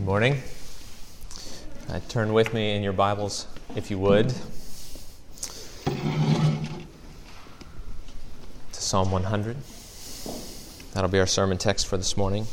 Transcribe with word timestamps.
Good 0.00 0.06
morning. 0.06 0.40
Uh, 1.90 2.00
turn 2.08 2.32
with 2.32 2.54
me 2.54 2.74
in 2.74 2.82
your 2.82 2.94
Bibles, 2.94 3.46
if 3.76 3.90
you 3.90 3.98
would, 3.98 4.30
to 4.30 5.94
Psalm 8.72 9.10
100. 9.10 9.58
That'll 10.94 11.10
be 11.10 11.18
our 11.18 11.26
sermon 11.26 11.58
text 11.58 11.86
for 11.86 11.98
this 11.98 12.16
morning. 12.16 12.46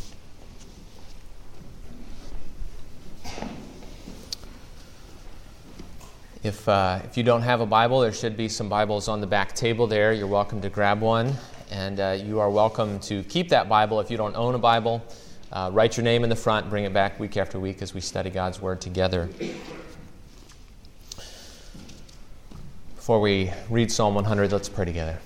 If, 6.44 6.68
uh, 6.68 7.00
if 7.06 7.16
you 7.16 7.24
don't 7.24 7.44
have 7.44 7.62
a 7.62 7.66
Bible, 7.66 8.02
there 8.02 8.12
should 8.12 8.36
be 8.36 8.50
some 8.50 8.68
Bibles 8.68 9.08
on 9.08 9.22
the 9.22 9.28
back 9.28 9.56
table 9.56 9.88
there. 9.88 10.12
You're 10.12 10.28
welcome 10.28 10.60
to 10.64 10.70
grab 10.70 11.00
one. 11.00 11.34
And 11.72 12.02
uh, 12.02 12.18
you 12.22 12.42
are 12.42 12.50
welcome 12.50 13.00
to 13.02 13.24
keep 13.24 13.48
that 13.50 13.70
Bible 13.70 14.02
if 14.02 14.12
you 14.12 14.18
don't 14.18 14.36
own 14.36 14.54
a 14.54 14.60
Bible. 14.60 15.02
Uh, 15.50 15.70
write 15.72 15.96
your 15.96 16.04
name 16.04 16.26
in 16.26 16.30
the 16.30 16.36
front, 16.36 16.70
bring 16.70 16.84
it 16.84 16.92
back 16.92 17.18
week 17.22 17.38
after 17.38 17.58
week 17.58 17.82
as 17.82 17.94
we 17.94 18.02
study 18.02 18.30
God's 18.30 18.62
Word 18.62 18.82
together. 18.82 19.30
Before 22.98 23.22
we 23.22 23.54
read 23.70 23.90
Psalm 23.90 24.14
100, 24.14 24.52
let's 24.52 24.68
pray 24.68 24.84
together. 24.84 25.20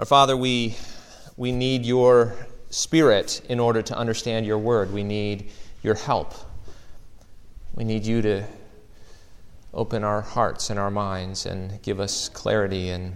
Our 0.00 0.04
Father, 0.04 0.36
we, 0.36 0.74
we 1.36 1.52
need 1.52 1.86
your 1.86 2.34
Spirit 2.70 3.40
in 3.48 3.60
order 3.60 3.82
to 3.82 3.96
understand 3.96 4.44
your 4.44 4.58
Word. 4.58 4.92
We 4.92 5.04
need 5.04 5.52
your 5.84 5.94
help. 5.94 6.34
We 7.76 7.84
need 7.84 8.04
you 8.04 8.20
to 8.22 8.44
open 9.72 10.02
our 10.02 10.22
hearts 10.22 10.70
and 10.70 10.78
our 10.78 10.90
minds 10.90 11.46
and 11.46 11.80
give 11.82 12.00
us 12.00 12.28
clarity 12.28 12.90
and 12.90 13.14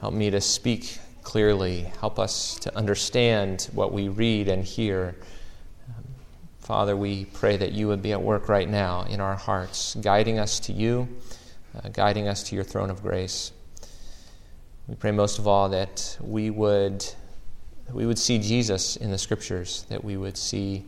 help 0.00 0.12
me 0.12 0.28
to 0.28 0.42
speak 0.42 0.98
clearly. 1.22 1.92
Help 2.00 2.18
us 2.18 2.58
to 2.60 2.76
understand 2.76 3.68
what 3.72 3.92
we 3.92 4.08
read 4.08 4.48
and 4.48 4.64
hear. 4.64 5.14
Um, 5.88 6.04
Father, 6.60 6.96
we 6.96 7.26
pray 7.26 7.56
that 7.56 7.72
you 7.72 7.88
would 7.88 8.02
be 8.02 8.12
at 8.12 8.22
work 8.22 8.48
right 8.48 8.68
now 8.68 9.02
in 9.02 9.20
our 9.20 9.36
hearts, 9.36 9.96
guiding 10.00 10.38
us 10.38 10.60
to 10.60 10.72
you, 10.72 11.08
uh, 11.74 11.88
guiding 11.88 12.28
us 12.28 12.42
to 12.44 12.54
your 12.54 12.64
throne 12.64 12.90
of 12.90 13.02
grace. 13.02 13.52
We 14.88 14.96
pray 14.96 15.12
most 15.12 15.38
of 15.38 15.46
all 15.46 15.68
that 15.70 16.18
we 16.20 16.50
would, 16.50 17.00
that 17.00 17.94
we 17.94 18.04
would 18.04 18.18
see 18.18 18.38
Jesus 18.38 18.96
in 18.96 19.10
the 19.10 19.18
scriptures, 19.18 19.86
that 19.88 20.02
we 20.02 20.16
would 20.16 20.36
see 20.36 20.84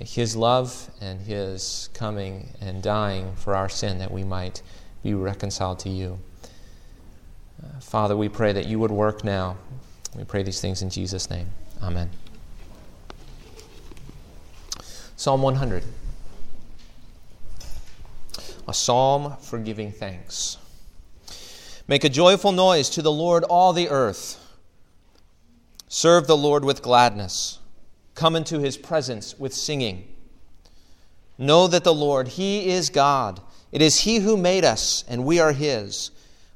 his 0.00 0.34
love 0.34 0.90
and 1.00 1.20
his 1.20 1.88
coming 1.94 2.48
and 2.60 2.82
dying 2.82 3.34
for 3.36 3.54
our 3.54 3.68
sin, 3.68 3.98
that 3.98 4.10
we 4.10 4.24
might 4.24 4.62
be 5.02 5.14
reconciled 5.14 5.78
to 5.80 5.90
you. 5.90 6.18
Father, 7.80 8.16
we 8.16 8.28
pray 8.28 8.52
that 8.52 8.66
you 8.66 8.78
would 8.78 8.90
work 8.90 9.24
now. 9.24 9.56
We 10.16 10.24
pray 10.24 10.42
these 10.42 10.60
things 10.60 10.82
in 10.82 10.90
Jesus' 10.90 11.28
name. 11.30 11.48
Amen. 11.82 12.10
Psalm 15.16 15.42
100. 15.42 15.84
A 18.66 18.74
psalm 18.74 19.36
for 19.40 19.58
giving 19.58 19.92
thanks. 19.92 20.58
Make 21.86 22.04
a 22.04 22.08
joyful 22.08 22.52
noise 22.52 22.88
to 22.90 23.02
the 23.02 23.12
Lord, 23.12 23.44
all 23.44 23.72
the 23.72 23.88
earth. 23.88 24.40
Serve 25.88 26.26
the 26.26 26.36
Lord 26.36 26.64
with 26.64 26.82
gladness. 26.82 27.58
Come 28.14 28.36
into 28.36 28.58
his 28.58 28.76
presence 28.76 29.38
with 29.38 29.52
singing. 29.52 30.08
Know 31.36 31.66
that 31.66 31.84
the 31.84 31.94
Lord, 31.94 32.28
he 32.28 32.70
is 32.70 32.90
God. 32.90 33.40
It 33.70 33.82
is 33.82 34.00
he 34.00 34.18
who 34.18 34.36
made 34.36 34.64
us, 34.64 35.04
and 35.08 35.24
we 35.24 35.40
are 35.40 35.52
his. 35.52 36.10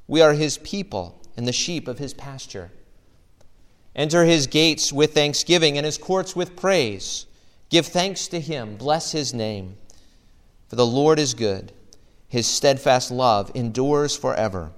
We 0.09 0.21
are 0.21 0.33
his 0.33 0.57
people 0.57 1.21
and 1.37 1.47
the 1.47 1.53
sheep 1.53 1.87
of 1.87 1.99
his 1.99 2.15
pasture. 2.15 2.71
Enter 3.95 4.25
his 4.25 4.47
gates 4.47 4.91
with 4.91 5.13
thanksgiving 5.13 5.77
and 5.77 5.85
his 5.85 5.99
courts 5.99 6.35
with 6.35 6.55
praise. 6.55 7.27
Give 7.69 7.85
thanks 7.85 8.27
to 8.29 8.39
him, 8.39 8.75
bless 8.75 9.11
his 9.11 9.35
name. 9.35 9.75
For 10.67 10.75
the 10.75 10.85
Lord 10.85 11.19
is 11.19 11.35
good, 11.35 11.71
his 12.27 12.47
steadfast 12.47 13.11
love 13.11 13.51
endures 13.53 14.17
forever, 14.17 14.71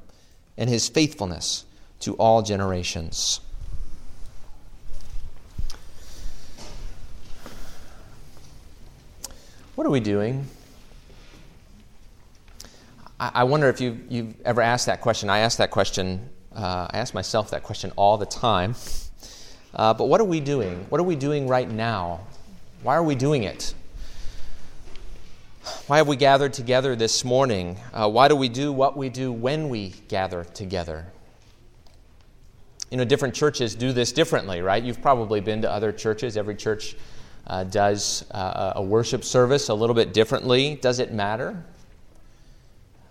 and 0.58 0.70
his 0.70 0.90
faithfulness 0.90 1.64
to 2.02 2.14
all 2.16 2.42
generations. 2.42 3.40
What 9.76 9.88
are 9.88 9.92
we 9.92 10.02
doing? 10.02 10.46
I 13.22 13.44
wonder 13.44 13.70
if 13.70 13.80
you've, 13.80 14.12
you've 14.12 14.42
ever 14.46 14.62
asked 14.62 14.88
that 14.88 15.00
question. 15.00 15.30
I 15.30 15.40
ask 15.40 15.60
that 15.60 15.70
question, 15.70 16.28
uh, 16.56 16.88
I 16.90 16.98
ask 16.98 17.14
myself 17.14 17.52
that 17.52 17.62
question 17.62 17.92
all 17.96 18.18
the 18.18 18.26
time. 18.26 18.74
Uh, 19.76 19.94
but 19.94 20.06
what 20.06 20.20
are 20.20 20.26
we 20.26 20.40
doing? 20.40 20.88
What 20.90 21.00
are 21.00 21.04
we 21.04 21.16
doing 21.16 21.48
right 21.48 21.70
now? 21.70 22.22
Why 22.82 22.96
are 22.96 23.04
we 23.04 23.14
doing 23.14 23.44
it? 23.44 23.76
Why 25.86 25.98
have 25.98 26.08
we 26.08 26.16
gathered 26.16 26.54
together 26.54 26.96
this 26.96 27.24
morning? 27.24 27.78
Uh, 27.94 28.10
why 28.10 28.28
do 28.28 28.36
we 28.36 28.50
do 28.50 28.74
what 28.74 28.98
we 28.98 29.10
do 29.10 29.32
when 29.32 29.70
we 29.70 29.90
gather 30.08 30.44
together? 30.44 31.06
You 32.90 32.98
know, 32.98 33.06
different 33.06 33.36
churches 33.36 33.76
do 33.76 33.94
this 33.94 34.12
differently, 34.12 34.62
right? 34.62 34.84
You've 34.84 35.02
probably 35.02 35.42
been 35.42 35.62
to 35.62 35.72
other 35.72 35.92
churches. 35.92 36.38
Every 36.38 36.56
church 36.56 36.96
uh, 37.46 37.66
does 37.66 38.26
uh, 38.32 38.74
a 38.78 38.82
worship 38.82 39.24
service 39.24 39.70
a 39.70 39.76
little 39.76 39.96
bit 39.96 40.12
differently. 40.12 40.80
Does 40.82 40.98
it 40.98 41.14
matter? 41.14 41.64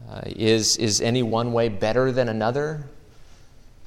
Uh, 0.08 0.22
is, 0.24 0.76
is 0.76 1.00
any 1.00 1.22
one 1.22 1.52
way 1.52 1.68
better 1.68 2.12
than 2.12 2.28
another? 2.28 2.84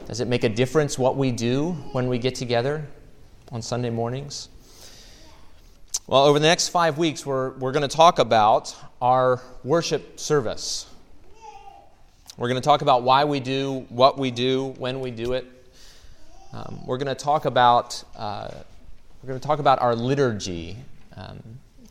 Does 0.08 0.20
it 0.20 0.28
make 0.28 0.44
a 0.44 0.50
difference 0.50 0.98
what 1.00 1.18
we 1.18 1.32
do 1.32 1.72
when 1.92 2.08
we 2.08 2.18
get 2.18 2.36
together 2.36 2.86
on 3.52 3.62
Sunday 3.62 3.90
mornings? 3.90 4.50
Well, 6.08 6.26
over 6.26 6.40
the 6.40 6.48
next 6.48 6.70
five 6.70 6.98
weeks, 6.98 7.26
we're, 7.26 7.52
we're 7.52 7.72
going 7.72 7.88
to 7.88 7.96
talk 7.96 8.20
about 8.20 8.76
our 9.02 9.42
worship 9.64 10.20
service. 10.20 10.86
We're 12.38 12.50
going 12.50 12.62
to 12.62 12.66
talk 12.66 12.82
about 12.82 13.04
why 13.04 13.26
we 13.26 13.40
do 13.40 13.86
what 13.90 14.18
we 14.18 14.32
do, 14.32 14.74
when 14.78 15.00
we 15.00 15.12
do 15.12 15.34
it. 15.34 15.46
Um, 16.52 16.82
we're 16.86 16.98
going 16.98 17.08
to 17.08 17.16
talk 17.16 17.46
about 17.46 18.04
uh, 18.16 18.50
we're 19.22 19.28
going 19.28 19.40
to 19.40 19.48
talk 19.48 19.60
about 19.60 19.82
our 19.82 19.96
liturgy. 19.96 20.76
Um, 21.16 21.42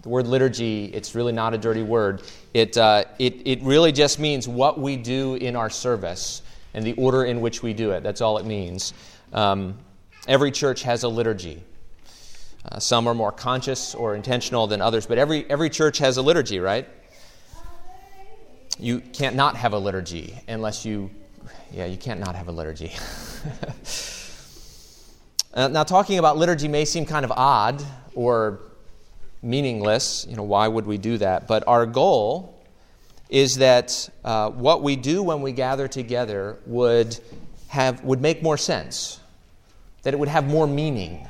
the 0.02 0.08
word 0.08 0.26
liturgy, 0.26 0.86
it's 0.86 1.14
really 1.14 1.32
not 1.32 1.54
a 1.54 1.58
dirty 1.58 1.82
word. 1.82 2.22
It, 2.54 2.76
uh, 2.76 3.04
it, 3.20 3.46
it 3.46 3.62
really 3.62 3.92
just 3.92 4.18
means 4.18 4.48
what 4.48 4.80
we 4.80 4.96
do 4.96 5.36
in 5.36 5.54
our 5.54 5.70
service 5.70 6.42
and 6.74 6.84
the 6.84 6.94
order 6.94 7.24
in 7.24 7.40
which 7.40 7.62
we 7.62 7.72
do 7.72 7.92
it. 7.92 8.02
That's 8.02 8.20
all 8.20 8.38
it 8.38 8.44
means. 8.44 8.94
Um, 9.32 9.78
every 10.26 10.50
church 10.50 10.82
has 10.82 11.04
a 11.04 11.08
liturgy. 11.08 11.62
Uh, 12.64 12.80
some 12.80 13.06
are 13.06 13.14
more 13.14 13.30
conscious 13.30 13.94
or 13.94 14.16
intentional 14.16 14.66
than 14.66 14.80
others, 14.80 15.06
but 15.06 15.18
every, 15.18 15.48
every 15.48 15.70
church 15.70 15.98
has 15.98 16.16
a 16.16 16.22
liturgy, 16.22 16.58
right? 16.58 16.88
You 18.78 19.00
can't 19.00 19.36
not 19.36 19.56
have 19.56 19.72
a 19.72 19.78
liturgy 19.78 20.36
unless 20.48 20.84
you, 20.84 21.10
yeah, 21.72 21.86
you 21.86 21.96
can't 21.96 22.18
not 22.18 22.34
have 22.34 22.48
a 22.48 22.52
liturgy. 22.52 22.92
uh, 25.54 25.68
now, 25.68 25.84
talking 25.84 26.18
about 26.18 26.38
liturgy 26.38 26.66
may 26.66 26.84
seem 26.84 27.06
kind 27.06 27.24
of 27.24 27.30
odd 27.32 27.84
or 28.14 28.71
meaningless. 29.42 30.26
You 30.28 30.36
know, 30.36 30.42
why 30.44 30.68
would 30.68 30.86
we 30.86 30.98
do 30.98 31.18
that? 31.18 31.46
But 31.46 31.66
our 31.66 31.86
goal 31.86 32.58
is 33.28 33.56
that 33.56 34.08
uh, 34.24 34.50
what 34.50 34.82
we 34.82 34.96
do 34.96 35.22
when 35.22 35.42
we 35.42 35.52
gather 35.52 35.88
together 35.88 36.58
would 36.66 37.18
have 37.68 38.04
would 38.04 38.20
make 38.20 38.42
more 38.42 38.58
sense, 38.58 39.18
that 40.02 40.12
it 40.12 40.18
would 40.18 40.28
have 40.28 40.46
more 40.46 40.66
meaning. 40.66 41.26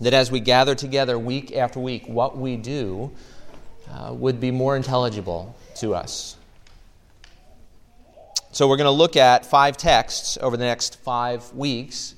That 0.00 0.12
as 0.12 0.30
we 0.30 0.40
gather 0.40 0.74
together 0.74 1.18
week 1.18 1.56
after 1.56 1.80
week, 1.80 2.06
what 2.06 2.36
we 2.36 2.56
do 2.56 3.10
uh, 3.90 4.12
would 4.12 4.40
be 4.40 4.50
more 4.50 4.76
intelligible 4.76 5.56
to 5.76 5.94
us. 5.94 6.36
So 8.52 8.68
we're 8.68 8.76
going 8.76 8.86
to 8.86 8.90
look 8.90 9.16
at 9.16 9.44
five 9.44 9.76
texts 9.76 10.38
over 10.40 10.56
the 10.56 10.64
next 10.64 10.98
five 11.00 11.52
weeks, 11.52 12.14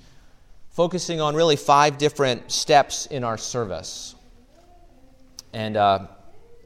focusing 0.70 1.20
on 1.20 1.34
really 1.34 1.56
five 1.56 1.98
different 1.98 2.52
steps 2.52 3.06
in 3.06 3.24
our 3.24 3.38
service. 3.38 4.14
And 5.52 5.76
uh, 5.76 6.06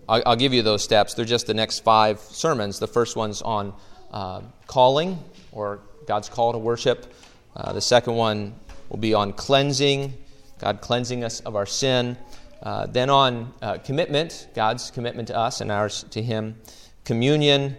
I'll, 0.08 0.22
I'll, 0.26 0.36
give 0.36 0.52
you 0.52 0.62
those 0.62 0.82
steps. 0.82 1.14
They're 1.14 1.24
just 1.24 1.46
the 1.46 1.54
next 1.54 1.80
five 1.80 2.20
sermons. 2.20 2.78
The 2.78 2.86
first 2.86 3.16
one's 3.16 3.42
on 3.42 3.72
uh, 4.10 4.42
calling, 4.66 5.18
or 5.52 5.80
God's 6.06 6.28
call 6.28 6.52
to 6.52 6.58
worship. 6.58 7.12
Uh, 7.54 7.72
the 7.72 7.80
second 7.80 8.14
one 8.14 8.54
will 8.88 8.98
be 8.98 9.14
on 9.14 9.32
cleansing, 9.32 10.14
God 10.58 10.80
cleansing 10.80 11.24
us 11.24 11.40
of 11.40 11.56
our 11.56 11.66
sin. 11.66 12.16
Uh, 12.62 12.86
then 12.86 13.10
on 13.10 13.52
uh, 13.60 13.78
commitment, 13.78 14.48
God's 14.54 14.90
commitment 14.90 15.28
to 15.28 15.36
us 15.36 15.60
and 15.60 15.72
ours 15.72 16.04
to 16.10 16.22
Him. 16.22 16.56
Communion, 17.04 17.76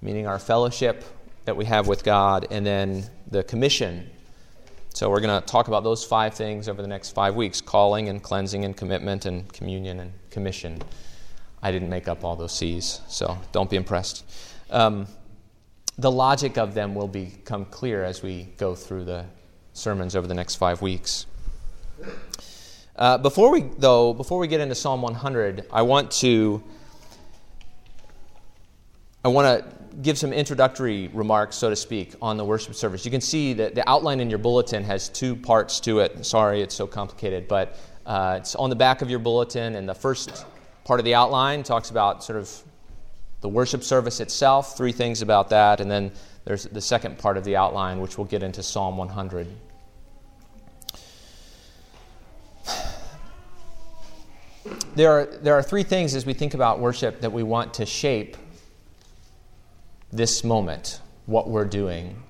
meaning 0.00 0.26
our 0.26 0.38
fellowship 0.38 1.04
that 1.44 1.56
we 1.56 1.64
have 1.66 1.86
with 1.86 2.04
God. 2.04 2.46
And 2.50 2.64
then 2.64 3.04
the 3.30 3.42
commission, 3.42 4.10
so 4.92 5.08
we're 5.08 5.20
going 5.20 5.40
to 5.40 5.46
talk 5.46 5.68
about 5.68 5.84
those 5.84 6.04
five 6.04 6.34
things 6.34 6.68
over 6.68 6.82
the 6.82 6.88
next 6.88 7.10
five 7.10 7.34
weeks 7.34 7.60
calling 7.60 8.08
and 8.08 8.22
cleansing 8.22 8.64
and 8.64 8.76
commitment 8.76 9.24
and 9.24 9.50
communion 9.52 10.00
and 10.00 10.12
commission. 10.30 10.82
I 11.62 11.70
didn't 11.70 11.88
make 11.88 12.08
up 12.08 12.24
all 12.24 12.36
those 12.36 12.52
C's, 12.52 13.00
so 13.08 13.38
don't 13.52 13.70
be 13.70 13.76
impressed. 13.76 14.24
Um, 14.70 15.06
the 15.98 16.10
logic 16.10 16.58
of 16.58 16.74
them 16.74 16.94
will 16.94 17.08
become 17.08 17.66
clear 17.66 18.04
as 18.04 18.22
we 18.22 18.48
go 18.56 18.74
through 18.74 19.04
the 19.04 19.26
sermons 19.72 20.16
over 20.16 20.26
the 20.26 20.34
next 20.34 20.56
five 20.56 20.82
weeks. 20.82 21.26
Uh, 22.96 23.18
before 23.18 23.50
we, 23.50 23.62
though, 23.78 24.12
before 24.12 24.38
we 24.38 24.48
get 24.48 24.60
into 24.60 24.74
Psalm 24.74 25.02
100, 25.02 25.66
I 25.72 25.82
want 25.82 26.10
to 26.12 26.62
I 29.22 29.28
want 29.28 29.46
to 29.46 29.79
give 30.02 30.18
some 30.18 30.32
introductory 30.32 31.08
remarks, 31.08 31.56
so 31.56 31.70
to 31.70 31.76
speak, 31.76 32.14
on 32.22 32.36
the 32.36 32.44
worship 32.44 32.74
service. 32.74 33.04
You 33.04 33.10
can 33.10 33.20
see 33.20 33.52
that 33.54 33.74
the 33.74 33.88
outline 33.88 34.20
in 34.20 34.30
your 34.30 34.38
bulletin 34.38 34.84
has 34.84 35.08
two 35.08 35.36
parts 35.36 35.80
to 35.80 36.00
it. 36.00 36.24
Sorry, 36.24 36.62
it's 36.62 36.74
so 36.74 36.86
complicated, 36.86 37.48
but 37.48 37.78
uh, 38.06 38.36
it's 38.38 38.54
on 38.54 38.70
the 38.70 38.76
back 38.76 39.02
of 39.02 39.10
your 39.10 39.18
bulletin, 39.18 39.76
and 39.76 39.88
the 39.88 39.94
first 39.94 40.46
part 40.84 41.00
of 41.00 41.04
the 41.04 41.14
outline 41.14 41.62
talks 41.62 41.90
about 41.90 42.24
sort 42.24 42.38
of 42.38 42.50
the 43.40 43.48
worship 43.48 43.82
service 43.82 44.20
itself, 44.20 44.76
three 44.76 44.92
things 44.92 45.22
about 45.22 45.48
that, 45.50 45.80
and 45.80 45.90
then 45.90 46.12
there's 46.44 46.64
the 46.64 46.80
second 46.80 47.18
part 47.18 47.36
of 47.36 47.44
the 47.44 47.56
outline, 47.56 48.00
which 48.00 48.18
we'll 48.18 48.26
get 48.26 48.42
into 48.42 48.62
Psalm 48.62 48.96
100. 48.96 49.46
There 54.94 55.10
are, 55.12 55.26
there 55.26 55.54
are 55.54 55.62
three 55.62 55.82
things 55.82 56.14
as 56.14 56.26
we 56.26 56.34
think 56.34 56.54
about 56.54 56.80
worship 56.80 57.20
that 57.20 57.32
we 57.32 57.42
want 57.42 57.72
to 57.74 57.86
shape 57.86 58.36
this 60.12 60.44
moment, 60.44 61.00
what 61.26 61.48
we're 61.48 61.64
doing. 61.64 62.22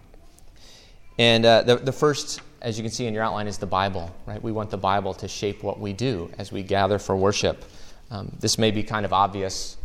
And 1.18 1.44
uh, 1.44 1.62
the, 1.62 1.76
the 1.76 1.92
first, 1.92 2.40
as 2.60 2.78
you 2.78 2.82
can 2.82 2.92
see 2.92 3.06
in 3.06 3.14
your 3.14 3.22
outline, 3.22 3.46
is 3.46 3.58
the 3.58 3.66
Bible, 3.66 4.14
right? 4.26 4.42
We 4.42 4.52
want 4.52 4.70
the 4.70 4.78
Bible 4.78 5.14
to 5.14 5.28
shape 5.28 5.62
what 5.62 5.80
we 5.80 5.92
do 5.92 6.30
as 6.38 6.52
we 6.52 6.62
gather 6.62 6.98
for 6.98 7.16
worship. 7.16 7.64
Um, 8.10 8.36
this 8.40 8.58
may 8.58 8.70
be 8.70 8.82
kind 8.82 9.04
of 9.04 9.12
obvious 9.12 9.76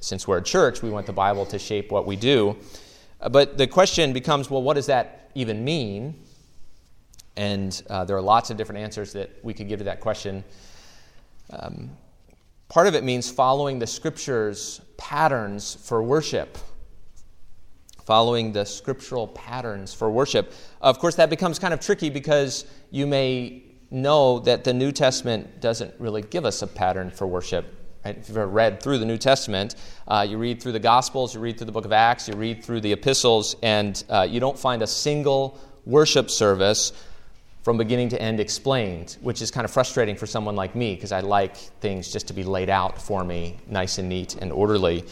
since 0.00 0.26
we're 0.26 0.38
a 0.38 0.42
church, 0.42 0.82
we 0.82 0.90
want 0.90 1.06
the 1.06 1.12
Bible 1.12 1.44
to 1.46 1.58
shape 1.58 1.92
what 1.92 2.06
we 2.06 2.16
do. 2.16 2.56
Uh, 3.20 3.28
but 3.28 3.58
the 3.58 3.66
question 3.66 4.12
becomes 4.12 4.50
well, 4.50 4.62
what 4.62 4.74
does 4.74 4.86
that 4.86 5.30
even 5.34 5.62
mean? 5.64 6.14
And 7.36 7.80
uh, 7.88 8.04
there 8.04 8.16
are 8.16 8.22
lots 8.22 8.50
of 8.50 8.56
different 8.56 8.80
answers 8.80 9.12
that 9.12 9.30
we 9.42 9.54
could 9.54 9.68
give 9.68 9.78
to 9.78 9.84
that 9.84 10.00
question. 10.00 10.42
Um, 11.50 11.90
part 12.68 12.86
of 12.86 12.94
it 12.94 13.04
means 13.04 13.30
following 13.30 13.78
the 13.78 13.86
scriptures' 13.86 14.80
patterns 14.96 15.74
for 15.74 16.02
worship 16.02 16.58
following 18.10 18.50
the 18.50 18.64
scriptural 18.64 19.28
patterns 19.28 19.94
for 19.94 20.10
worship. 20.10 20.52
Of 20.80 20.98
course, 20.98 21.14
that 21.14 21.30
becomes 21.30 21.60
kind 21.60 21.72
of 21.72 21.78
tricky 21.78 22.10
because 22.10 22.64
you 22.90 23.06
may 23.06 23.62
know 23.92 24.40
that 24.40 24.64
the 24.64 24.74
New 24.74 24.90
Testament 24.90 25.60
doesn't 25.60 25.94
really 26.00 26.22
give 26.22 26.44
us 26.44 26.60
a 26.62 26.66
pattern 26.66 27.12
for 27.12 27.28
worship. 27.28 27.72
Right? 28.04 28.18
If 28.18 28.28
you've 28.28 28.36
ever 28.36 28.48
read 28.48 28.82
through 28.82 28.98
the 28.98 29.04
New 29.04 29.16
Testament, 29.16 29.76
uh, 30.08 30.26
you 30.28 30.38
read 30.38 30.60
through 30.60 30.72
the 30.72 30.80
Gospels, 30.80 31.36
you 31.36 31.40
read 31.40 31.56
through 31.56 31.66
the 31.66 31.72
book 31.72 31.84
of 31.84 31.92
Acts, 31.92 32.26
you 32.26 32.34
read 32.34 32.64
through 32.64 32.80
the 32.80 32.90
epistles, 32.90 33.54
and 33.62 34.02
uh, 34.08 34.26
you 34.28 34.40
don't 34.40 34.58
find 34.58 34.82
a 34.82 34.88
single 34.88 35.56
worship 35.86 36.30
service 36.30 36.92
from 37.62 37.78
beginning 37.78 38.08
to 38.08 38.20
end 38.20 38.40
explained, 38.40 39.18
which 39.20 39.40
is 39.40 39.52
kind 39.52 39.64
of 39.64 39.70
frustrating 39.70 40.16
for 40.16 40.26
someone 40.26 40.56
like 40.56 40.74
me 40.74 40.96
because 40.96 41.12
I 41.12 41.20
like 41.20 41.56
things 41.56 42.12
just 42.12 42.26
to 42.26 42.34
be 42.34 42.42
laid 42.42 42.70
out 42.70 43.00
for 43.00 43.22
me, 43.22 43.58
nice 43.68 43.98
and 43.98 44.08
neat 44.08 44.34
and 44.34 44.50
orderly 44.50 45.04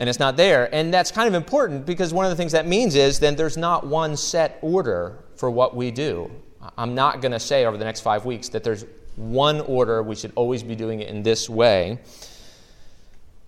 and 0.00 0.08
it's 0.08 0.18
not 0.18 0.36
there. 0.36 0.72
And 0.74 0.92
that's 0.92 1.10
kind 1.10 1.28
of 1.28 1.34
important 1.34 1.86
because 1.86 2.12
one 2.12 2.24
of 2.24 2.30
the 2.30 2.36
things 2.36 2.52
that 2.52 2.66
means 2.66 2.94
is 2.94 3.18
then 3.18 3.36
there's 3.36 3.56
not 3.56 3.86
one 3.86 4.16
set 4.16 4.58
order 4.62 5.24
for 5.36 5.50
what 5.50 5.74
we 5.74 5.90
do. 5.90 6.30
I'm 6.76 6.94
not 6.94 7.20
going 7.20 7.32
to 7.32 7.40
say 7.40 7.64
over 7.64 7.76
the 7.76 7.84
next 7.84 8.00
five 8.00 8.24
weeks 8.24 8.48
that 8.50 8.64
there's 8.64 8.84
one 9.16 9.60
order, 9.62 10.02
we 10.02 10.14
should 10.14 10.32
always 10.34 10.62
be 10.62 10.76
doing 10.76 11.00
it 11.00 11.08
in 11.08 11.22
this 11.22 11.48
way, 11.48 11.98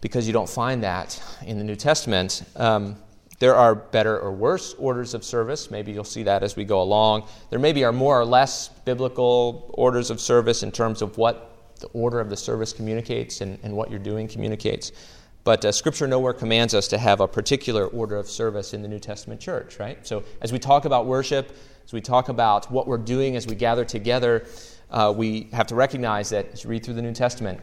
because 0.00 0.26
you 0.26 0.32
don't 0.32 0.48
find 0.48 0.82
that 0.82 1.22
in 1.46 1.58
the 1.58 1.64
New 1.64 1.76
Testament. 1.76 2.42
Um, 2.56 2.96
there 3.38 3.54
are 3.54 3.74
better 3.74 4.18
or 4.18 4.32
worse 4.32 4.74
orders 4.74 5.14
of 5.14 5.24
service. 5.24 5.70
Maybe 5.70 5.92
you'll 5.92 6.04
see 6.04 6.22
that 6.24 6.42
as 6.42 6.56
we 6.56 6.64
go 6.64 6.82
along. 6.82 7.26
There 7.50 7.58
maybe 7.58 7.84
are 7.84 7.92
more 7.92 8.18
or 8.20 8.24
less 8.24 8.68
biblical 8.68 9.70
orders 9.74 10.10
of 10.10 10.20
service 10.20 10.62
in 10.62 10.72
terms 10.72 11.02
of 11.02 11.16
what 11.16 11.56
the 11.80 11.86
order 11.88 12.20
of 12.20 12.28
the 12.28 12.36
service 12.36 12.72
communicates 12.72 13.40
and, 13.40 13.58
and 13.62 13.74
what 13.74 13.90
you're 13.90 13.98
doing 13.98 14.28
communicates. 14.28 14.92
But 15.42 15.64
uh, 15.64 15.72
Scripture 15.72 16.06
nowhere 16.06 16.32
commands 16.32 16.74
us 16.74 16.86
to 16.88 16.98
have 16.98 17.20
a 17.20 17.28
particular 17.28 17.86
order 17.86 18.16
of 18.16 18.28
service 18.28 18.74
in 18.74 18.82
the 18.82 18.88
New 18.88 18.98
Testament 18.98 19.40
church, 19.40 19.78
right? 19.78 20.06
So 20.06 20.22
as 20.40 20.52
we 20.52 20.58
talk 20.58 20.84
about 20.84 21.06
worship, 21.06 21.56
as 21.84 21.92
we 21.92 22.00
talk 22.00 22.28
about 22.28 22.70
what 22.70 22.86
we're 22.86 22.98
doing 22.98 23.36
as 23.36 23.46
we 23.46 23.54
gather 23.54 23.84
together, 23.84 24.46
uh, 24.90 25.12
we 25.16 25.48
have 25.52 25.66
to 25.68 25.74
recognize 25.74 26.30
that 26.30 26.52
as 26.52 26.64
you 26.64 26.70
read 26.70 26.84
through 26.84 26.94
the 26.94 27.02
New 27.02 27.14
Testament, 27.14 27.60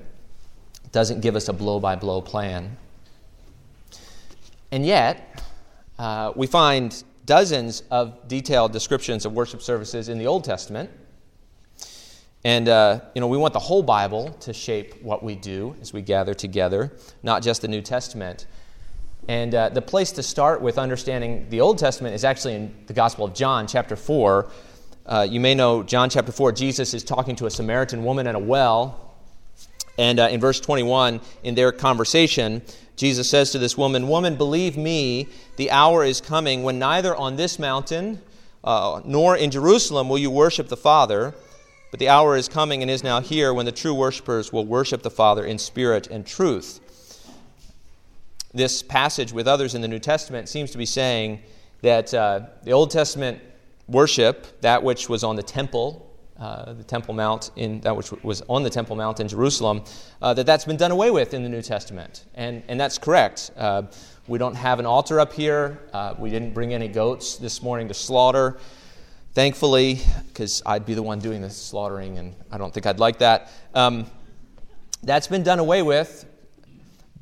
it 0.83 0.91
doesn't 0.91 1.21
give 1.21 1.35
us 1.35 1.49
a 1.49 1.53
blow 1.53 1.79
by 1.79 1.95
blow 1.95 2.21
plan. 2.21 2.75
And 4.71 4.85
yet, 4.85 5.43
uh, 5.99 6.33
we 6.35 6.47
find 6.47 7.03
dozens 7.25 7.83
of 7.91 8.27
detailed 8.27 8.71
descriptions 8.71 9.25
of 9.25 9.33
worship 9.33 9.61
services 9.61 10.09
in 10.09 10.17
the 10.17 10.25
Old 10.25 10.43
Testament 10.43 10.89
and, 12.43 12.69
uh, 12.69 13.01
you 13.13 13.21
know, 13.21 13.27
we 13.27 13.37
want 13.37 13.53
the 13.53 13.59
whole 13.59 13.83
Bible 13.83 14.29
to 14.41 14.53
shape 14.53 15.01
what 15.01 15.23
we 15.23 15.35
do 15.35 15.75
as 15.81 15.91
we 15.91 16.01
gather 16.01 16.33
together, 16.33 16.91
not 17.23 17.41
just 17.43 17.61
the 17.61 17.67
New 17.67 17.81
Testament. 17.81 18.45
And 19.27 19.53
uh, 19.53 19.69
the 19.69 19.81
place 19.81 20.11
to 20.13 20.23
start 20.23 20.61
with 20.61 20.77
understanding 20.77 21.47
the 21.49 21.59
Old 21.61 21.77
Testament 21.77 22.15
is 22.15 22.23
actually 22.23 22.55
in 22.55 22.73
the 22.87 22.93
Gospel 22.93 23.25
of 23.25 23.33
John, 23.33 23.67
chapter 23.67 23.95
4. 23.95 24.49
Uh, 25.05 25.27
you 25.29 25.39
may 25.39 25.55
know 25.55 25.83
John 25.83 26.09
chapter 26.09 26.31
4, 26.31 26.51
Jesus 26.53 26.93
is 26.93 27.03
talking 27.03 27.35
to 27.37 27.45
a 27.45 27.51
Samaritan 27.51 28.03
woman 28.03 28.27
at 28.27 28.35
a 28.35 28.39
well. 28.39 29.15
And 29.97 30.19
uh, 30.19 30.29
in 30.29 30.39
verse 30.39 30.59
21, 30.59 31.19
in 31.43 31.55
their 31.55 31.71
conversation, 31.71 32.61
Jesus 32.95 33.29
says 33.29 33.51
to 33.51 33.57
this 33.57 33.77
woman, 33.77 34.07
Woman, 34.07 34.35
believe 34.35 34.77
me, 34.77 35.27
the 35.55 35.71
hour 35.71 36.03
is 36.03 36.21
coming 36.21 36.63
when 36.63 36.79
neither 36.79 37.15
on 37.15 37.35
this 37.35 37.57
mountain 37.57 38.21
uh, 38.63 39.01
nor 39.05 39.35
in 39.35 39.51
Jerusalem 39.51 40.07
will 40.07 40.17
you 40.17 40.31
worship 40.31 40.67
the 40.67 40.77
Father. 40.77 41.33
But 41.89 41.99
the 41.99 42.09
hour 42.09 42.35
is 42.35 42.49
coming 42.49 42.81
and 42.81 42.91
is 42.91 43.03
now 43.03 43.21
here 43.21 43.53
when 43.53 43.65
the 43.65 43.71
true 43.71 43.93
worshippers 43.93 44.51
will 44.51 44.65
worship 44.65 45.03
the 45.03 45.09
Father 45.09 45.45
in 45.45 45.57
spirit 45.57 46.07
and 46.07 46.25
truth. 46.25 46.81
This 48.53 48.83
passage, 48.83 49.31
with 49.31 49.47
others 49.47 49.73
in 49.73 49.81
the 49.81 49.87
New 49.87 49.99
Testament, 49.99 50.49
seems 50.49 50.71
to 50.71 50.77
be 50.77 50.85
saying 50.85 51.41
that 51.81 52.13
uh, 52.13 52.41
the 52.63 52.71
Old 52.71 52.91
Testament 52.91 53.41
worship, 53.87 54.59
that 54.61 54.83
which 54.83 55.07
was 55.07 55.23
on 55.23 55.35
the 55.35 55.43
temple, 55.43 56.03
uh, 56.39 56.73
the 56.73 56.83
Temple 56.83 57.13
Mount, 57.13 57.51
in 57.55 57.79
that 57.81 57.95
which 57.95 58.11
was 58.23 58.41
on 58.49 58.63
the 58.63 58.69
Temple 58.69 58.95
Mount 58.95 59.19
in 59.19 59.27
Jerusalem, 59.27 59.83
uh, 60.21 60.33
that 60.33 60.45
that's 60.45 60.65
been 60.65 60.77
done 60.77 60.91
away 60.91 61.09
with 61.09 61.33
in 61.33 61.41
the 61.41 61.49
New 61.49 61.61
Testament, 61.61 62.25
and 62.35 62.61
and 62.67 62.79
that's 62.79 62.97
correct. 62.97 63.51
Uh, 63.57 63.83
we 64.27 64.37
don't 64.37 64.55
have 64.55 64.79
an 64.79 64.85
altar 64.85 65.19
up 65.19 65.33
here. 65.33 65.79
Uh, 65.93 66.13
we 66.19 66.29
didn't 66.29 66.53
bring 66.53 66.73
any 66.73 66.89
goats 66.89 67.37
this 67.37 67.63
morning 67.63 67.87
to 67.87 67.93
slaughter. 67.93 68.57
Thankfully, 69.37 69.99
because 70.29 70.63
I'd 70.65 70.83
be 70.83 70.95
the 70.95 71.03
one 71.03 71.19
doing 71.19 71.43
the 71.43 71.51
slaughtering, 71.51 72.17
and 72.17 72.33
I 72.51 72.57
don't 72.57 72.73
think 72.73 72.87
I'd 72.87 72.97
like 72.97 73.19
that. 73.19 73.51
Um, 73.75 74.07
that's 75.03 75.27
been 75.27 75.43
done 75.43 75.59
away 75.59 75.83
with, 75.83 76.25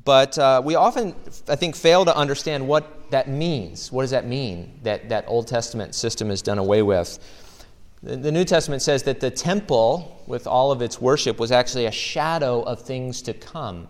but 0.02 0.38
uh, 0.38 0.62
we 0.64 0.76
often, 0.76 1.14
I 1.46 1.56
think, 1.56 1.76
fail 1.76 2.06
to 2.06 2.16
understand 2.16 2.66
what 2.66 3.10
that 3.10 3.28
means. 3.28 3.92
What 3.92 4.00
does 4.00 4.12
that 4.12 4.26
mean 4.26 4.80
that 4.82 5.10
that 5.10 5.26
Old 5.28 5.46
Testament 5.46 5.94
system 5.94 6.30
is 6.30 6.40
done 6.40 6.56
away 6.56 6.80
with? 6.80 7.18
The, 8.02 8.16
the 8.16 8.32
New 8.32 8.46
Testament 8.46 8.80
says 8.80 9.02
that 9.02 9.20
the 9.20 9.30
temple, 9.30 10.24
with 10.26 10.46
all 10.46 10.72
of 10.72 10.80
its 10.80 10.98
worship, 10.98 11.38
was 11.38 11.52
actually 11.52 11.84
a 11.84 11.92
shadow 11.92 12.62
of 12.62 12.80
things 12.80 13.20
to 13.20 13.34
come. 13.34 13.88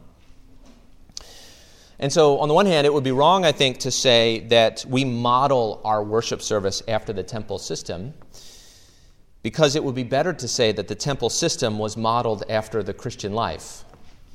And 1.98 2.12
so, 2.12 2.38
on 2.40 2.48
the 2.48 2.54
one 2.54 2.66
hand, 2.66 2.86
it 2.86 2.92
would 2.92 3.04
be 3.04 3.12
wrong, 3.12 3.44
I 3.44 3.52
think, 3.52 3.78
to 3.78 3.90
say 3.90 4.40
that 4.48 4.84
we 4.88 5.04
model 5.04 5.80
our 5.84 6.04
worship 6.04 6.42
service 6.42 6.82
after 6.88 7.12
the 7.12 7.22
temple 7.22 7.58
system, 7.58 8.12
because 9.42 9.76
it 9.76 9.84
would 9.84 9.94
be 9.94 10.02
better 10.02 10.32
to 10.34 10.48
say 10.48 10.72
that 10.72 10.88
the 10.88 10.94
temple 10.94 11.30
system 11.30 11.78
was 11.78 11.96
modeled 11.96 12.44
after 12.50 12.82
the 12.82 12.92
Christian 12.92 13.32
life. 13.32 13.84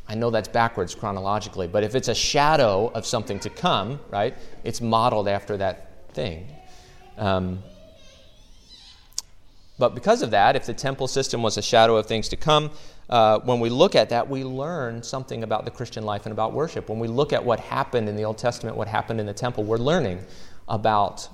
I 0.07 0.15
know 0.15 0.31
that's 0.31 0.49
backwards 0.49 0.95
chronologically, 0.95 1.67
but 1.67 1.83
if 1.83 1.93
it's 1.93 2.07
a 2.07 2.15
shadow 2.15 2.87
of 2.95 3.05
something 3.05 3.39
to 3.41 3.49
come, 3.49 3.99
right, 4.09 4.35
it's 4.63 4.81
modeled 4.81 5.27
after 5.27 5.57
that 5.57 6.13
thing. 6.13 6.47
Um, 7.17 7.61
but 9.77 9.95
because 9.95 10.21
of 10.21 10.31
that, 10.31 10.55
if 10.55 10.65
the 10.65 10.73
temple 10.73 11.07
system 11.07 11.41
was 11.41 11.57
a 11.57 11.61
shadow 11.61 11.95
of 11.95 12.07
things 12.07 12.29
to 12.29 12.35
come, 12.35 12.71
uh, 13.11 13.39
when 13.39 13.59
we 13.59 13.69
look 13.69 13.95
at 13.95 14.09
that, 14.09 14.29
we 14.29 14.43
learn 14.45 15.03
something 15.03 15.43
about 15.43 15.65
the 15.65 15.71
Christian 15.71 16.03
life 16.03 16.25
and 16.25 16.31
about 16.31 16.53
worship. 16.53 16.87
When 16.87 16.99
we 16.99 17.09
look 17.09 17.33
at 17.33 17.43
what 17.43 17.59
happened 17.59 18.07
in 18.07 18.15
the 18.15 18.23
Old 18.23 18.37
Testament, 18.37 18.77
what 18.77 18.87
happened 18.87 19.19
in 19.19 19.25
the 19.25 19.33
temple, 19.33 19.65
we're 19.65 19.77
learning 19.77 20.23
about 20.69 21.27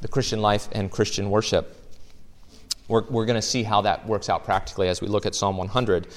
the 0.00 0.08
Christian 0.08 0.42
life 0.42 0.68
and 0.72 0.90
Christian 0.90 1.30
worship. 1.30 1.76
We're, 2.88 3.04
we're 3.04 3.26
going 3.26 3.36
to 3.36 3.42
see 3.42 3.62
how 3.62 3.82
that 3.82 4.06
works 4.06 4.28
out 4.28 4.44
practically 4.44 4.88
as 4.88 5.00
we 5.00 5.06
look 5.06 5.26
at 5.26 5.34
Psalm 5.34 5.56
100. 5.56 6.08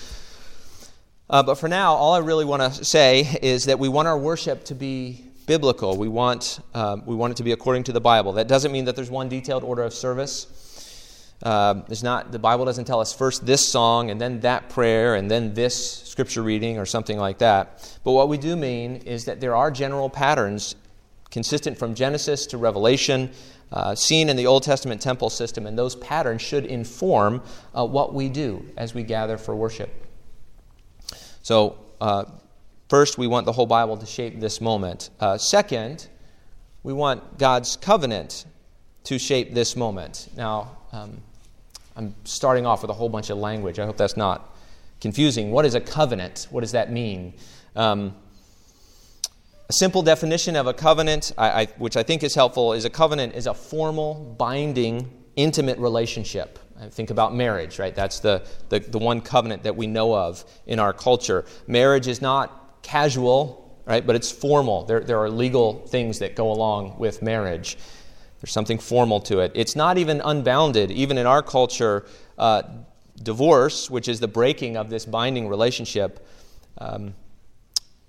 Uh, 1.29 1.43
but 1.43 1.55
for 1.55 1.69
now, 1.69 1.93
all 1.93 2.13
I 2.13 2.19
really 2.19 2.45
want 2.45 2.61
to 2.61 2.83
say 2.83 3.37
is 3.43 3.65
that 3.65 3.77
we 3.77 3.89
want 3.89 4.07
our 4.07 4.17
worship 4.17 4.65
to 4.65 4.75
be 4.75 5.23
biblical. 5.45 5.97
We 5.97 6.07
want, 6.07 6.59
uh, 6.73 6.97
we 7.05 7.15
want 7.15 7.31
it 7.31 7.37
to 7.37 7.43
be 7.43 7.51
according 7.51 7.83
to 7.83 7.91
the 7.91 8.01
Bible. 8.01 8.33
That 8.33 8.47
doesn't 8.47 8.71
mean 8.71 8.85
that 8.85 8.95
there's 8.95 9.11
one 9.11 9.29
detailed 9.29 9.63
order 9.63 9.83
of 9.83 9.93
service. 9.93 10.47
Uh, 11.43 11.73
there's 11.87 12.03
not, 12.03 12.31
the 12.31 12.39
Bible 12.39 12.65
doesn't 12.65 12.85
tell 12.85 12.99
us 12.99 13.13
first 13.13 13.45
this 13.45 13.67
song 13.67 14.11
and 14.11 14.21
then 14.21 14.41
that 14.41 14.69
prayer 14.69 15.15
and 15.15 15.29
then 15.29 15.53
this 15.53 16.03
scripture 16.03 16.43
reading 16.43 16.77
or 16.77 16.85
something 16.85 17.17
like 17.17 17.39
that. 17.39 17.97
But 18.03 18.11
what 18.11 18.29
we 18.29 18.37
do 18.37 18.55
mean 18.55 18.97
is 18.97 19.25
that 19.25 19.39
there 19.39 19.55
are 19.55 19.71
general 19.71 20.09
patterns 20.09 20.75
consistent 21.31 21.77
from 21.77 21.95
Genesis 21.95 22.45
to 22.47 22.57
Revelation 22.57 23.31
uh, 23.71 23.95
seen 23.95 24.29
in 24.29 24.35
the 24.35 24.47
Old 24.47 24.63
Testament 24.63 25.01
temple 25.01 25.29
system, 25.29 25.65
and 25.65 25.77
those 25.77 25.95
patterns 25.95 26.41
should 26.41 26.65
inform 26.65 27.41
uh, 27.73 27.85
what 27.85 28.13
we 28.13 28.27
do 28.27 28.65
as 28.75 28.93
we 28.93 29.01
gather 29.01 29.37
for 29.37 29.55
worship. 29.55 29.89
So, 31.41 31.77
uh, 32.01 32.25
first, 32.89 33.17
we 33.17 33.27
want 33.27 33.45
the 33.45 33.53
whole 33.53 33.65
Bible 33.65 33.97
to 33.97 34.05
shape 34.05 34.39
this 34.39 34.59
moment. 34.59 35.09
Uh, 35.19 35.37
second, 35.37 36.07
we 36.83 36.91
want 36.91 37.37
God's 37.37 37.77
covenant 37.77 38.45
to 39.05 39.17
shape 39.17 39.53
this 39.53 39.75
moment. 39.75 40.27
Now, 40.35 40.77
um, 40.91 41.21
I'm 41.95 42.15
starting 42.23 42.65
off 42.65 42.81
with 42.81 42.91
a 42.91 42.93
whole 42.93 43.09
bunch 43.09 43.29
of 43.29 43.37
language. 43.37 43.79
I 43.79 43.85
hope 43.85 43.97
that's 43.97 44.17
not 44.17 44.55
confusing. 44.99 45.51
What 45.51 45.65
is 45.65 45.75
a 45.75 45.81
covenant? 45.81 46.47
What 46.49 46.61
does 46.61 46.71
that 46.71 46.91
mean? 46.91 47.33
Um, 47.75 48.15
a 49.69 49.73
simple 49.73 50.01
definition 50.01 50.55
of 50.55 50.67
a 50.67 50.73
covenant, 50.73 51.31
I, 51.37 51.61
I, 51.61 51.65
which 51.77 51.97
I 51.97 52.03
think 52.03 52.23
is 52.23 52.35
helpful, 52.35 52.73
is 52.73 52.85
a 52.85 52.89
covenant 52.89 53.35
is 53.35 53.47
a 53.47 53.53
formal, 53.53 54.35
binding, 54.37 55.09
intimate 55.35 55.77
relationship. 55.79 56.59
I 56.79 56.89
think 56.89 57.09
about 57.09 57.35
marriage, 57.35 57.79
right? 57.79 57.93
That's 57.93 58.19
the, 58.19 58.45
the, 58.69 58.79
the 58.79 58.97
one 58.97 59.21
covenant 59.21 59.63
that 59.63 59.75
we 59.75 59.87
know 59.87 60.15
of 60.15 60.43
in 60.65 60.79
our 60.79 60.93
culture. 60.93 61.45
Marriage 61.67 62.07
is 62.07 62.21
not 62.21 62.81
casual, 62.81 63.81
right? 63.85 64.05
But 64.05 64.15
it's 64.15 64.31
formal. 64.31 64.85
There, 64.85 64.99
there 65.01 65.19
are 65.19 65.29
legal 65.29 65.85
things 65.87 66.19
that 66.19 66.35
go 66.35 66.51
along 66.51 66.97
with 66.97 67.21
marriage. 67.21 67.77
There's 68.41 68.51
something 68.51 68.79
formal 68.79 69.19
to 69.21 69.39
it. 69.39 69.51
It's 69.53 69.75
not 69.75 69.97
even 69.97 70.19
unbounded. 70.21 70.89
Even 70.91 71.17
in 71.17 71.27
our 71.27 71.43
culture, 71.43 72.05
uh, 72.37 72.63
divorce, 73.21 73.89
which 73.89 74.07
is 74.07 74.19
the 74.19 74.27
breaking 74.27 74.77
of 74.77 74.89
this 74.89 75.05
binding 75.05 75.47
relationship, 75.47 76.27
um, 76.79 77.13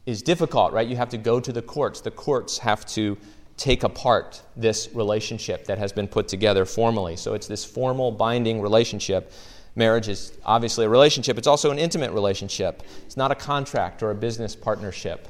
is 0.07 0.23
difficult, 0.23 0.73
right? 0.73 0.89
You 0.89 0.97
have 0.97 1.11
to 1.11 1.19
go 1.19 1.39
to 1.39 1.53
the 1.53 1.63
courts. 1.63 2.01
The 2.01 2.11
courts 2.11 2.59
have 2.59 2.87
to 2.87 3.19
take 3.57 3.83
apart 3.83 4.43
this 4.57 4.89
relationship 4.95 5.67
that 5.67 5.79
has 5.79 5.93
been 5.93 6.09
put 6.09 6.29
together 6.29 6.65
formally. 6.65 7.17
So 7.17 7.35
it's 7.35 7.47
this 7.47 7.65
formal, 7.65 8.11
binding 8.11 8.61
relationship. 8.61 9.33
Marriage 9.77 10.09
is 10.09 10.33
obviously 10.45 10.87
a 10.87 10.89
relationship, 10.89 11.39
it's 11.39 11.47
also 11.47 11.71
an 11.71 11.79
intimate 11.79 12.13
relationship. 12.13 12.83
It's 13.05 13.17
not 13.17 13.31
a 13.31 13.35
contract 13.35 14.03
or 14.03 14.11
a 14.11 14.15
business 14.15 14.57
partnership. 14.57 15.29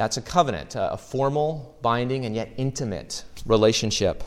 That's 0.00 0.16
a 0.16 0.22
covenant, 0.22 0.76
a 0.78 0.96
formal, 0.96 1.76
binding, 1.82 2.24
and 2.24 2.34
yet 2.34 2.54
intimate 2.56 3.22
relationship. 3.44 4.24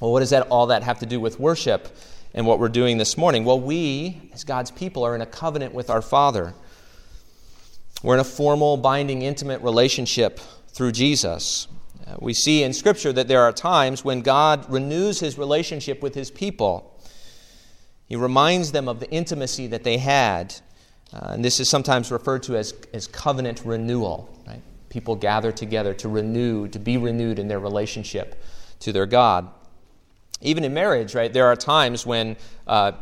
Well, 0.00 0.12
what 0.12 0.20
does 0.20 0.30
that 0.30 0.48
all 0.48 0.68
that 0.68 0.82
have 0.82 1.00
to 1.00 1.06
do 1.06 1.20
with 1.20 1.38
worship 1.38 1.94
and 2.32 2.46
what 2.46 2.58
we're 2.58 2.70
doing 2.70 2.96
this 2.96 3.18
morning? 3.18 3.44
Well, 3.44 3.60
we, 3.60 4.30
as 4.32 4.44
God's 4.44 4.70
people, 4.70 5.04
are 5.04 5.14
in 5.14 5.20
a 5.20 5.26
covenant 5.26 5.74
with 5.74 5.90
our 5.90 6.00
Father. 6.00 6.54
We're 8.02 8.14
in 8.14 8.20
a 8.20 8.24
formal, 8.24 8.78
binding, 8.78 9.20
intimate 9.20 9.60
relationship 9.60 10.40
through 10.68 10.92
Jesus. 10.92 11.68
Uh, 12.06 12.16
we 12.18 12.32
see 12.32 12.62
in 12.62 12.72
Scripture 12.72 13.12
that 13.12 13.28
there 13.28 13.42
are 13.42 13.52
times 13.52 14.06
when 14.06 14.22
God 14.22 14.72
renews 14.72 15.20
his 15.20 15.36
relationship 15.36 16.00
with 16.00 16.14
his 16.14 16.30
people. 16.30 16.98
He 18.06 18.16
reminds 18.16 18.72
them 18.72 18.88
of 18.88 19.00
the 19.00 19.10
intimacy 19.10 19.66
that 19.66 19.84
they 19.84 19.98
had. 19.98 20.54
Uh, 21.12 21.32
and 21.32 21.44
this 21.44 21.60
is 21.60 21.68
sometimes 21.68 22.10
referred 22.10 22.42
to 22.44 22.56
as, 22.56 22.72
as 22.94 23.06
covenant 23.06 23.60
renewal. 23.66 24.34
People 24.88 25.16
gather 25.16 25.52
together 25.52 25.94
to 25.94 26.08
renew, 26.08 26.68
to 26.68 26.78
be 26.78 26.96
renewed 26.96 27.38
in 27.38 27.48
their 27.48 27.60
relationship 27.60 28.42
to 28.80 28.92
their 28.92 29.06
God. 29.06 29.48
Even 30.40 30.64
in 30.64 30.72
marriage, 30.72 31.14
right, 31.14 31.32
there 31.32 31.46
are 31.46 31.56
times 31.56 32.06
when, 32.06 32.36
uh, 32.66 32.92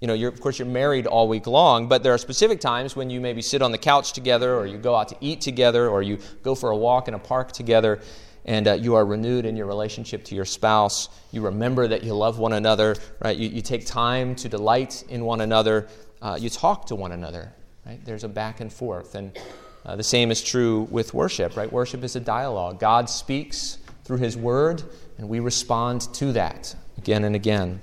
you 0.00 0.06
know, 0.06 0.14
of 0.28 0.40
course, 0.40 0.58
you're 0.58 0.68
married 0.68 1.06
all 1.06 1.28
week 1.28 1.46
long, 1.46 1.88
but 1.88 2.02
there 2.02 2.14
are 2.14 2.18
specific 2.18 2.60
times 2.60 2.94
when 2.94 3.10
you 3.10 3.20
maybe 3.20 3.42
sit 3.42 3.60
on 3.60 3.72
the 3.72 3.78
couch 3.78 4.12
together, 4.12 4.56
or 4.56 4.66
you 4.66 4.78
go 4.78 4.94
out 4.94 5.08
to 5.08 5.16
eat 5.20 5.40
together, 5.40 5.88
or 5.88 6.00
you 6.00 6.18
go 6.42 6.54
for 6.54 6.70
a 6.70 6.76
walk 6.76 7.08
in 7.08 7.14
a 7.14 7.18
park 7.18 7.52
together, 7.52 8.00
and 8.44 8.68
uh, 8.68 8.72
you 8.72 8.94
are 8.94 9.04
renewed 9.04 9.44
in 9.44 9.56
your 9.56 9.66
relationship 9.66 10.24
to 10.24 10.34
your 10.34 10.46
spouse. 10.46 11.08
You 11.32 11.42
remember 11.42 11.88
that 11.88 12.02
you 12.04 12.14
love 12.14 12.38
one 12.38 12.54
another, 12.54 12.96
right? 13.20 13.36
You, 13.36 13.48
you 13.48 13.60
take 13.60 13.84
time 13.84 14.34
to 14.36 14.48
delight 14.48 15.04
in 15.08 15.24
one 15.24 15.40
another. 15.42 15.88
Uh, 16.22 16.38
you 16.40 16.48
talk 16.48 16.86
to 16.86 16.94
one 16.94 17.12
another, 17.12 17.52
right? 17.84 18.02
There's 18.04 18.24
a 18.24 18.28
back 18.28 18.60
and 18.60 18.72
forth. 18.72 19.14
And 19.14 19.36
uh, 19.84 19.96
the 19.96 20.02
same 20.02 20.30
is 20.30 20.42
true 20.42 20.86
with 20.90 21.14
worship, 21.14 21.56
right? 21.56 21.72
Worship 21.72 22.04
is 22.04 22.16
a 22.16 22.20
dialogue. 22.20 22.78
God 22.78 23.08
speaks 23.08 23.78
through 24.04 24.18
His 24.18 24.36
Word, 24.36 24.82
and 25.18 25.28
we 25.28 25.40
respond 25.40 26.12
to 26.14 26.32
that 26.32 26.74
again 26.98 27.24
and 27.24 27.34
again. 27.34 27.80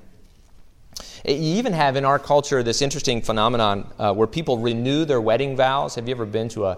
You 1.26 1.58
even 1.58 1.74
have 1.74 1.96
in 1.96 2.06
our 2.06 2.20
culture 2.20 2.64
this 2.64 2.82
interesting 2.82 3.22
phenomenon 3.22 3.92
uh, 4.00 4.14
where 4.14 4.28
people 4.28 4.58
renew 4.58 5.06
their 5.06 5.20
wedding 5.20 5.56
vows. 5.56 5.96
Have 5.96 6.08
you 6.08 6.16
ever 6.16 6.26
been 6.26 6.50
to 6.50 6.66
a, 6.68 6.78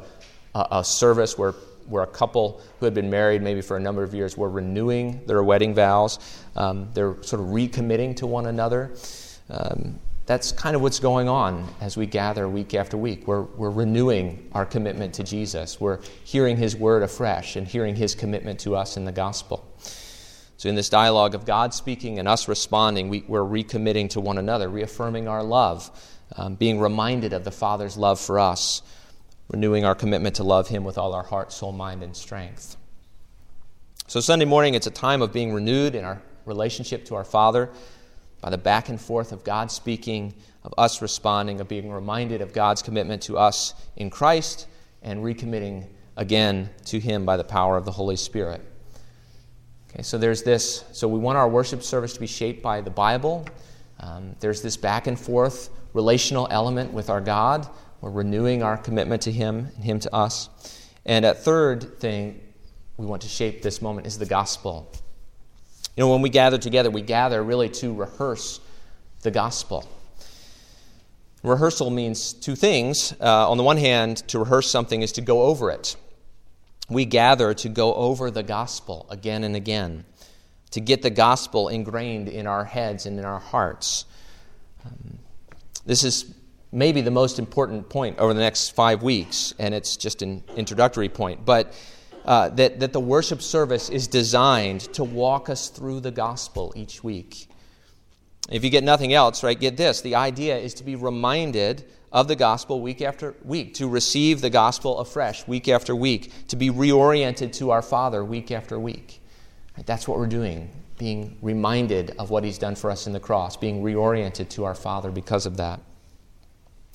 a, 0.55 0.67
a, 0.71 0.83
service 0.83 1.37
where, 1.37 1.51
where 1.87 2.03
a 2.03 2.07
couple 2.07 2.61
who 2.79 2.85
had 2.85 2.93
been 2.93 3.09
married 3.09 3.41
maybe 3.41 3.61
for 3.61 3.77
a 3.77 3.79
number 3.79 4.01
of 4.01 4.13
years 4.13 4.37
were 4.37 4.49
renewing 4.49 5.21
their 5.25 5.43
wedding 5.43 5.75
vows? 5.75 6.19
Um, 6.55 6.89
they're 6.93 7.21
sort 7.21 7.41
of 7.41 7.49
recommitting 7.49 8.15
to 8.17 8.27
one 8.27 8.47
another. 8.47 8.91
Um, 9.49 9.99
that's 10.29 10.51
kind 10.51 10.75
of 10.75 10.83
what's 10.83 10.99
going 10.99 11.27
on 11.27 11.67
as 11.81 11.97
we 11.97 12.05
gather 12.05 12.47
week 12.47 12.75
after 12.75 12.95
week. 12.95 13.25
We're, 13.25 13.41
we're 13.41 13.71
renewing 13.71 14.47
our 14.53 14.63
commitment 14.63 15.15
to 15.15 15.23
Jesus. 15.23 15.81
We're 15.81 16.01
hearing 16.23 16.55
his 16.55 16.75
word 16.75 17.01
afresh 17.01 17.55
and 17.55 17.67
hearing 17.67 17.95
his 17.95 18.13
commitment 18.13 18.59
to 18.59 18.75
us 18.75 18.95
in 18.95 19.05
the 19.05 19.11
gospel. 19.11 19.67
So, 20.57 20.69
in 20.69 20.75
this 20.75 20.87
dialogue 20.87 21.33
of 21.33 21.47
God 21.47 21.73
speaking 21.73 22.19
and 22.19 22.27
us 22.27 22.47
responding, 22.47 23.09
we, 23.09 23.21
are 23.21 23.41
recommitting 23.41 24.11
to 24.11 24.21
one 24.21 24.37
another, 24.37 24.69
reaffirming 24.69 25.27
our 25.27 25.41
love, 25.41 25.89
um, 26.35 26.53
being 26.53 26.79
reminded 26.79 27.33
of 27.33 27.43
the 27.43 27.49
Father's 27.49 27.97
love 27.97 28.19
for 28.19 28.37
us, 28.37 28.83
renewing 29.47 29.83
our 29.83 29.95
commitment 29.95 30.35
to 30.35 30.43
love 30.43 30.67
him 30.67 30.83
with 30.83 30.99
all 30.99 31.15
our 31.15 31.23
heart, 31.23 31.51
soul, 31.51 31.71
mind, 31.71 32.03
and 32.03 32.15
strength. 32.15 32.77
So, 34.05 34.19
Sunday 34.19 34.45
morning, 34.45 34.75
it's 34.75 34.85
a 34.85 34.91
time 34.91 35.23
of 35.23 35.33
being 35.33 35.53
renewed 35.53 35.95
in 35.95 36.05
our 36.05 36.21
relationship 36.45 37.05
to 37.05 37.15
our 37.15 37.25
Father 37.25 37.71
by 38.41 38.49
the 38.49 38.57
back 38.57 38.89
and 38.89 38.99
forth 38.99 39.31
of 39.31 39.43
God 39.43 39.71
speaking, 39.71 40.33
of 40.63 40.73
us 40.77 41.01
responding, 41.01 41.59
of 41.61 41.67
being 41.67 41.91
reminded 41.91 42.41
of 42.41 42.53
God's 42.53 42.81
commitment 42.81 43.21
to 43.23 43.37
us 43.37 43.73
in 43.95 44.09
Christ, 44.09 44.67
and 45.01 45.23
recommitting 45.23 45.87
again 46.17 46.69
to 46.85 46.99
Him 46.99 47.25
by 47.25 47.37
the 47.37 47.43
power 47.43 47.77
of 47.77 47.85
the 47.85 47.91
Holy 47.91 48.15
Spirit. 48.15 48.61
Okay, 49.89 50.03
so 50.03 50.17
there's 50.17 50.43
this. 50.43 50.83
So 50.91 51.07
we 51.07 51.19
want 51.19 51.37
our 51.37 51.49
worship 51.49 51.81
service 51.81 52.13
to 52.13 52.19
be 52.19 52.27
shaped 52.27 52.61
by 52.61 52.81
the 52.81 52.91
Bible. 52.91 53.47
Um, 53.99 54.35
there's 54.39 54.61
this 54.61 54.77
back 54.77 55.07
and 55.07 55.19
forth 55.19 55.69
relational 55.93 56.47
element 56.51 56.93
with 56.93 57.09
our 57.09 57.21
God. 57.21 57.67
We're 58.01 58.11
renewing 58.11 58.63
our 58.63 58.77
commitment 58.77 59.23
to 59.23 59.31
Him 59.31 59.71
and 59.75 59.83
Him 59.83 59.99
to 60.01 60.13
us. 60.13 60.49
And 61.05 61.25
a 61.25 61.33
third 61.33 61.99
thing 61.99 62.39
we 62.97 63.05
want 63.05 63.21
to 63.23 63.27
shape 63.27 63.61
this 63.61 63.81
moment 63.81 64.05
is 64.07 64.17
the 64.17 64.25
gospel. 64.25 64.91
You 65.95 66.03
know, 66.03 66.11
when 66.11 66.21
we 66.21 66.29
gather 66.29 66.57
together, 66.57 66.89
we 66.89 67.01
gather 67.01 67.43
really 67.43 67.69
to 67.69 67.93
rehearse 67.93 68.59
the 69.21 69.31
gospel. 69.31 69.87
Rehearsal 71.43 71.89
means 71.89 72.33
two 72.33 72.55
things. 72.55 73.13
Uh, 73.19 73.49
on 73.49 73.57
the 73.57 73.63
one 73.63 73.77
hand, 73.77 74.17
to 74.29 74.39
rehearse 74.39 74.69
something 74.69 75.01
is 75.01 75.13
to 75.13 75.21
go 75.21 75.43
over 75.43 75.71
it. 75.71 75.95
We 76.89 77.05
gather 77.05 77.53
to 77.53 77.69
go 77.69 77.93
over 77.93 78.31
the 78.31 78.43
gospel 78.43 79.05
again 79.09 79.43
and 79.43 79.55
again, 79.55 80.05
to 80.71 80.81
get 80.81 81.01
the 81.01 81.09
gospel 81.09 81.69
ingrained 81.69 82.27
in 82.27 82.47
our 82.47 82.65
heads 82.65 83.05
and 83.05 83.17
in 83.19 83.25
our 83.25 83.39
hearts. 83.39 84.05
Um, 84.85 85.19
this 85.85 86.03
is 86.03 86.33
maybe 86.71 87.01
the 87.01 87.11
most 87.11 87.39
important 87.39 87.89
point 87.89 88.19
over 88.19 88.33
the 88.33 88.41
next 88.41 88.69
five 88.69 89.01
weeks, 89.01 89.53
and 89.59 89.73
it's 89.73 89.97
just 89.97 90.21
an 90.21 90.43
introductory 90.55 91.09
point. 91.09 91.45
But 91.45 91.73
uh, 92.29 92.47
that, 92.49 92.79
that 92.79 92.93
the 92.93 92.99
worship 92.99 93.41
service 93.41 93.89
is 93.89 94.07
designed 94.07 94.81
to 94.93 95.03
walk 95.03 95.49
us 95.49 95.67
through 95.67 95.99
the 95.99 96.11
gospel 96.11 96.71
each 96.75 97.03
week. 97.03 97.47
If 98.51 98.63
you 98.63 98.69
get 98.69 98.83
nothing 98.83 99.13
else, 99.13 99.43
right, 99.43 99.59
get 99.59 99.77
this. 99.77 100.01
The 100.01 100.13
idea 100.13 100.55
is 100.55 100.75
to 100.75 100.83
be 100.83 100.95
reminded 100.95 101.85
of 102.11 102.27
the 102.27 102.35
gospel 102.35 102.81
week 102.81 103.01
after 103.01 103.33
week, 103.43 103.73
to 103.75 103.87
receive 103.87 104.41
the 104.41 104.49
gospel 104.51 104.99
afresh 104.99 105.47
week 105.47 105.67
after 105.67 105.95
week, 105.95 106.31
to 106.49 106.55
be 106.55 106.69
reoriented 106.69 107.51
to 107.53 107.71
our 107.71 107.81
Father 107.81 108.23
week 108.23 108.51
after 108.51 108.79
week. 108.79 109.23
That's 109.87 110.07
what 110.07 110.19
we're 110.19 110.27
doing, 110.27 110.69
being 110.99 111.35
reminded 111.41 112.11
of 112.19 112.29
what 112.29 112.43
He's 112.43 112.59
done 112.59 112.75
for 112.75 112.91
us 112.91 113.07
in 113.07 113.13
the 113.13 113.19
cross, 113.19 113.57
being 113.57 113.81
reoriented 113.81 114.49
to 114.49 114.65
our 114.65 114.75
Father 114.75 115.09
because 115.09 115.47
of 115.47 115.57
that. 115.57 115.79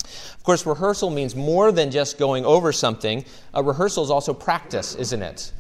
Of 0.05 0.43
course, 0.43 0.67
rehearsal 0.67 1.11
means 1.11 1.35
more 1.35 1.73
than 1.73 1.91
just 1.91 2.19
going 2.19 2.45
over 2.45 2.73
something. 2.73 3.25
A 3.53 3.63
rehearsal 3.63 4.05
is 4.05 4.11
also 4.11 4.35
practice, 4.35 4.95
isn't 4.95 5.23
it? 5.23 5.53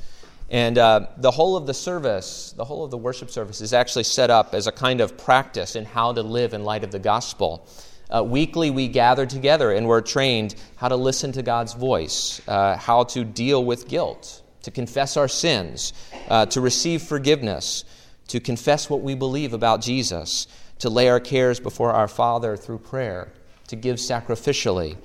And 0.51 0.77
uh, 0.77 1.07
the 1.17 1.31
whole 1.31 1.57
of 1.57 1.67
the 1.67 1.75
service, 1.75 2.53
the 2.57 2.65
whole 2.65 2.85
of 2.85 2.91
the 2.91 2.99
worship 2.99 3.31
service, 3.31 3.61
is 3.61 3.73
actually 3.73 4.05
set 4.05 4.31
up 4.31 4.55
as 4.55 4.67
a 4.67 4.73
kind 4.73 5.01
of 5.01 5.17
practice 5.17 5.75
in 5.75 5.85
how 5.85 6.13
to 6.13 6.23
live 6.23 6.53
in 6.55 6.65
light 6.65 6.85
of 6.85 6.91
the 6.91 6.99
gospel. 6.99 7.67
Uh, 8.15 8.23
weekly, 8.23 8.71
we 8.71 8.87
gather 8.87 9.25
together 9.25 9.73
and 9.73 9.89
we're 9.89 10.03
trained 10.03 10.55
how 10.77 10.89
to 10.89 10.97
listen 10.97 11.33
to 11.33 11.43
God's 11.43 11.73
voice, 11.73 12.43
uh, 12.47 12.77
how 12.77 13.05
to 13.05 13.25
deal 13.25 13.65
with 13.65 13.89
guilt, 13.89 14.43
to 14.63 14.71
confess 14.71 15.17
our 15.17 15.29
sins, 15.29 15.95
uh, 16.29 16.47
to 16.47 16.61
receive 16.61 17.03
forgiveness, 17.03 17.85
to 18.29 18.39
confess 18.39 18.91
what 18.91 19.01
we 19.01 19.15
believe 19.15 19.55
about 19.55 19.81
Jesus, 19.81 20.47
to 20.81 20.91
lay 20.91 21.09
our 21.09 21.21
cares 21.21 21.59
before 21.59 21.93
our 21.93 22.09
Father 22.09 22.57
through 22.57 22.79
prayer 22.79 23.33
to 23.68 23.76
give 23.76 23.97
sacrificially, 23.97 24.97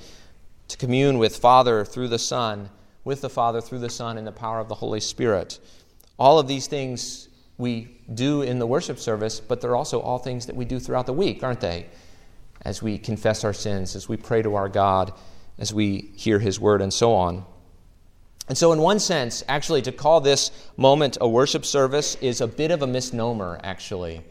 to 0.67 0.77
commune 0.77 1.17
with 1.17 1.37
Father 1.37 1.85
through 1.85 2.07
the 2.07 2.19
Son, 2.19 2.69
with 3.03 3.21
the 3.21 3.29
Father 3.29 3.61
through 3.61 3.79
the 3.79 3.89
Son 3.89 4.17
in 4.17 4.25
the 4.25 4.31
power 4.31 4.59
of 4.59 4.69
the 4.69 4.75
Holy 4.75 4.99
Spirit. 4.99 5.59
All 6.17 6.39
of 6.39 6.47
these 6.47 6.67
things 6.67 7.29
we 7.57 7.97
do 8.13 8.41
in 8.41 8.59
the 8.59 8.67
worship 8.67 8.99
service, 8.99 9.39
but 9.39 9.61
they're 9.61 9.75
also 9.75 9.99
all 9.99 10.17
things 10.17 10.45
that 10.45 10.55
we 10.55 10.65
do 10.65 10.79
throughout 10.79 11.05
the 11.05 11.13
week, 11.13 11.43
aren't 11.43 11.59
they? 11.59 11.87
As 12.61 12.81
we 12.81 12.97
confess 12.97 13.43
our 13.43 13.53
sins, 13.53 13.95
as 13.95 14.09
we 14.09 14.17
pray 14.17 14.41
to 14.41 14.55
our 14.55 14.69
God, 14.69 15.13
as 15.57 15.73
we 15.73 16.11
hear 16.15 16.39
His 16.39 16.59
word, 16.59 16.81
and 16.81 16.93
so 16.93 17.13
on. 17.13 17.45
And 18.47 18.57
so, 18.57 18.71
in 18.71 18.79
one 18.79 18.99
sense, 18.99 19.43
actually, 19.47 19.81
to 19.83 19.91
call 19.91 20.21
this 20.21 20.51
moment 20.75 21.17
a 21.21 21.29
worship 21.29 21.65
service 21.65 22.15
is 22.15 22.41
a 22.41 22.47
bit 22.47 22.71
of 22.71 22.81
a 22.81 22.87
misnomer, 22.87 23.59
actually. 23.63 24.23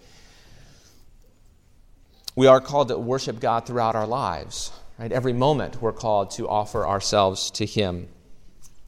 We 2.38 2.46
are 2.46 2.60
called 2.60 2.86
to 2.86 2.98
worship 2.98 3.40
God 3.40 3.66
throughout 3.66 3.96
our 3.96 4.06
lives. 4.06 4.70
Right? 4.96 5.10
Every 5.10 5.32
moment 5.32 5.82
we're 5.82 5.92
called 5.92 6.30
to 6.36 6.48
offer 6.48 6.86
ourselves 6.86 7.50
to 7.50 7.66
Him. 7.66 8.06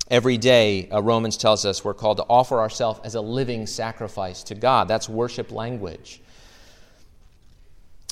Every 0.09 0.39
day, 0.39 0.89
uh, 0.89 1.03
Romans 1.03 1.37
tells 1.37 1.67
us 1.67 1.85
we're 1.85 1.93
called 1.93 2.19
to 2.19 2.27
offer 2.31 2.61
ourselves 2.61 3.01
as 3.03 3.17
a 3.17 3.21
living 3.21 3.67
sacrifice 3.67 4.45
to 4.45 4.55
God. 4.55 4.87
That's 4.87 5.09
worship 5.09 5.51
language. 5.51 6.21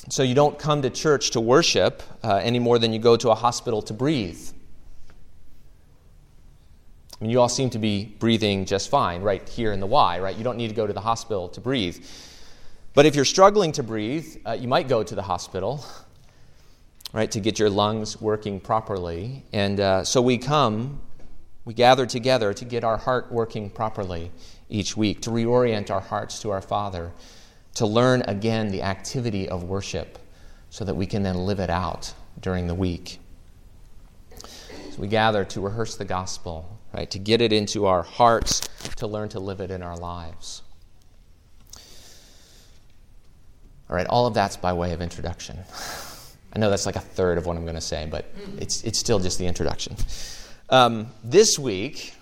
So 0.09 0.23
you 0.23 0.35
don't 0.35 0.59
come 0.59 0.81
to 0.81 0.89
church 0.89 1.31
to 1.31 1.39
worship 1.39 2.03
uh, 2.21 2.41
any 2.43 2.59
more 2.59 2.77
than 2.77 2.91
you 2.91 2.99
go 2.99 3.15
to 3.15 3.29
a 3.29 3.35
hospital 3.35 3.81
to 3.83 3.93
breathe. 3.93 4.41
I 7.13 7.23
mean, 7.23 7.31
you 7.31 7.39
all 7.39 7.47
seem 7.47 7.69
to 7.69 7.79
be 7.79 8.13
breathing 8.19 8.65
just 8.65 8.89
fine 8.89 9.21
right 9.21 9.47
here 9.47 9.71
in 9.71 9.79
the 9.79 9.87
Y, 9.87 10.19
right? 10.19 10.35
You 10.35 10.43
don't 10.43 10.57
need 10.57 10.67
to 10.67 10.75
go 10.75 10.85
to 10.85 10.91
the 10.91 10.99
hospital 10.99 11.47
to 11.47 11.61
breathe. 11.61 12.03
But 12.93 13.05
if 13.05 13.15
you're 13.15 13.25
struggling 13.25 13.71
to 13.73 13.83
breathe, 13.83 14.37
uh, 14.45 14.53
you 14.53 14.67
might 14.67 14.87
go 14.87 15.03
to 15.03 15.15
the 15.15 15.21
hospital, 15.21 15.85
right, 17.13 17.29
to 17.31 17.39
get 17.39 17.59
your 17.59 17.69
lungs 17.69 18.19
working 18.19 18.59
properly. 18.59 19.43
And 19.53 19.79
uh, 19.79 20.03
so 20.03 20.21
we 20.21 20.37
come 20.37 21.01
we 21.69 21.75
gather 21.75 22.07
together 22.07 22.51
to 22.51 22.65
get 22.65 22.83
our 22.83 22.97
heart 22.97 23.31
working 23.31 23.69
properly 23.69 24.31
each 24.69 24.97
week, 24.97 25.21
to 25.21 25.29
reorient 25.29 25.91
our 25.91 25.99
hearts 25.99 26.39
to 26.39 26.49
our 26.49 26.63
Father, 26.63 27.11
to 27.75 27.85
learn 27.85 28.23
again 28.23 28.69
the 28.69 28.81
activity 28.81 29.47
of 29.47 29.63
worship 29.65 30.17
so 30.71 30.83
that 30.83 30.95
we 30.95 31.05
can 31.05 31.21
then 31.21 31.35
live 31.35 31.59
it 31.59 31.69
out 31.69 32.11
during 32.41 32.65
the 32.65 32.73
week. 32.73 33.19
So 34.35 34.97
we 34.97 35.07
gather 35.07 35.45
to 35.45 35.61
rehearse 35.61 35.95
the 35.95 36.05
gospel, 36.05 36.79
right? 36.91 37.11
To 37.11 37.19
get 37.19 37.39
it 37.39 37.53
into 37.53 37.85
our 37.85 38.01
hearts, 38.01 38.61
to 38.95 39.05
learn 39.05 39.29
to 39.29 39.39
live 39.39 39.61
it 39.61 39.69
in 39.69 39.83
our 39.83 39.95
lives. 39.95 40.63
All 43.89 43.95
right, 43.95 44.05
all 44.07 44.27
of 44.27 44.35
that's 44.35 44.55
by 44.55 44.73
way 44.73 44.93
of 44.93 45.01
introduction. 45.01 45.57
I 46.53 46.59
know 46.59 46.69
that's 46.69 46.85
like 46.85 46.95
a 46.95 46.99
third 46.99 47.39
of 47.39 47.47
what 47.47 47.57
I'm 47.57 47.63
going 47.63 47.75
to 47.75 47.81
say, 47.81 48.07
but 48.09 48.25
it's, 48.57 48.83
it's 48.83 48.99
still 48.99 49.17
just 49.19 49.39
the 49.39 49.47
introduction. 49.47 49.95
Um, 50.69 51.07
this 51.23 51.57
week, 51.57 52.13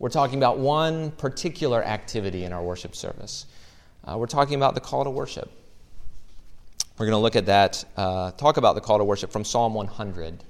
we're 0.00 0.08
talking 0.08 0.38
about 0.38 0.58
one 0.58 1.12
particular 1.12 1.84
activity 1.84 2.44
in 2.44 2.52
our 2.52 2.62
worship 2.62 2.96
service. 2.96 3.46
Uh, 4.04 4.16
we're 4.18 4.26
talking 4.26 4.56
about 4.56 4.74
the 4.74 4.80
call 4.80 5.04
to 5.04 5.10
worship. 5.10 5.52
We're 6.98 7.06
going 7.06 7.16
to 7.16 7.22
look 7.22 7.36
at 7.36 7.46
that, 7.46 7.84
uh, 7.96 8.32
talk 8.32 8.56
about 8.56 8.74
the 8.74 8.80
call 8.80 8.98
to 8.98 9.04
worship 9.04 9.30
from 9.30 9.44
Psalm 9.44 9.72
100. 9.74 10.42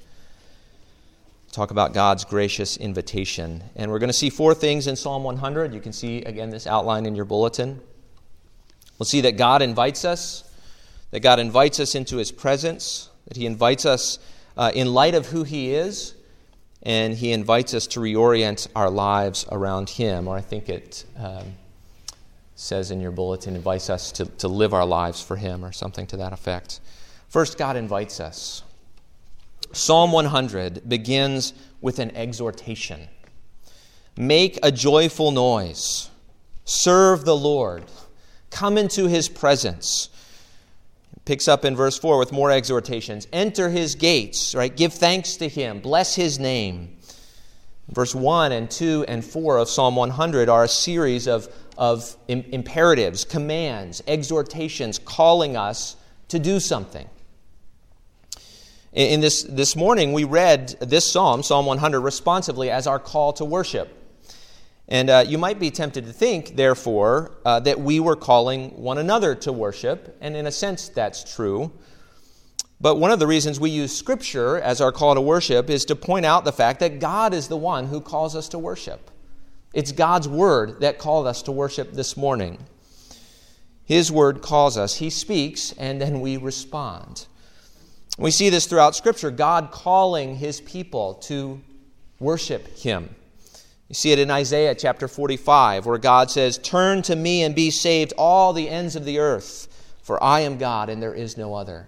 Talk 1.52 1.70
about 1.72 1.92
God's 1.92 2.24
gracious 2.24 2.78
invitation. 2.78 3.62
And 3.76 3.90
we're 3.90 3.98
going 3.98 4.08
to 4.08 4.14
see 4.14 4.30
four 4.30 4.54
things 4.54 4.86
in 4.86 4.96
Psalm 4.96 5.24
100. 5.24 5.74
You 5.74 5.80
can 5.80 5.92
see, 5.92 6.22
again, 6.22 6.48
this 6.48 6.66
outline 6.66 7.04
in 7.04 7.14
your 7.14 7.26
bulletin. 7.26 7.80
We'll 8.98 9.06
see 9.06 9.22
that 9.22 9.36
God 9.36 9.62
invites 9.62 10.04
us, 10.04 10.43
that 11.14 11.20
God 11.20 11.38
invites 11.38 11.78
us 11.78 11.94
into 11.94 12.16
his 12.16 12.32
presence, 12.32 13.08
that 13.28 13.36
he 13.36 13.46
invites 13.46 13.86
us 13.86 14.18
uh, 14.56 14.72
in 14.74 14.92
light 14.92 15.14
of 15.14 15.26
who 15.26 15.44
he 15.44 15.72
is 15.72 16.12
and 16.82 17.14
he 17.14 17.30
invites 17.30 17.72
us 17.72 17.86
to 17.86 18.00
reorient 18.00 18.66
our 18.74 18.90
lives 18.90 19.46
around 19.52 19.90
him, 19.90 20.26
or 20.26 20.36
I 20.36 20.40
think 20.40 20.68
it 20.68 21.04
um, 21.16 21.54
says 22.56 22.90
in 22.90 23.00
your 23.00 23.12
bulletin, 23.12 23.54
invites 23.54 23.90
us 23.90 24.10
to, 24.10 24.24
to 24.24 24.48
live 24.48 24.74
our 24.74 24.84
lives 24.84 25.22
for 25.22 25.36
him, 25.36 25.64
or 25.64 25.70
something 25.70 26.04
to 26.08 26.16
that 26.16 26.32
effect. 26.32 26.80
First, 27.28 27.58
God 27.58 27.76
invites 27.76 28.18
us. 28.18 28.64
Psalm 29.70 30.10
100 30.10 30.88
begins 30.88 31.54
with 31.80 32.00
an 32.00 32.10
exhortation. 32.16 33.06
Make 34.16 34.58
a 34.64 34.72
joyful 34.72 35.30
noise, 35.30 36.10
serve 36.64 37.24
the 37.24 37.36
Lord, 37.36 37.84
come 38.50 38.76
into 38.76 39.06
his 39.06 39.28
presence 39.28 40.10
picks 41.24 41.48
up 41.48 41.64
in 41.64 41.74
verse 41.74 41.98
4 41.98 42.18
with 42.18 42.32
more 42.32 42.50
exhortations. 42.50 43.26
Enter 43.32 43.70
his 43.70 43.94
gates, 43.94 44.54
right? 44.54 44.74
Give 44.74 44.92
thanks 44.92 45.36
to 45.36 45.48
him, 45.48 45.80
bless 45.80 46.14
his 46.14 46.38
name. 46.38 46.96
Verse 47.88 48.14
1 48.14 48.52
and 48.52 48.70
2 48.70 49.04
and 49.08 49.24
4 49.24 49.58
of 49.58 49.68
Psalm 49.68 49.96
100 49.96 50.48
are 50.48 50.64
a 50.64 50.68
series 50.68 51.28
of, 51.28 51.48
of 51.76 52.16
imperatives, 52.28 53.24
commands, 53.24 54.02
exhortations, 54.06 54.98
calling 54.98 55.56
us 55.56 55.96
to 56.28 56.38
do 56.38 56.60
something. 56.60 57.08
In 58.92 59.20
this, 59.20 59.42
this 59.42 59.74
morning, 59.74 60.12
we 60.12 60.22
read 60.22 60.68
this 60.80 61.10
psalm, 61.10 61.42
Psalm 61.42 61.66
100, 61.66 62.00
responsively 62.00 62.70
as 62.70 62.86
our 62.86 63.00
call 63.00 63.32
to 63.34 63.44
worship. 63.44 64.03
And 64.88 65.08
uh, 65.08 65.24
you 65.26 65.38
might 65.38 65.58
be 65.58 65.70
tempted 65.70 66.04
to 66.06 66.12
think, 66.12 66.56
therefore, 66.56 67.38
uh, 67.44 67.60
that 67.60 67.80
we 67.80 68.00
were 68.00 68.16
calling 68.16 68.70
one 68.70 68.98
another 68.98 69.34
to 69.36 69.52
worship, 69.52 70.16
and 70.20 70.36
in 70.36 70.46
a 70.46 70.52
sense, 70.52 70.88
that's 70.88 71.34
true. 71.34 71.72
But 72.80 72.96
one 72.96 73.10
of 73.10 73.18
the 73.18 73.26
reasons 73.26 73.58
we 73.58 73.70
use 73.70 73.96
Scripture 73.96 74.60
as 74.60 74.82
our 74.82 74.92
call 74.92 75.14
to 75.14 75.20
worship 75.20 75.70
is 75.70 75.86
to 75.86 75.96
point 75.96 76.26
out 76.26 76.44
the 76.44 76.52
fact 76.52 76.80
that 76.80 77.00
God 77.00 77.32
is 77.32 77.48
the 77.48 77.56
one 77.56 77.86
who 77.86 78.00
calls 78.00 78.36
us 78.36 78.48
to 78.50 78.58
worship. 78.58 79.10
It's 79.72 79.90
God's 79.90 80.28
Word 80.28 80.80
that 80.80 80.98
called 80.98 81.26
us 81.26 81.40
to 81.42 81.52
worship 81.52 81.92
this 81.92 82.16
morning. 82.16 82.58
His 83.84 84.12
Word 84.12 84.42
calls 84.42 84.76
us, 84.76 84.96
He 84.96 85.08
speaks, 85.08 85.72
and 85.72 86.00
then 86.00 86.20
we 86.20 86.36
respond. 86.36 87.26
We 88.18 88.30
see 88.30 88.50
this 88.50 88.66
throughout 88.66 88.94
Scripture 88.94 89.30
God 89.30 89.70
calling 89.70 90.36
His 90.36 90.60
people 90.60 91.14
to 91.14 91.62
worship 92.20 92.76
Him. 92.76 93.14
You 93.88 93.94
see 93.94 94.12
it 94.12 94.18
in 94.18 94.30
Isaiah 94.30 94.74
chapter 94.74 95.08
45, 95.08 95.84
where 95.84 95.98
God 95.98 96.30
says, 96.30 96.56
Turn 96.58 97.02
to 97.02 97.14
me 97.14 97.42
and 97.42 97.54
be 97.54 97.70
saved, 97.70 98.14
all 98.16 98.52
the 98.52 98.68
ends 98.68 98.96
of 98.96 99.04
the 99.04 99.18
earth, 99.18 99.68
for 100.02 100.22
I 100.22 100.40
am 100.40 100.56
God 100.56 100.88
and 100.88 101.02
there 101.02 101.14
is 101.14 101.36
no 101.36 101.54
other. 101.54 101.86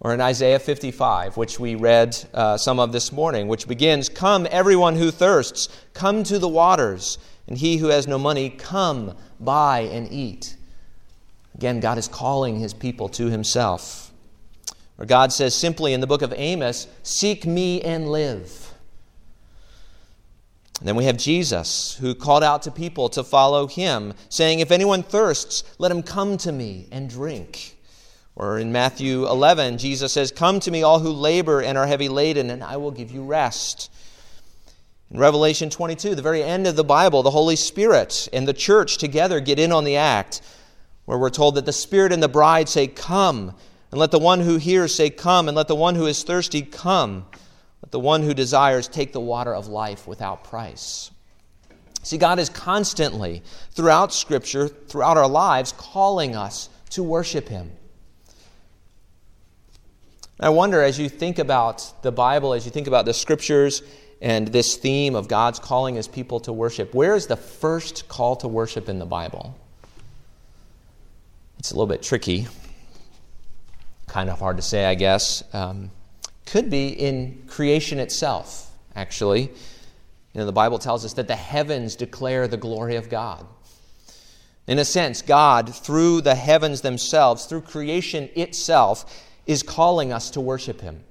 Or 0.00 0.14
in 0.14 0.20
Isaiah 0.20 0.58
55, 0.58 1.36
which 1.36 1.60
we 1.60 1.74
read 1.74 2.16
uh, 2.34 2.56
some 2.56 2.80
of 2.80 2.90
this 2.90 3.12
morning, 3.12 3.46
which 3.46 3.68
begins, 3.68 4.08
Come, 4.08 4.48
everyone 4.50 4.96
who 4.96 5.10
thirsts, 5.10 5.68
come 5.92 6.24
to 6.24 6.38
the 6.38 6.48
waters, 6.48 7.18
and 7.46 7.56
he 7.56 7.76
who 7.76 7.88
has 7.88 8.08
no 8.08 8.18
money, 8.18 8.50
come, 8.50 9.16
buy 9.38 9.80
and 9.80 10.10
eat. 10.10 10.56
Again, 11.54 11.80
God 11.80 11.98
is 11.98 12.08
calling 12.08 12.58
his 12.58 12.72
people 12.72 13.08
to 13.10 13.26
himself. 13.26 14.10
Or 14.98 15.04
God 15.04 15.32
says 15.32 15.54
simply 15.54 15.92
in 15.92 16.00
the 16.00 16.06
book 16.06 16.22
of 16.22 16.32
Amos, 16.36 16.88
Seek 17.02 17.46
me 17.46 17.80
and 17.82 18.10
live. 18.10 18.69
And 20.80 20.88
then 20.88 20.96
we 20.96 21.04
have 21.04 21.18
Jesus, 21.18 21.94
who 22.00 22.14
called 22.14 22.42
out 22.42 22.62
to 22.62 22.70
people 22.70 23.10
to 23.10 23.22
follow 23.22 23.66
him, 23.66 24.14
saying, 24.30 24.60
If 24.60 24.70
anyone 24.70 25.02
thirsts, 25.02 25.62
let 25.78 25.92
him 25.92 26.02
come 26.02 26.38
to 26.38 26.50
me 26.50 26.88
and 26.90 27.08
drink. 27.08 27.76
Or 28.34 28.58
in 28.58 28.72
Matthew 28.72 29.28
11, 29.28 29.76
Jesus 29.76 30.10
says, 30.10 30.32
Come 30.32 30.58
to 30.60 30.70
me, 30.70 30.82
all 30.82 30.98
who 30.98 31.10
labor 31.10 31.60
and 31.60 31.76
are 31.76 31.86
heavy 31.86 32.08
laden, 32.08 32.48
and 32.48 32.64
I 32.64 32.78
will 32.78 32.90
give 32.90 33.10
you 33.10 33.22
rest. 33.22 33.90
In 35.10 35.20
Revelation 35.20 35.68
22, 35.68 36.14
the 36.14 36.22
very 36.22 36.42
end 36.42 36.66
of 36.66 36.76
the 36.76 36.84
Bible, 36.84 37.22
the 37.22 37.30
Holy 37.30 37.56
Spirit 37.56 38.30
and 38.32 38.48
the 38.48 38.54
church 38.54 38.96
together 38.96 39.38
get 39.38 39.58
in 39.58 39.72
on 39.72 39.84
the 39.84 39.96
act, 39.96 40.40
where 41.04 41.18
we're 41.18 41.28
told 41.28 41.56
that 41.56 41.66
the 41.66 41.72
Spirit 41.74 42.10
and 42.10 42.22
the 42.22 42.28
bride 42.28 42.70
say, 42.70 42.86
Come. 42.86 43.54
And 43.90 44.00
let 44.00 44.12
the 44.12 44.18
one 44.18 44.40
who 44.40 44.56
hears 44.56 44.94
say, 44.94 45.10
Come. 45.10 45.46
And 45.46 45.56
let 45.56 45.68
the 45.68 45.74
one 45.74 45.94
who 45.94 46.06
is 46.06 46.22
thirsty 46.22 46.62
come. 46.62 47.26
Let 47.82 47.92
the 47.92 48.00
one 48.00 48.22
who 48.22 48.34
desires 48.34 48.88
take 48.88 49.12
the 49.12 49.20
water 49.20 49.54
of 49.54 49.68
life 49.68 50.06
without 50.06 50.44
price. 50.44 51.10
See, 52.02 52.18
God 52.18 52.38
is 52.38 52.48
constantly, 52.48 53.42
throughout 53.72 54.12
Scripture, 54.12 54.68
throughout 54.68 55.16
our 55.16 55.28
lives, 55.28 55.72
calling 55.76 56.34
us 56.34 56.68
to 56.90 57.02
worship 57.02 57.48
Him. 57.48 57.72
I 60.38 60.48
wonder, 60.48 60.82
as 60.82 60.98
you 60.98 61.10
think 61.10 61.38
about 61.38 62.02
the 62.02 62.10
Bible, 62.10 62.54
as 62.54 62.64
you 62.64 62.70
think 62.70 62.86
about 62.86 63.04
the 63.04 63.12
Scriptures 63.12 63.82
and 64.22 64.48
this 64.48 64.76
theme 64.76 65.14
of 65.14 65.28
God's 65.28 65.58
calling 65.58 65.94
His 65.94 66.08
people 66.08 66.40
to 66.40 66.52
worship, 66.52 66.94
where 66.94 67.14
is 67.14 67.26
the 67.26 67.36
first 67.36 68.08
call 68.08 68.36
to 68.36 68.48
worship 68.48 68.88
in 68.88 68.98
the 68.98 69.06
Bible? 69.06 69.54
It's 71.58 71.70
a 71.70 71.74
little 71.74 71.86
bit 71.86 72.02
tricky, 72.02 72.46
kind 74.06 74.30
of 74.30 74.38
hard 74.38 74.56
to 74.56 74.62
say, 74.62 74.86
I 74.86 74.94
guess. 74.94 75.44
Um, 75.52 75.90
could 76.50 76.70
be 76.70 76.88
in 76.88 77.44
creation 77.46 77.98
itself, 77.98 78.70
actually. 78.94 79.42
You 79.42 80.40
know, 80.40 80.46
the 80.46 80.52
Bible 80.52 80.78
tells 80.78 81.04
us 81.04 81.12
that 81.14 81.28
the 81.28 81.36
heavens 81.36 81.96
declare 81.96 82.48
the 82.48 82.56
glory 82.56 82.96
of 82.96 83.08
God. 83.08 83.46
In 84.66 84.78
a 84.78 84.84
sense, 84.84 85.22
God, 85.22 85.74
through 85.74 86.20
the 86.20 86.34
heavens 86.34 86.80
themselves, 86.80 87.46
through 87.46 87.62
creation 87.62 88.28
itself, 88.36 89.26
is 89.46 89.62
calling 89.62 90.12
us 90.12 90.30
to 90.30 90.40
worship 90.40 90.80
Him. 90.80 91.02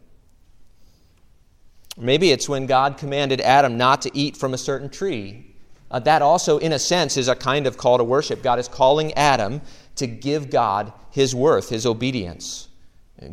Maybe 1.98 2.32
it's 2.32 2.48
when 2.48 2.66
God 2.66 2.98
commanded 2.98 3.42
Adam 3.42 3.78
not 3.78 4.02
to 4.04 4.18
eat 4.18 4.38
from 4.38 4.54
a 4.54 4.58
certain 4.58 4.90
tree 4.90 5.50
uh, 5.92 6.00
that 6.00 6.22
also, 6.22 6.58
in 6.58 6.72
a 6.72 6.80
sense, 6.80 7.18
is 7.18 7.28
a 7.28 7.36
kind 7.36 7.66
of 7.66 7.78
call 7.78 7.98
to 7.98 8.04
worship. 8.04 8.44
God 8.44 8.60
is 8.60 8.68
calling 8.68 9.14
Adam 9.14 9.62
to 9.96 10.08
give 10.08 10.50
God 10.50 10.94
his 11.12 11.34
worth, 11.34 11.70
his 11.70 11.86
obedience. 11.86 12.69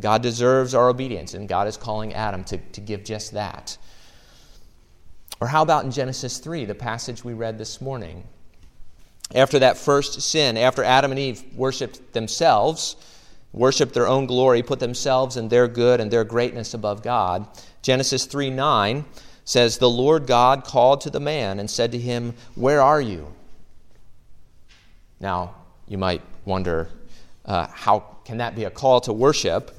God 0.00 0.22
deserves 0.22 0.74
our 0.74 0.88
obedience, 0.88 1.34
and 1.34 1.48
God 1.48 1.68
is 1.68 1.76
calling 1.76 2.12
Adam 2.14 2.44
to, 2.44 2.58
to 2.58 2.80
give 2.80 3.04
just 3.04 3.32
that. 3.32 3.78
Or 5.40 5.46
how 5.46 5.62
about 5.62 5.84
in 5.84 5.90
Genesis 5.90 6.38
3, 6.38 6.64
the 6.64 6.74
passage 6.74 7.24
we 7.24 7.34
read 7.34 7.58
this 7.58 7.80
morning? 7.80 8.24
After 9.34 9.58
that 9.58 9.76
first 9.76 10.20
sin, 10.22 10.56
after 10.56 10.82
Adam 10.82 11.10
and 11.10 11.20
Eve 11.20 11.42
worshiped 11.54 12.12
themselves, 12.12 12.96
worshiped 13.52 13.92
their 13.94 14.06
own 14.06 14.26
glory, 14.26 14.62
put 14.62 14.80
themselves 14.80 15.36
and 15.36 15.50
their 15.50 15.68
good 15.68 16.00
and 16.00 16.10
their 16.10 16.24
greatness 16.24 16.74
above 16.74 17.02
God, 17.02 17.46
Genesis 17.82 18.24
3 18.24 18.50
9 18.50 19.04
says, 19.44 19.78
The 19.78 19.90
Lord 19.90 20.26
God 20.26 20.64
called 20.64 21.00
to 21.02 21.10
the 21.10 21.20
man 21.20 21.58
and 21.58 21.70
said 21.70 21.92
to 21.92 21.98
him, 21.98 22.34
Where 22.54 22.80
are 22.80 23.00
you? 23.00 23.32
Now, 25.20 25.54
you 25.88 25.98
might 25.98 26.22
wonder, 26.44 26.88
uh, 27.44 27.66
how 27.68 28.16
can 28.24 28.38
that 28.38 28.54
be 28.54 28.64
a 28.64 28.70
call 28.70 29.00
to 29.02 29.12
worship? 29.12 29.75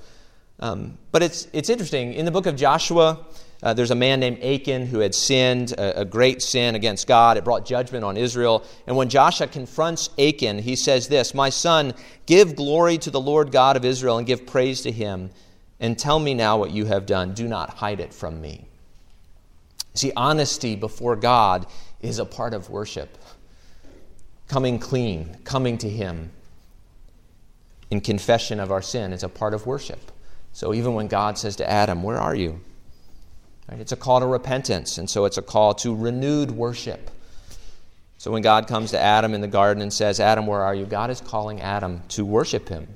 Um, 0.59 0.97
but 1.11 1.21
it's, 1.21 1.47
it's 1.53 1.69
interesting. 1.69 2.13
In 2.13 2.25
the 2.25 2.31
book 2.31 2.45
of 2.45 2.55
Joshua, 2.55 3.25
uh, 3.61 3.73
there's 3.73 3.91
a 3.91 3.95
man 3.95 4.19
named 4.19 4.43
Achan 4.43 4.87
who 4.87 4.99
had 4.99 5.13
sinned 5.13 5.71
a, 5.73 6.01
a, 6.01 6.05
great 6.05 6.41
sin 6.41 6.75
against 6.75 7.07
God. 7.07 7.37
It 7.37 7.43
brought 7.43 7.65
judgment 7.65 8.03
on 8.03 8.17
Israel. 8.17 8.63
And 8.85 8.95
when 8.95 9.09
Joshua 9.09 9.47
confronts 9.47 10.09
Achan, 10.17 10.59
he 10.59 10.75
says 10.75 11.07
this 11.07 11.33
My 11.33 11.49
son, 11.49 11.93
give 12.25 12.55
glory 12.55 12.97
to 12.99 13.11
the 13.11 13.21
Lord 13.21 13.51
God 13.51 13.77
of 13.77 13.85
Israel 13.85 14.17
and 14.17 14.25
give 14.25 14.45
praise 14.45 14.81
to 14.81 14.91
him. 14.91 15.29
And 15.79 15.97
tell 15.97 16.19
me 16.19 16.33
now 16.33 16.57
what 16.57 16.71
you 16.71 16.85
have 16.85 17.05
done. 17.05 17.33
Do 17.33 17.47
not 17.47 17.71
hide 17.75 17.99
it 17.99 18.13
from 18.13 18.41
me. 18.41 18.67
See, 19.93 20.11
honesty 20.15 20.75
before 20.75 21.15
God 21.15 21.65
is 22.01 22.19
a 22.19 22.25
part 22.25 22.53
of 22.53 22.69
worship. 22.69 23.17
Coming 24.47 24.79
clean, 24.79 25.37
coming 25.43 25.77
to 25.79 25.89
Him 25.89 26.31
in 27.89 28.01
confession 28.01 28.59
of 28.59 28.71
our 28.71 28.81
sin 28.81 29.11
is 29.11 29.23
a 29.23 29.29
part 29.29 29.53
of 29.53 29.65
worship. 29.65 30.11
So 30.57 30.73
even 30.73 30.95
when 30.95 31.05
God 31.05 31.37
says 31.37 31.57
to 31.57 31.69
Adam, 31.69 32.01
Where 32.01 32.17
are 32.17 32.33
you? 32.33 32.59
Right? 33.69 33.79
It's 33.79 33.91
a 33.91 33.95
call 33.95 34.21
to 34.21 34.25
repentance, 34.25 34.97
and 34.97 35.07
so 35.07 35.25
it's 35.25 35.37
a 35.37 35.43
call 35.43 35.75
to 35.75 35.95
renewed 35.95 36.49
worship. 36.49 37.11
So 38.17 38.31
when 38.31 38.41
God 38.41 38.67
comes 38.67 38.89
to 38.89 38.99
Adam 38.99 39.35
in 39.35 39.41
the 39.41 39.47
garden 39.47 39.83
and 39.83 39.93
says, 39.93 40.19
Adam, 40.19 40.47
where 40.47 40.63
are 40.63 40.73
you? 40.73 40.87
God 40.87 41.11
is 41.11 41.21
calling 41.21 41.61
Adam 41.61 42.01
to 42.09 42.25
worship 42.25 42.69
Him, 42.69 42.87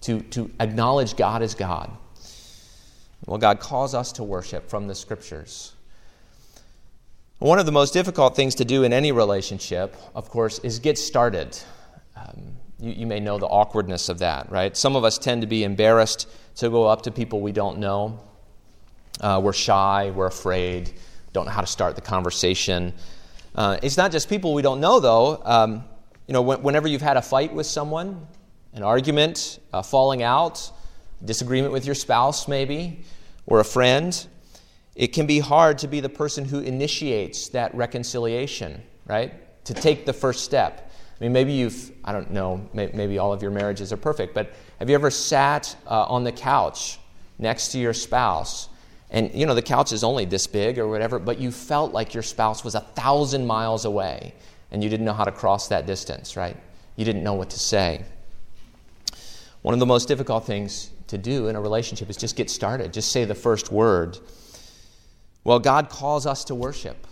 to, 0.00 0.20
to 0.20 0.50
acknowledge 0.58 1.14
God 1.14 1.42
as 1.42 1.54
God. 1.54 1.96
Well, 3.24 3.38
God 3.38 3.60
calls 3.60 3.94
us 3.94 4.10
to 4.14 4.24
worship 4.24 4.68
from 4.68 4.88
the 4.88 4.94
Scriptures. 4.96 5.74
One 7.38 7.60
of 7.60 7.66
the 7.66 7.72
most 7.72 7.92
difficult 7.92 8.34
things 8.34 8.56
to 8.56 8.64
do 8.64 8.82
in 8.82 8.92
any 8.92 9.12
relationship, 9.12 9.94
of 10.12 10.28
course, 10.28 10.58
is 10.58 10.80
get 10.80 10.98
started. 10.98 11.56
Um, 12.16 12.56
you, 12.80 12.92
you, 12.92 13.06
may 13.06 13.20
know 13.20 13.38
the 13.38 13.46
awkwardness 13.46 14.08
of 14.08 14.18
that, 14.18 14.50
right? 14.50 14.76
Some 14.76 14.96
of 14.96 15.04
us 15.04 15.18
tend 15.18 15.40
to 15.42 15.46
be 15.46 15.64
embarrassed 15.64 16.28
to 16.56 16.68
go 16.70 16.84
up 16.84 17.02
to 17.02 17.10
people 17.10 17.40
we 17.40 17.52
don't 17.52 17.78
know. 17.78 18.20
Uh, 19.20 19.40
we're 19.42 19.52
shy, 19.52 20.12
we're 20.14 20.26
afraid, 20.26 20.92
don't 21.32 21.46
know 21.46 21.52
how 21.52 21.60
to 21.60 21.66
start 21.66 21.94
the 21.94 22.02
conversation. 22.02 22.92
Uh, 23.54 23.78
it's 23.82 23.96
not 23.96 24.12
just 24.12 24.28
people 24.28 24.52
we 24.52 24.62
don't 24.62 24.80
know, 24.80 25.00
though. 25.00 25.40
Um, 25.44 25.84
you 26.26 26.32
know, 26.32 26.42
whenever 26.42 26.88
you've 26.88 27.02
had 27.02 27.16
a 27.16 27.22
fight 27.22 27.52
with 27.52 27.66
someone, 27.66 28.26
an 28.74 28.82
argument, 28.82 29.58
a 29.72 29.82
falling 29.82 30.22
out, 30.22 30.70
disagreement 31.24 31.72
with 31.72 31.86
your 31.86 31.94
spouse, 31.94 32.48
maybe, 32.48 33.04
or 33.46 33.60
a 33.60 33.64
friend, 33.64 34.26
it 34.94 35.08
can 35.08 35.26
be 35.26 35.38
hard 35.38 35.78
to 35.78 35.88
be 35.88 36.00
the 36.00 36.08
person 36.08 36.44
who 36.44 36.60
initiates 36.60 37.48
that 37.50 37.74
reconciliation, 37.74 38.82
right? 39.06 39.64
To 39.66 39.74
take 39.74 40.04
the 40.04 40.12
first 40.12 40.44
step. 40.44 40.90
I 41.18 41.24
mean, 41.24 41.32
maybe 41.32 41.52
you've, 41.52 41.92
I 42.04 42.12
don't 42.12 42.30
know, 42.30 42.68
maybe 42.74 43.18
all 43.18 43.32
of 43.32 43.40
your 43.40 43.50
marriages 43.50 43.92
are 43.92 43.96
perfect, 43.96 44.34
but 44.34 44.52
have 44.78 44.90
you 44.90 44.94
ever 44.94 45.10
sat 45.10 45.74
uh, 45.86 46.04
on 46.04 46.24
the 46.24 46.32
couch 46.32 46.98
next 47.38 47.68
to 47.68 47.78
your 47.78 47.94
spouse? 47.94 48.68
And, 49.10 49.32
you 49.32 49.46
know, 49.46 49.54
the 49.54 49.62
couch 49.62 49.92
is 49.92 50.04
only 50.04 50.26
this 50.26 50.46
big 50.46 50.78
or 50.78 50.88
whatever, 50.88 51.18
but 51.18 51.38
you 51.38 51.50
felt 51.50 51.92
like 51.92 52.12
your 52.12 52.22
spouse 52.22 52.64
was 52.64 52.74
a 52.74 52.80
thousand 52.80 53.46
miles 53.46 53.86
away 53.86 54.34
and 54.70 54.84
you 54.84 54.90
didn't 54.90 55.06
know 55.06 55.14
how 55.14 55.24
to 55.24 55.32
cross 55.32 55.68
that 55.68 55.86
distance, 55.86 56.36
right? 56.36 56.56
You 56.96 57.04
didn't 57.04 57.22
know 57.22 57.34
what 57.34 57.50
to 57.50 57.58
say. 57.58 58.04
One 59.62 59.72
of 59.72 59.80
the 59.80 59.86
most 59.86 60.08
difficult 60.08 60.44
things 60.44 60.90
to 61.06 61.16
do 61.16 61.48
in 61.48 61.56
a 61.56 61.60
relationship 61.60 62.10
is 62.10 62.16
just 62.16 62.36
get 62.36 62.50
started, 62.50 62.92
just 62.92 63.10
say 63.10 63.24
the 63.24 63.34
first 63.34 63.72
word. 63.72 64.18
Well, 65.44 65.60
God 65.60 65.88
calls 65.88 66.26
us 66.26 66.44
to 66.44 66.54
worship. 66.54 67.06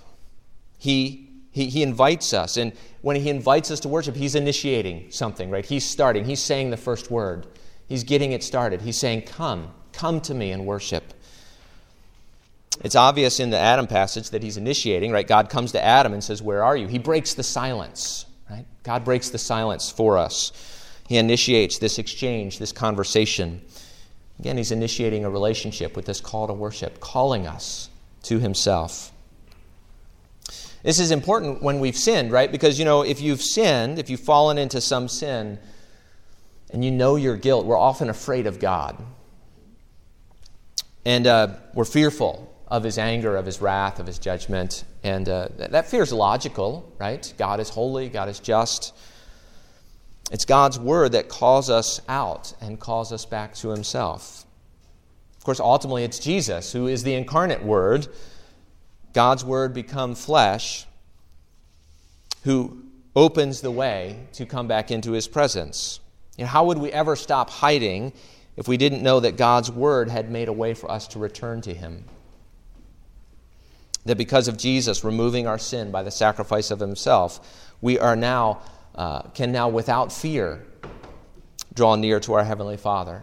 He, 0.79 1.24
he, 1.55 1.67
he 1.67 1.85
invites 1.85 2.35
us. 2.35 2.57
And 2.57 2.73
when 3.01 3.14
He 3.14 3.31
invites 3.31 3.71
us 3.71 3.81
to 3.81 3.88
worship, 3.88 4.17
He's 4.17 4.35
initiating 4.35 5.12
something, 5.12 5.51
right? 5.51 5.64
He's 5.64 5.85
starting. 5.85 6.25
He's 6.25 6.43
saying 6.43 6.71
the 6.71 6.77
first 6.77 7.12
word. 7.12 7.47
He's 7.88 8.03
getting 8.03 8.33
it 8.33 8.43
started. 8.43 8.83
He's 8.83 8.99
saying, 8.99 9.23
Come, 9.23 9.73
come 9.93 10.21
to 10.23 10.35
me 10.35 10.51
and 10.51 10.67
worship. 10.67 11.14
It's 12.83 12.97
obvious 12.97 13.38
in 13.38 13.51
the 13.51 13.59
Adam 13.59 13.87
passage 13.87 14.31
that 14.31 14.43
he's 14.43 14.57
initiating, 14.57 15.12
right? 15.12 15.27
God 15.27 15.49
comes 15.49 15.71
to 15.73 15.83
Adam 15.83 16.12
and 16.12 16.25
says, 16.25 16.43
Where 16.43 16.64
are 16.64 16.77
you? 16.77 16.88
He 16.88 16.99
breaks 16.99 17.35
the 17.35 17.45
silence, 17.45 18.27
right? 18.51 18.67
God 18.83 19.05
breaks 19.05 19.31
the 19.31 19.38
silence 19.38 19.93
for 19.93 20.19
us. 20.19 20.51
He 21.07 21.19
initiates 21.19 21.79
this 21.79 22.01
exchange, 22.01 22.59
this 22.59 22.73
conversation. 22.73 23.62
Again, 24.40 24.57
he's 24.57 24.73
initiating 24.73 25.25
a 25.25 25.31
relationship 25.31 25.95
with 25.95 26.05
this 26.05 26.21
call 26.21 26.49
to 26.49 26.53
worship, 26.53 26.99
calling 26.99 27.47
us 27.47 27.90
to 28.25 28.40
himself. 28.40 29.12
This 30.85 31.01
is 31.01 31.11
important 31.11 31.62
when 31.62 31.81
we've 31.81 31.97
sinned, 31.97 32.31
right? 32.31 32.53
Because, 32.53 32.79
you 32.79 32.85
know, 32.85 33.03
if 33.03 33.20
you've 33.20 33.42
sinned, 33.42 33.99
if 33.99 34.11
you've 34.11 34.20
fallen 34.20 34.59
into 34.59 34.81
some 34.83 35.09
sin, 35.09 35.59
and 36.70 36.85
you 36.85 36.90
know 36.90 37.16
your 37.16 37.37
guilt, 37.37 37.64
we're 37.64 37.79
often 37.79 38.11
afraid 38.11 38.47
of 38.47 38.61
God. 38.61 39.03
And 41.07 41.27
uh, 41.27 41.49
we're 41.73 41.87
fearful 41.87 42.55
of 42.68 42.83
his 42.83 42.99
anger, 42.99 43.35
of 43.37 43.47
his 43.47 43.62
wrath, 43.62 43.99
of 43.99 44.07
his 44.07 44.18
judgment. 44.18 44.85
And 45.03 45.27
uh, 45.27 45.49
that 45.57 45.87
fear 45.87 46.03
is 46.03 46.12
logical, 46.12 46.92
right? 46.99 47.33
God 47.38 47.61
is 47.61 47.70
holy, 47.70 48.11
God 48.11 48.29
is 48.29 48.38
just. 48.38 48.94
It's 50.31 50.44
God's 50.44 50.79
word 50.79 51.12
that 51.12 51.31
calls 51.31 51.70
us 51.70 52.03
out 52.09 52.53
and 52.61 52.79
calls 52.79 53.11
us 53.11 53.25
back 53.25 53.55
to 53.57 53.70
himself. 53.70 54.44
Of 55.38 55.44
course, 55.44 55.61
ultimately, 55.61 56.05
it's 56.05 56.18
Jesus 56.18 56.73
who 56.73 56.88
is 56.88 57.03
the 57.05 57.14
incarnate 57.14 57.62
Word, 57.62 58.09
God's 59.14 59.44
Word 59.44 59.72
become 59.72 60.14
flesh, 60.14 60.87
who 62.42 62.83
opens 63.16 63.61
the 63.61 63.70
way 63.70 64.27
to 64.35 64.44
come 64.44 64.68
back 64.68 64.90
into 64.90 65.12
His 65.12 65.29
presence. 65.29 66.00
How 66.38 66.64
would 66.64 66.79
we 66.79 66.90
ever 66.90 67.14
stop 67.14 67.48
hiding 67.48 68.12
if 68.57 68.66
we 68.66 68.77
didn't 68.77 69.03
know 69.03 69.20
that 69.20 69.37
God's 69.37 69.70
Word 69.70 70.11
had 70.11 70.31
made 70.31 70.48
a 70.48 70.53
way 70.53 70.74
for 70.74 70.90
us 70.90 71.09
to 71.09 71.20
return 71.20 71.61
to 71.62 71.72
Him? 71.72 72.05
That 74.05 74.18
because 74.18 74.48
of 74.48 74.59
Jesus 74.59 75.05
removing 75.05 75.46
our 75.46 75.59
sin 75.59 75.92
by 75.92 76.03
the 76.03 76.11
sacrifice 76.11 76.72
of 76.72 76.81
Himself, 76.81 77.72
we 77.81 77.98
are 78.00 78.16
now, 78.16 78.62
uh, 78.96 79.22
can 79.29 79.53
now 79.53 79.68
without 79.68 80.12
fear 80.12 80.66
draw 81.72 81.94
near 81.94 82.18
to 82.20 82.35
our 82.35 82.44
Heavenly 82.44 82.77
Father. 82.77 83.22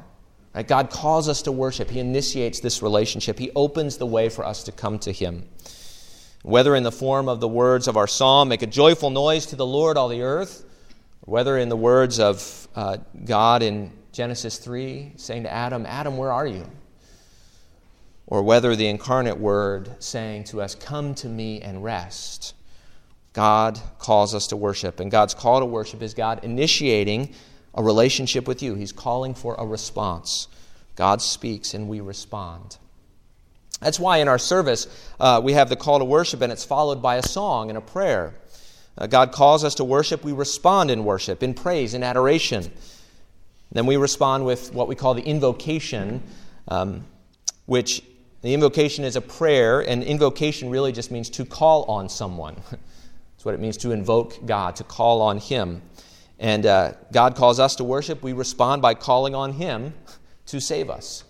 Right? 0.56 0.67
God 0.67 0.89
calls 0.89 1.27
us 1.27 1.41
to 1.43 1.51
worship. 1.51 1.89
He 1.89 1.99
initiates 1.99 2.62
this 2.62 2.82
relationship. 2.82 3.38
He 3.38 3.51
opens 3.56 3.97
the 3.97 4.06
way 4.06 4.30
for 4.30 4.45
us 4.45 4.63
to 4.63 4.71
come 4.71 4.99
to 4.99 5.12
Him. 5.12 5.47
Whether 6.43 6.75
in 6.75 6.84
the 6.84 6.91
form 6.91 7.30
of 7.30 7.39
the 7.39 7.47
words 7.47 7.88
of 7.88 7.97
our 7.97 8.08
psalm, 8.08 8.49
make 8.49 8.62
a 8.62 8.67
joyful 8.67 9.10
noise 9.10 9.47
to 9.47 9.56
the 9.56 9.65
Lord, 9.65 9.97
all 9.97 10.08
the 10.08 10.23
earth, 10.23 10.65
whether 11.21 11.58
in 11.58 11.69
the 11.69 11.77
words 11.77 12.19
of 12.19 12.67
uh, 12.75 12.97
God 13.23 13.62
in 13.62 13.91
Genesis 14.12 14.58
3, 14.58 15.13
saying 15.17 15.43
to 15.43 15.51
Adam, 15.51 15.86
Adam, 15.86 16.17
where 16.17 16.32
are 16.32 16.47
you? 16.47 16.65
Or 18.25 18.41
whether 18.41 18.75
the 18.75 18.88
incarnate 18.88 19.38
word 19.38 19.95
saying 19.99 20.45
to 20.45 20.62
us, 20.62 20.73
Come 20.73 21.13
to 21.15 21.27
me 21.27 21.62
and 21.62 21.84
rest. 21.84 22.56
God 23.34 23.80
calls 23.99 24.36
us 24.36 24.47
to 24.47 24.58
worship. 24.58 24.99
And 24.99 25.12
God's 25.12 25.34
call 25.34 25.60
to 25.60 25.65
worship 25.65 26.01
is 26.01 26.13
God 26.13 26.43
initiating 26.43 27.34
a 27.73 27.84
relationship 27.84 28.47
with 28.47 28.62
you. 28.62 28.75
He's 28.75 28.91
calling 28.91 29.34
for 29.34 29.56
a 29.56 29.65
response. 29.65 30.47
God 30.95 31.21
speaks 31.21 31.73
and 31.73 31.88
we 31.88 32.01
respond. 32.01 32.77
That's 33.82 34.00
why 34.00 34.17
in 34.17 34.28
our 34.28 34.39
service 34.39 34.88
uh, 35.20 35.41
we 35.44 35.54
have 35.54 35.67
the 35.67 35.76
call 35.76 36.00
to 36.00 36.06
worship 36.06 36.41
and 36.41 36.52
it's 36.52 36.63
followed 36.63 37.02
by 37.02 37.17
a 37.17 37.24
song 37.24 37.70
and 37.70 37.78
a 37.78 37.82
prayer. 37.82 38.34
Uh, 38.98 39.08
God 39.08 39.32
calls 39.32 39.63
us 39.63 39.76
to 39.76 39.84
worship, 39.84 40.24
we 40.24 40.32
respond 40.32 40.91
in 40.91 41.04
worship, 41.04 41.44
in 41.44 41.54
praise, 41.54 41.94
in 41.94 42.04
adoration. 42.04 42.72
Then 43.72 43.86
we 43.86 43.98
respond 43.98 44.46
with 44.46 44.74
what 44.74 44.88
we 44.88 44.96
call 44.96 45.13
the 45.13 45.24
invocation, 45.24 46.22
um, 46.67 47.06
which 47.65 48.04
the 48.41 48.54
invocation 48.54 49.06
is 49.06 49.15
a 49.15 49.22
prayer, 49.22 49.82
and 49.82 50.04
invocation 50.04 50.70
really 50.70 50.91
just 50.91 51.12
means 51.12 51.30
to 51.32 51.46
call 51.46 51.84
on 51.86 52.10
someone. 52.10 52.56
That's 52.72 53.46
what 53.46 53.56
it 53.56 53.60
means 53.60 53.78
to 53.78 53.91
invoke 53.91 54.46
God, 54.46 54.76
to 54.78 54.84
call 54.84 55.22
on 55.22 55.38
Him. 55.38 55.82
And 56.38 56.65
uh, 56.65 56.94
God 57.12 57.36
calls 57.36 57.60
us 57.60 57.76
to 57.76 57.84
worship. 57.84 58.24
We 58.24 58.34
respond 58.34 58.82
by 58.82 58.96
calling 58.96 59.36
on 59.36 59.54
Him 59.54 59.94
to 60.48 60.60
save 60.60 60.89
us, 60.89 61.24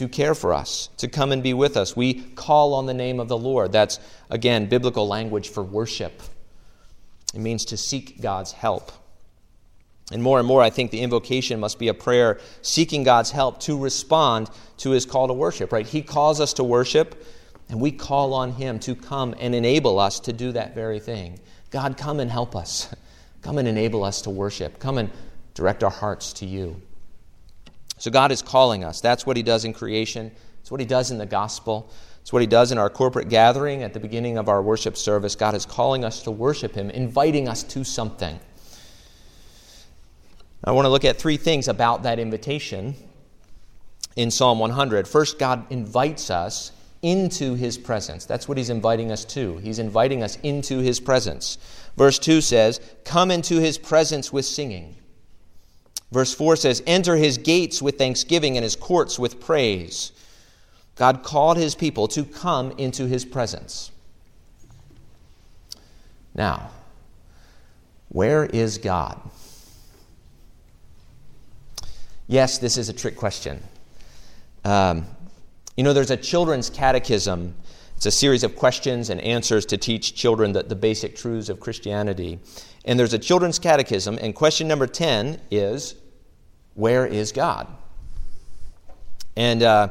to 0.00 0.08
care 0.08 0.34
for 0.34 0.54
us, 0.54 0.88
to 0.96 1.06
come 1.06 1.30
and 1.30 1.42
be 1.42 1.52
with 1.52 1.76
us. 1.76 1.94
We 1.94 2.14
call 2.14 2.72
on 2.72 2.86
the 2.86 2.94
name 2.94 3.20
of 3.20 3.28
the 3.28 3.36
Lord. 3.36 3.70
That's, 3.70 4.00
again, 4.30 4.66
biblical 4.66 5.06
language 5.06 5.50
for 5.50 5.62
worship. 5.62 6.22
It 7.34 7.40
means 7.40 7.66
to 7.66 7.76
seek 7.76 8.18
God's 8.18 8.50
help. 8.50 8.92
And 10.10 10.22
more 10.22 10.38
and 10.38 10.48
more, 10.48 10.62
I 10.62 10.70
think 10.70 10.90
the 10.90 11.02
invocation 11.02 11.60
must 11.60 11.78
be 11.78 11.88
a 11.88 11.92
prayer 11.92 12.40
seeking 12.62 13.04
God's 13.04 13.30
help 13.30 13.60
to 13.60 13.78
respond 13.78 14.48
to 14.78 14.92
his 14.92 15.04
call 15.04 15.28
to 15.28 15.34
worship, 15.34 15.70
right? 15.70 15.86
He 15.86 16.00
calls 16.00 16.40
us 16.40 16.54
to 16.54 16.64
worship, 16.64 17.22
and 17.68 17.78
we 17.78 17.92
call 17.92 18.32
on 18.32 18.52
him 18.52 18.78
to 18.78 18.94
come 18.94 19.34
and 19.38 19.54
enable 19.54 19.98
us 19.98 20.18
to 20.20 20.32
do 20.32 20.52
that 20.52 20.74
very 20.74 20.98
thing. 20.98 21.38
God, 21.68 21.98
come 21.98 22.20
and 22.20 22.30
help 22.30 22.56
us. 22.56 22.88
Come 23.42 23.56
and 23.56 23.66
enable 23.66 24.04
us 24.04 24.20
to 24.22 24.30
worship. 24.30 24.78
Come 24.78 24.98
and 24.98 25.10
direct 25.54 25.82
our 25.82 25.90
hearts 25.90 26.34
to 26.34 26.46
you. 26.46 26.82
So, 28.00 28.10
God 28.10 28.32
is 28.32 28.42
calling 28.42 28.82
us. 28.82 29.00
That's 29.00 29.24
what 29.24 29.36
he 29.36 29.44
does 29.44 29.64
in 29.64 29.72
creation, 29.72 30.32
it's 30.60 30.70
what 30.70 30.80
he 30.80 30.86
does 30.86 31.12
in 31.12 31.18
the 31.18 31.26
gospel. 31.26 31.90
It's 32.22 32.32
what 32.34 32.42
he 32.42 32.46
does 32.46 32.70
in 32.70 32.76
our 32.76 32.90
corporate 32.90 33.30
gathering 33.30 33.82
at 33.82 33.94
the 33.94 34.00
beginning 34.00 34.36
of 34.36 34.48
our 34.48 34.60
worship 34.60 34.96
service. 34.96 35.34
God 35.34 35.54
is 35.54 35.64
calling 35.64 36.04
us 36.04 36.22
to 36.24 36.30
worship 36.30 36.74
him, 36.74 36.90
inviting 36.90 37.48
us 37.48 37.62
to 37.62 37.82
something. 37.82 38.38
I 40.62 40.72
want 40.72 40.84
to 40.84 40.90
look 40.90 41.06
at 41.06 41.18
three 41.18 41.38
things 41.38 41.66
about 41.66 42.02
that 42.02 42.18
invitation 42.18 42.94
in 44.16 44.30
Psalm 44.30 44.58
100. 44.58 45.08
First, 45.08 45.38
God 45.38 45.64
invites 45.70 46.30
us 46.30 46.72
into 47.00 47.54
his 47.54 47.78
presence. 47.78 48.26
That's 48.26 48.46
what 48.46 48.58
he's 48.58 48.68
inviting 48.68 49.10
us 49.10 49.24
to. 49.26 49.56
He's 49.56 49.78
inviting 49.78 50.22
us 50.22 50.36
into 50.42 50.78
his 50.78 51.00
presence. 51.00 51.56
Verse 51.96 52.18
2 52.18 52.42
says, 52.42 52.80
Come 53.04 53.30
into 53.30 53.58
his 53.58 53.78
presence 53.78 54.30
with 54.30 54.44
singing. 54.44 54.96
Verse 56.12 56.34
4 56.34 56.56
says, 56.56 56.82
Enter 56.86 57.16
his 57.16 57.38
gates 57.38 57.80
with 57.80 57.98
thanksgiving 57.98 58.56
and 58.56 58.64
his 58.64 58.76
courts 58.76 59.18
with 59.18 59.40
praise. 59.40 60.12
God 60.96 61.22
called 61.22 61.56
his 61.56 61.74
people 61.74 62.08
to 62.08 62.24
come 62.24 62.72
into 62.72 63.06
his 63.06 63.24
presence. 63.24 63.90
Now, 66.34 66.70
where 68.08 68.44
is 68.44 68.78
God? 68.78 69.20
Yes, 72.26 72.58
this 72.58 72.76
is 72.76 72.88
a 72.88 72.92
trick 72.92 73.16
question. 73.16 73.62
Um, 74.64 75.06
you 75.76 75.84
know, 75.84 75.92
there's 75.92 76.10
a 76.10 76.16
children's 76.16 76.70
catechism. 76.70 77.54
It's 78.00 78.06
a 78.06 78.10
series 78.10 78.44
of 78.44 78.56
questions 78.56 79.10
and 79.10 79.20
answers 79.20 79.66
to 79.66 79.76
teach 79.76 80.14
children 80.14 80.52
the, 80.52 80.62
the 80.62 80.74
basic 80.74 81.14
truths 81.14 81.50
of 81.50 81.60
Christianity. 81.60 82.38
And 82.86 82.98
there's 82.98 83.12
a 83.12 83.18
children's 83.18 83.58
catechism, 83.58 84.18
and 84.22 84.34
question 84.34 84.66
number 84.66 84.86
10 84.86 85.38
is 85.50 85.96
Where 86.72 87.04
is 87.04 87.30
God? 87.30 87.66
And 89.36 89.62
uh, 89.62 89.88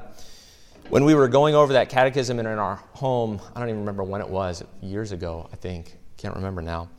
when 0.90 1.06
we 1.06 1.14
were 1.14 1.28
going 1.28 1.54
over 1.54 1.74
that 1.74 1.90
catechism 1.90 2.40
in 2.40 2.48
our 2.48 2.78
home, 2.94 3.40
I 3.56 3.60
don't 3.60 3.70
even 3.70 3.82
remember 3.82 4.04
when 4.04 4.22
it 4.22 4.30
was, 4.30 4.64
years 4.82 5.12
ago, 5.12 5.48
I 5.54 5.58
think. 5.58 5.96
Can't 6.18 6.34
remember 6.36 6.64
now. 6.64 6.90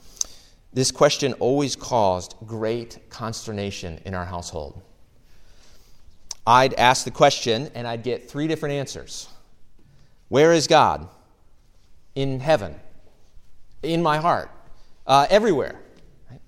This 0.73 0.93
question 0.93 1.33
always 1.41 1.75
caused 1.75 2.37
great 2.47 3.01
consternation 3.11 4.01
in 4.05 4.15
our 4.15 4.27
household. 4.27 4.81
I'd 6.47 6.75
ask 6.75 7.05
the 7.05 7.11
question 7.11 7.69
and 7.75 7.89
I'd 7.89 8.05
get 8.05 8.31
three 8.31 8.47
different 8.47 8.77
answers 8.77 9.27
Where 10.31 10.53
is 10.53 10.67
God? 10.69 11.09
In 12.15 12.41
heaven, 12.41 12.77
in 13.83 14.01
my 14.03 14.19
heart, 14.19 14.51
uh, 15.07 15.27
everywhere. 15.29 15.79
And 16.29 16.39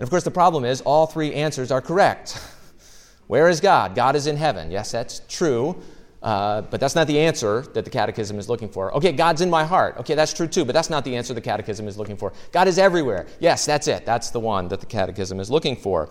of 0.00 0.10
course, 0.10 0.24
the 0.24 0.30
problem 0.30 0.64
is 0.64 0.80
all 0.80 1.06
three 1.06 1.32
answers 1.32 1.70
are 1.70 1.80
correct. 1.80 2.38
Where 3.28 3.48
is 3.48 3.60
God? 3.60 3.94
God 3.94 4.16
is 4.16 4.26
in 4.26 4.36
heaven. 4.36 4.70
Yes, 4.70 4.90
that's 4.90 5.22
true. 5.28 5.80
Uh, 6.20 6.62
but 6.62 6.80
that's 6.80 6.96
not 6.96 7.06
the 7.06 7.18
answer 7.18 7.62
that 7.74 7.84
the 7.84 7.90
catechism 7.90 8.38
is 8.38 8.48
looking 8.48 8.68
for. 8.68 8.92
Okay, 8.96 9.12
God's 9.12 9.40
in 9.40 9.48
my 9.48 9.64
heart. 9.64 9.96
Okay, 9.98 10.14
that's 10.14 10.32
true 10.32 10.48
too, 10.48 10.64
but 10.64 10.72
that's 10.72 10.90
not 10.90 11.04
the 11.04 11.16
answer 11.16 11.32
the 11.32 11.40
catechism 11.40 11.86
is 11.86 11.96
looking 11.96 12.16
for. 12.16 12.32
God 12.50 12.66
is 12.66 12.78
everywhere. 12.78 13.26
Yes, 13.38 13.64
that's 13.64 13.86
it. 13.86 14.04
That's 14.04 14.30
the 14.30 14.40
one 14.40 14.68
that 14.68 14.80
the 14.80 14.86
catechism 14.86 15.38
is 15.38 15.50
looking 15.50 15.76
for. 15.76 16.10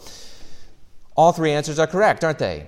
All 1.15 1.33
three 1.33 1.51
answers 1.51 1.77
are 1.77 1.87
correct, 1.87 2.23
aren't 2.23 2.39
they? 2.39 2.67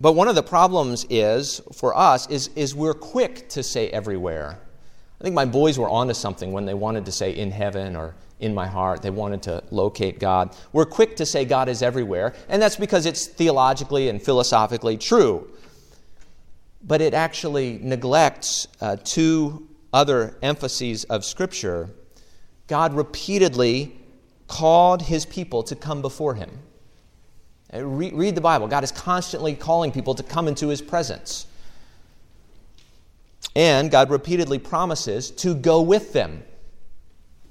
But 0.00 0.12
one 0.12 0.28
of 0.28 0.36
the 0.36 0.42
problems 0.42 1.06
is, 1.10 1.60
for 1.72 1.96
us, 1.96 2.28
is, 2.30 2.50
is 2.54 2.74
we're 2.74 2.94
quick 2.94 3.48
to 3.50 3.62
say 3.62 3.88
everywhere. 3.90 4.60
I 5.20 5.24
think 5.24 5.34
my 5.34 5.44
boys 5.44 5.78
were 5.78 5.88
onto 5.88 6.14
something 6.14 6.52
when 6.52 6.64
they 6.64 6.74
wanted 6.74 7.04
to 7.06 7.12
say 7.12 7.32
in 7.32 7.50
heaven 7.50 7.96
or 7.96 8.14
in 8.38 8.54
my 8.54 8.68
heart. 8.68 9.02
They 9.02 9.10
wanted 9.10 9.42
to 9.42 9.64
locate 9.72 10.20
God. 10.20 10.54
We're 10.72 10.84
quick 10.84 11.16
to 11.16 11.26
say 11.26 11.44
God 11.44 11.68
is 11.68 11.82
everywhere, 11.82 12.34
and 12.48 12.62
that's 12.62 12.76
because 12.76 13.06
it's 13.06 13.26
theologically 13.26 14.08
and 14.08 14.22
philosophically 14.22 14.96
true. 14.96 15.50
But 16.84 17.00
it 17.00 17.14
actually 17.14 17.80
neglects 17.82 18.68
uh, 18.80 18.96
two 19.02 19.68
other 19.92 20.36
emphases 20.42 21.02
of 21.04 21.24
Scripture. 21.24 21.90
God 22.68 22.94
repeatedly 22.94 23.98
called 24.46 25.02
his 25.02 25.26
people 25.26 25.64
to 25.64 25.74
come 25.74 26.02
before 26.02 26.34
him. 26.34 26.60
Uh, 27.72 27.84
read 27.84 28.34
the 28.34 28.40
Bible. 28.40 28.66
God 28.66 28.84
is 28.84 28.92
constantly 28.92 29.54
calling 29.54 29.92
people 29.92 30.14
to 30.14 30.22
come 30.22 30.48
into 30.48 30.68
his 30.68 30.80
presence. 30.80 31.46
And 33.54 33.90
God 33.90 34.10
repeatedly 34.10 34.58
promises 34.58 35.30
to 35.32 35.54
go 35.54 35.82
with 35.82 36.12
them. 36.12 36.42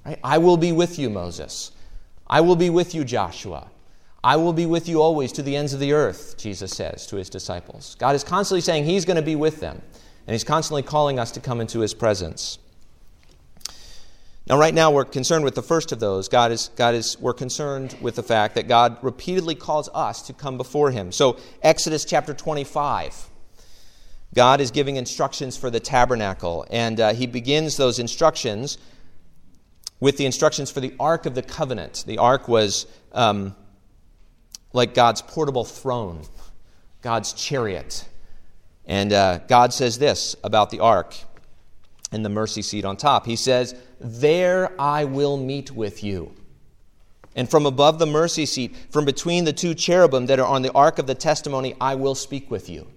Right? 0.06 0.20
I 0.24 0.38
will 0.38 0.58
be 0.58 0.72
with 0.72 0.98
you, 0.98 1.10
Moses. 1.10 1.72
I 2.28 2.42
will 2.42 2.56
be 2.56 2.70
with 2.70 2.96
you, 2.96 3.04
Joshua. 3.04 3.70
I 4.24 4.36
will 4.36 4.54
be 4.54 4.66
with 4.66 4.90
you 4.90 5.02
always 5.02 5.32
to 5.34 5.44
the 5.44 5.56
ends 5.56 5.74
of 5.74 5.80
the 5.80 5.94
earth, 5.94 6.36
Jesus 6.38 6.72
says 6.72 7.06
to 7.08 7.16
his 7.16 7.30
disciples. 7.30 7.96
God 8.00 8.16
is 8.16 8.24
constantly 8.24 8.62
saying 8.62 8.86
he's 8.86 9.06
going 9.06 9.16
to 9.16 9.22
be 9.22 9.36
with 9.36 9.60
them, 9.60 9.82
and 10.26 10.34
he's 10.34 10.44
constantly 10.44 10.82
calling 10.82 11.20
us 11.20 11.32
to 11.32 11.40
come 11.40 11.62
into 11.62 11.80
his 11.80 11.94
presence. 11.94 12.60
Now, 14.50 14.58
right 14.58 14.74
now, 14.74 14.92
we're 14.92 15.04
concerned 15.04 15.44
with 15.44 15.56
the 15.56 15.62
first 15.62 15.92
of 15.92 16.00
those. 16.00 16.30
God 16.30 16.54
is, 16.54 16.70
God 16.78 16.96
is, 16.96 17.20
we're 17.20 17.34
concerned 17.34 17.98
with 18.00 18.16
the 18.16 18.24
fact 18.24 18.56
that 18.56 18.70
God 18.70 18.98
repeatedly 19.02 19.56
calls 19.56 19.90
us 19.94 20.22
to 20.24 20.34
come 20.34 20.56
before 20.56 20.90
Him. 20.90 21.12
So, 21.12 21.38
Exodus 21.62 22.06
chapter 22.06 22.34
25, 22.34 23.30
God 24.34 24.62
is 24.62 24.72
giving 24.72 24.96
instructions 24.96 25.58
for 25.58 25.70
the 25.70 25.82
tabernacle, 25.82 26.66
and 26.72 26.98
uh, 26.98 27.14
He 27.14 27.28
begins 27.28 27.76
those 27.76 28.00
instructions 28.00 28.78
with 30.00 30.16
the 30.16 30.26
instructions 30.26 30.72
for 30.72 30.80
the 30.80 30.94
Ark 30.98 31.26
of 31.26 31.36
the 31.36 31.44
Covenant. 31.44 32.06
The 32.08 32.18
Ark 32.20 32.48
was 32.48 32.88
um, 33.12 33.54
like 34.72 34.94
God's 34.94 35.22
portable 35.22 35.66
throne, 35.66 36.22
God's 37.02 37.34
chariot. 37.34 38.08
And 38.86 39.12
uh, 39.12 39.40
God 39.50 39.74
says 39.74 40.00
this 40.00 40.38
about 40.42 40.70
the 40.70 40.80
Ark 40.80 41.18
and 42.12 42.24
the 42.24 42.30
mercy 42.30 42.62
seat 42.62 42.86
on 42.86 42.98
top. 42.98 43.26
He 43.26 43.36
says, 43.36 43.76
There 44.00 44.80
I 44.80 45.06
will 45.06 45.38
meet 45.38 45.72
with 45.72 46.04
you. 46.04 46.34
And 47.36 47.50
from 47.50 47.65
above 47.65 48.00
the 48.00 48.08
mercy 48.08 48.46
seat, 48.46 48.76
from 48.89 49.06
between 49.06 49.43
the 49.43 49.54
two 49.54 49.76
cherubim 49.76 50.26
that 50.26 50.39
are 50.39 50.48
on 50.48 50.63
the 50.63 50.72
ark 50.72 50.98
of 50.98 51.06
the 51.06 51.15
testimony, 51.15 51.76
I 51.80 51.96
will 51.96 52.15
speak 52.15 52.50
with 52.50 52.70
you. 52.70 52.88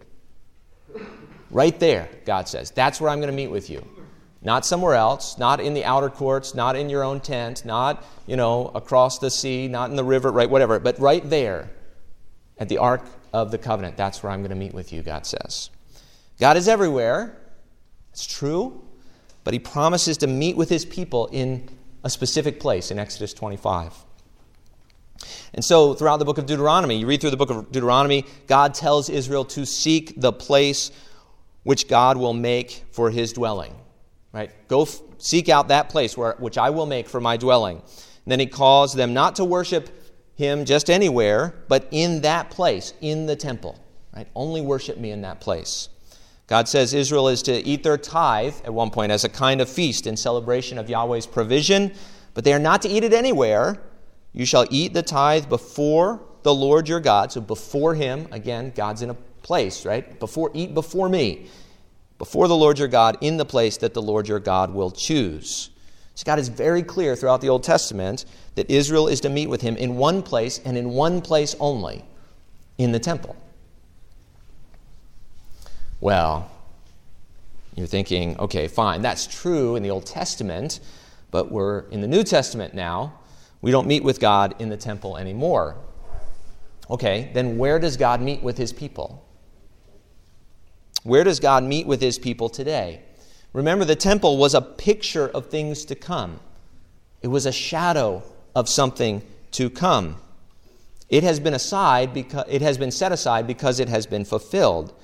Right 1.51 1.79
there, 1.79 2.09
God 2.25 2.49
says. 2.49 2.71
That's 2.71 3.01
where 3.01 3.11
I'm 3.11 3.19
going 3.19 3.31
to 3.31 3.37
meet 3.37 3.51
with 3.51 3.69
you. 3.69 3.87
Not 4.41 4.65
somewhere 4.65 4.95
else, 4.95 5.37
not 5.37 5.61
in 5.61 5.75
the 5.75 5.85
outer 5.85 6.09
courts, 6.09 6.55
not 6.55 6.75
in 6.75 6.89
your 6.89 7.05
own 7.05 7.21
tent, 7.21 7.67
not, 7.67 8.03
you 8.27 8.37
know, 8.37 8.69
across 8.75 9.19
the 9.19 9.31
sea, 9.31 9.69
not 9.69 9.91
in 9.91 9.97
the 9.97 10.05
river, 10.05 10.33
right, 10.33 10.49
whatever, 10.49 10.79
but 10.79 10.99
right 10.99 11.29
there 11.29 11.71
at 12.57 12.71
the 12.71 12.79
ark 12.79 13.05
of 13.35 13.51
the 13.51 13.59
covenant. 13.59 13.99
That's 13.99 14.23
where 14.23 14.33
I'm 14.33 14.41
going 14.41 14.51
to 14.51 14.57
meet 14.57 14.73
with 14.73 14.93
you, 14.93 15.03
God 15.03 15.27
says. 15.27 15.69
God 16.39 16.57
is 16.57 16.69
everywhere. 16.69 17.37
It's 18.13 18.25
true 18.25 18.83
but 19.45 19.55
he 19.55 19.59
promises 19.59 20.19
to 20.19 20.27
meet 20.27 20.57
with 20.57 20.69
his 20.69 20.85
people 20.85 21.29
in 21.33 21.69
a 22.05 22.11
specific 22.11 22.61
place 22.61 22.91
in 22.91 22.99
Exodus 22.99 23.33
25. 23.35 23.95
And 25.53 25.65
so, 25.65 25.95
throughout 25.95 26.19
the 26.19 26.25
book 26.25 26.39
of 26.39 26.47
Deuteronomy, 26.47 26.97
you 26.97 27.07
read 27.07 27.21
through 27.21 27.31
the 27.31 27.37
book 27.37 27.51
of 27.51 27.73
Deuteronomy, 27.73 28.25
God 28.47 28.75
tells 28.75 29.11
Israel 29.11 29.45
to 29.47 29.67
seek 29.67 30.19
the 30.21 30.33
place 30.33 30.91
which 31.63 31.89
God 31.89 32.17
will 32.17 32.33
make 32.33 32.85
for 32.93 33.11
his 33.11 33.33
dwelling. 33.33 33.75
Right? 34.33 34.51
Go 34.69 34.83
f- 34.83 35.01
seek 35.19 35.49
out 35.49 35.69
that 35.69 35.89
place 35.89 36.17
where, 36.17 36.37
which 36.39 36.57
I 36.57 36.71
will 36.71 36.87
make 36.87 37.09
for 37.09 37.21
my 37.21 37.37
dwelling. 37.37 37.79
And 37.79 38.33
then 38.33 38.41
he 38.41 38.47
calls 38.47 38.95
them 38.95 39.13
not 39.13 39.37
to 39.37 39.45
worship 39.45 39.91
him 40.37 40.65
just 40.65 40.89
anywhere, 40.89 41.55
but 41.69 41.89
in 41.91 42.23
that 42.23 42.51
place, 42.51 42.95
in 43.01 43.27
the 43.27 43.37
temple. 43.37 43.79
Right? 44.15 44.29
Only 44.35 44.61
worship 44.61 44.99
me 44.99 45.11
in 45.11 45.23
that 45.23 45.41
place. 45.41 45.89
God 46.51 46.69
says 46.69 46.93
Israel 46.93 47.29
is 47.29 47.43
to 47.43 47.65
eat 47.65 47.85
their 47.85 47.97
tithe 47.97 48.57
at 48.65 48.75
one 48.75 48.91
point 48.91 49.13
as 49.13 49.23
a 49.23 49.29
kind 49.29 49.61
of 49.61 49.69
feast 49.69 50.09
in 50.09 50.17
celebration 50.17 50.79
of 50.79 50.91
Yahweh's 50.91 51.27
provision, 51.27 51.95
but 52.35 52.43
they 52.43 52.53
are 52.53 52.59
not 52.59 52.83
to 52.83 52.89
eat 52.89 53.05
it 53.05 53.13
anywhere. 53.13 53.81
You 54.33 54.45
shall 54.45 54.67
eat 54.69 54.93
the 54.93 55.03
tithe 55.03 55.49
before 55.49 56.21
the 56.43 56.53
Lord 56.53 56.89
your 56.89 56.99
God. 56.99 57.31
So 57.31 57.41
before 57.41 57.95
him, 57.95 58.27
again, 58.33 58.73
God's 58.75 59.03
in 59.03 59.11
a 59.11 59.15
place, 59.15 59.87
right? 59.87 60.19
Before 60.19 60.51
eat 60.53 60.75
before 60.75 61.09
me. 61.09 61.47
Before 62.19 62.49
the 62.49 62.57
Lord 62.57 62.81
your 62.81 62.89
God 62.89 63.17
in 63.21 63.37
the 63.37 63.45
place 63.45 63.77
that 63.77 63.95
the 63.95 64.03
Lord 64.03 64.27
your 64.27 64.41
God 64.41 64.75
will 64.75 64.91
choose. 64.91 65.71
So 66.17 66.25
God 66.25 66.41
is 66.41 66.49
very 66.49 66.83
clear 66.83 67.15
throughout 67.15 67.41
the 67.41 67.49
Old 67.49 67.63
Testament 67.63 68.25
that 68.57 68.69
Israel 68.69 69.07
is 69.07 69.21
to 69.21 69.29
meet 69.29 69.47
with 69.47 69.61
him 69.61 69.77
in 69.77 69.97
one 69.97 70.21
place 70.21 70.61
and 70.65 70.77
in 70.77 70.91
one 70.91 71.21
place 71.21 71.55
only, 71.61 72.05
in 72.77 72.91
the 72.91 72.99
temple. 72.99 73.37
Well, 76.01 76.51
you're 77.77 77.87
thinking, 77.87 78.39
okay, 78.39 78.69
fine, 78.69 79.03
that's 79.03 79.27
true 79.27 79.77
in 79.77 79.83
the 79.83 79.91
Old 79.91 80.07
Testament, 80.07 80.81
But 81.31 81.53
we're 81.53 81.81
in 81.91 82.01
the 82.01 82.09
New 82.09 82.25
Testament 82.25 82.75
now. 82.75 83.21
We 83.63 83.71
don't 83.71 83.87
meet 83.87 84.03
with 84.03 84.19
God 84.19 84.57
in 84.59 84.69
the 84.69 84.77
temple 84.77 85.17
anymore. 85.17 85.77
Okay, 86.89 87.31
then 87.35 87.57
where 87.57 87.79
does 87.79 87.97
God 87.97 88.21
meet 88.21 88.43
with 88.43 88.59
his 88.59 88.73
people? 88.73 89.25
Where 91.05 91.23
does 91.23 91.39
God 91.39 91.63
meet 91.63 91.87
with 91.87 92.01
his 92.01 92.19
people 92.19 92.49
today? 92.49 93.03
Remember, 93.53 93.85
the 93.85 93.95
temple 93.95 94.39
was 94.39 94.55
a 94.55 94.61
picture 94.61 95.29
of 95.29 95.47
things 95.47 95.85
to 95.87 95.95
come, 95.95 96.41
it 97.23 97.29
was 97.29 97.47
a 97.47 97.53
shadow 97.53 98.23
of 98.57 98.69
something 98.69 99.23
to 99.53 99.71
come. 99.71 100.17
It 101.09 101.23
has 101.25 101.41
been 101.41 101.55
aside 101.55 102.15
because 102.15 102.47
it 102.49 102.63
has 102.63 102.79
been 102.79 102.91
set 102.91 103.13
aside 103.13 103.47
because 103.47 103.81
it 103.81 103.89
has 103.89 104.07
been 104.07 104.25
fulfilled. 104.25 104.95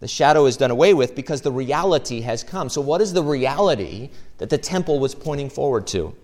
The 0.00 0.08
shadow 0.08 0.46
is 0.46 0.56
done 0.56 0.70
away 0.70 0.92
with 0.92 1.14
because 1.14 1.40
the 1.40 1.52
reality 1.52 2.20
has 2.20 2.44
come. 2.44 2.68
So, 2.68 2.80
what 2.80 3.00
is 3.00 3.12
the 3.12 3.22
reality 3.22 4.10
that 4.38 4.50
the 4.50 4.58
temple 4.58 4.98
was 4.98 5.14
pointing 5.14 5.48
forward 5.48 5.86
to? 5.88 6.14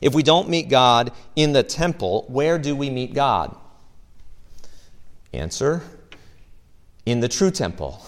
If 0.00 0.14
we 0.14 0.22
don't 0.22 0.48
meet 0.48 0.68
God 0.68 1.12
in 1.36 1.52
the 1.52 1.62
temple, 1.62 2.24
where 2.28 2.58
do 2.58 2.74
we 2.74 2.90
meet 2.90 3.14
God? 3.14 3.56
Answer 5.32 5.82
in 7.06 7.20
the 7.20 7.28
true 7.28 7.50
temple. 7.50 8.04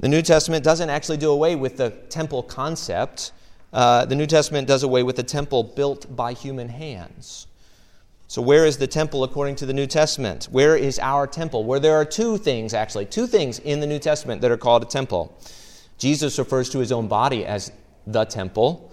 The 0.00 0.08
New 0.08 0.22
Testament 0.22 0.64
doesn't 0.64 0.90
actually 0.90 1.16
do 1.16 1.30
away 1.30 1.56
with 1.56 1.76
the 1.78 1.90
temple 2.10 2.42
concept. 2.42 3.32
Uh, 3.72 4.04
the 4.04 4.14
New 4.14 4.26
Testament 4.26 4.68
does 4.68 4.82
away 4.82 5.02
with 5.02 5.16
the 5.16 5.22
temple 5.22 5.62
built 5.62 6.14
by 6.14 6.32
human 6.32 6.68
hands. 6.68 7.46
So, 8.28 8.42
where 8.42 8.66
is 8.66 8.78
the 8.78 8.88
temple 8.88 9.22
according 9.22 9.54
to 9.56 9.66
the 9.66 9.72
New 9.72 9.86
Testament? 9.86 10.48
Where 10.50 10.76
is 10.76 10.98
our 10.98 11.28
temple? 11.28 11.62
Where 11.62 11.78
there 11.78 11.94
are 11.94 12.04
two 12.04 12.38
things, 12.38 12.74
actually, 12.74 13.06
two 13.06 13.28
things 13.28 13.60
in 13.60 13.78
the 13.78 13.86
New 13.86 14.00
Testament 14.00 14.40
that 14.40 14.50
are 14.50 14.56
called 14.56 14.82
a 14.82 14.86
temple. 14.86 15.38
Jesus 15.96 16.36
refers 16.38 16.68
to 16.70 16.80
his 16.80 16.90
own 16.90 17.06
body 17.06 17.46
as 17.46 17.70
the 18.04 18.24
temple 18.24 18.92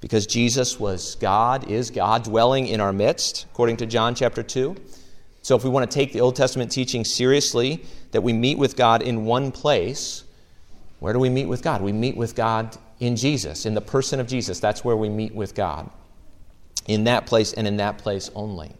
because 0.00 0.26
Jesus 0.26 0.78
was 0.78 1.16
God, 1.16 1.68
is 1.68 1.90
God 1.90 2.22
dwelling 2.22 2.68
in 2.68 2.80
our 2.80 2.92
midst, 2.92 3.46
according 3.50 3.76
to 3.78 3.86
John 3.86 4.14
chapter 4.14 4.42
2. 4.42 4.76
So, 5.42 5.56
if 5.56 5.64
we 5.64 5.70
want 5.70 5.90
to 5.90 5.94
take 5.94 6.12
the 6.12 6.20
Old 6.20 6.36
Testament 6.36 6.70
teaching 6.70 7.04
seriously, 7.04 7.84
that 8.12 8.20
we 8.20 8.32
meet 8.32 8.56
with 8.56 8.76
God 8.76 9.02
in 9.02 9.24
one 9.24 9.50
place, 9.50 10.22
where 11.00 11.12
do 11.12 11.18
we 11.18 11.28
meet 11.28 11.46
with 11.46 11.62
God? 11.62 11.82
We 11.82 11.92
meet 11.92 12.16
with 12.16 12.36
God 12.36 12.78
in 13.00 13.16
Jesus, 13.16 13.66
in 13.66 13.74
the 13.74 13.80
person 13.80 14.20
of 14.20 14.28
Jesus. 14.28 14.60
That's 14.60 14.84
where 14.84 14.96
we 14.96 15.08
meet 15.08 15.34
with 15.34 15.56
God 15.56 15.90
in 16.86 17.04
that 17.04 17.26
place 17.26 17.52
and 17.52 17.66
in 17.66 17.76
that 17.76 17.98
place 17.98 18.30
only. 18.34 18.72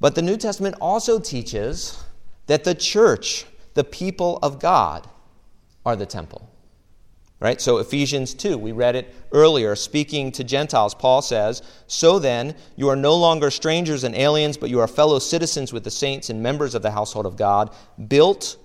But 0.00 0.14
the 0.14 0.22
New 0.22 0.36
Testament 0.36 0.76
also 0.80 1.18
teaches 1.18 2.02
that 2.46 2.64
the 2.64 2.74
church, 2.74 3.46
the 3.74 3.84
people 3.84 4.38
of 4.42 4.58
God, 4.60 5.08
are 5.84 5.96
the 5.96 6.06
temple. 6.06 6.48
Right? 7.40 7.60
So 7.60 7.78
Ephesians 7.78 8.34
2, 8.34 8.58
we 8.58 8.72
read 8.72 8.96
it 8.96 9.14
earlier, 9.30 9.76
speaking 9.76 10.32
to 10.32 10.42
Gentiles, 10.42 10.92
Paul 10.92 11.22
says, 11.22 11.62
So 11.86 12.18
then, 12.18 12.56
you 12.74 12.88
are 12.88 12.96
no 12.96 13.14
longer 13.14 13.50
strangers 13.52 14.02
and 14.02 14.16
aliens, 14.16 14.56
but 14.56 14.70
you 14.70 14.80
are 14.80 14.88
fellow 14.88 15.20
citizens 15.20 15.72
with 15.72 15.84
the 15.84 15.90
saints 15.90 16.30
and 16.30 16.42
members 16.42 16.74
of 16.74 16.82
the 16.82 16.90
household 16.90 17.26
of 17.26 17.36
God, 17.36 17.72
built 18.08 18.56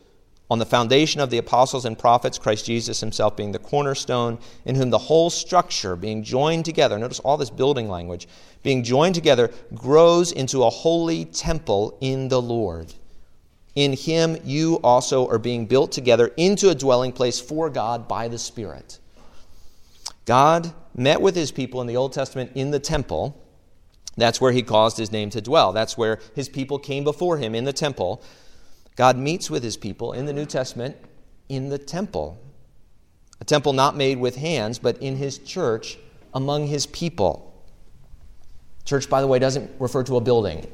on 0.49 0.60
the 0.60 0.65
foundation 0.65 1.21
of 1.21 1.29
the 1.29 1.38
apostles 1.38 1.86
and 1.86 1.97
prophets, 1.97 2.38
Christ 2.38 2.65
Jesus 2.65 2.99
himself 2.99 3.36
being 3.36 3.53
the 3.53 3.60
cornerstone, 3.60 4.38
in 4.65 4.75
whom 4.75 4.89
the 4.89 4.97
whole 4.97 5.29
structure, 5.29 5.95
being 5.95 6.23
joined 6.23 6.65
together, 6.65 6.99
notice 6.99 7.19
all 7.19 7.38
this 7.38 7.49
building 7.49 7.89
language, 7.89 8.27
being 8.62 8.84
joined 8.84 9.15
together, 9.15 9.51
grows 9.73 10.32
into 10.32 10.63
a 10.63 10.69
holy 10.69 11.25
temple 11.25 11.97
in 12.01 12.27
the 12.27 12.41
Lord. 12.41 12.93
In 13.75 13.93
him 13.93 14.38
you 14.43 14.79
also 14.84 15.27
are 15.29 15.39
being 15.39 15.65
built 15.65 15.91
together 15.91 16.32
into 16.38 16.69
a 16.69 16.75
dwelling 16.75 17.12
place 17.12 17.39
for 17.39 17.69
God 17.69 18.08
by 18.08 18.27
the 18.27 18.38
Spirit. 18.38 18.99
God 20.25 20.73
met 20.95 21.21
with 21.21 21.36
his 21.36 21.51
people 21.51 21.82
in 21.82 21.88
the 21.88 21.97
Old 21.97 22.13
Testament 22.13 22.51
in 22.53 22.71
the 22.71 22.79
temple. 22.79 23.39
That's 24.15 24.39
where 24.39 24.51
he 24.51 24.62
caused 24.62 24.97
his 24.97 25.12
name 25.12 25.32
to 25.32 25.41
dwell. 25.41 25.73
That's 25.73 25.97
where 25.97 26.19
his 26.36 26.47
people 26.47 26.77
came 26.77 27.03
before 27.03 27.38
him 27.38 27.56
in 27.56 27.63
the 27.63 27.73
temple. 27.73 28.21
God 28.95 29.17
meets 29.17 29.49
with 29.49 29.63
his 29.63 29.77
people 29.77 30.13
in 30.13 30.25
the 30.25 30.34
New 30.34 30.45
Testament 30.45 30.97
in 31.49 31.69
the 31.69 31.77
temple. 31.77 32.39
A 33.41 33.45
temple 33.45 33.73
not 33.73 33.95
made 33.95 34.19
with 34.19 34.36
hands, 34.36 34.79
but 34.79 34.97
in 34.99 35.15
his 35.15 35.39
church 35.39 35.97
among 36.34 36.67
his 36.67 36.86
people. 36.86 37.49
Church, 38.86 39.10
by 39.10 39.21
the 39.21 39.27
way, 39.27 39.39
doesn't 39.39 39.71
refer 39.79 40.03
to 40.03 40.17
a 40.17 40.21
building. 40.21 40.65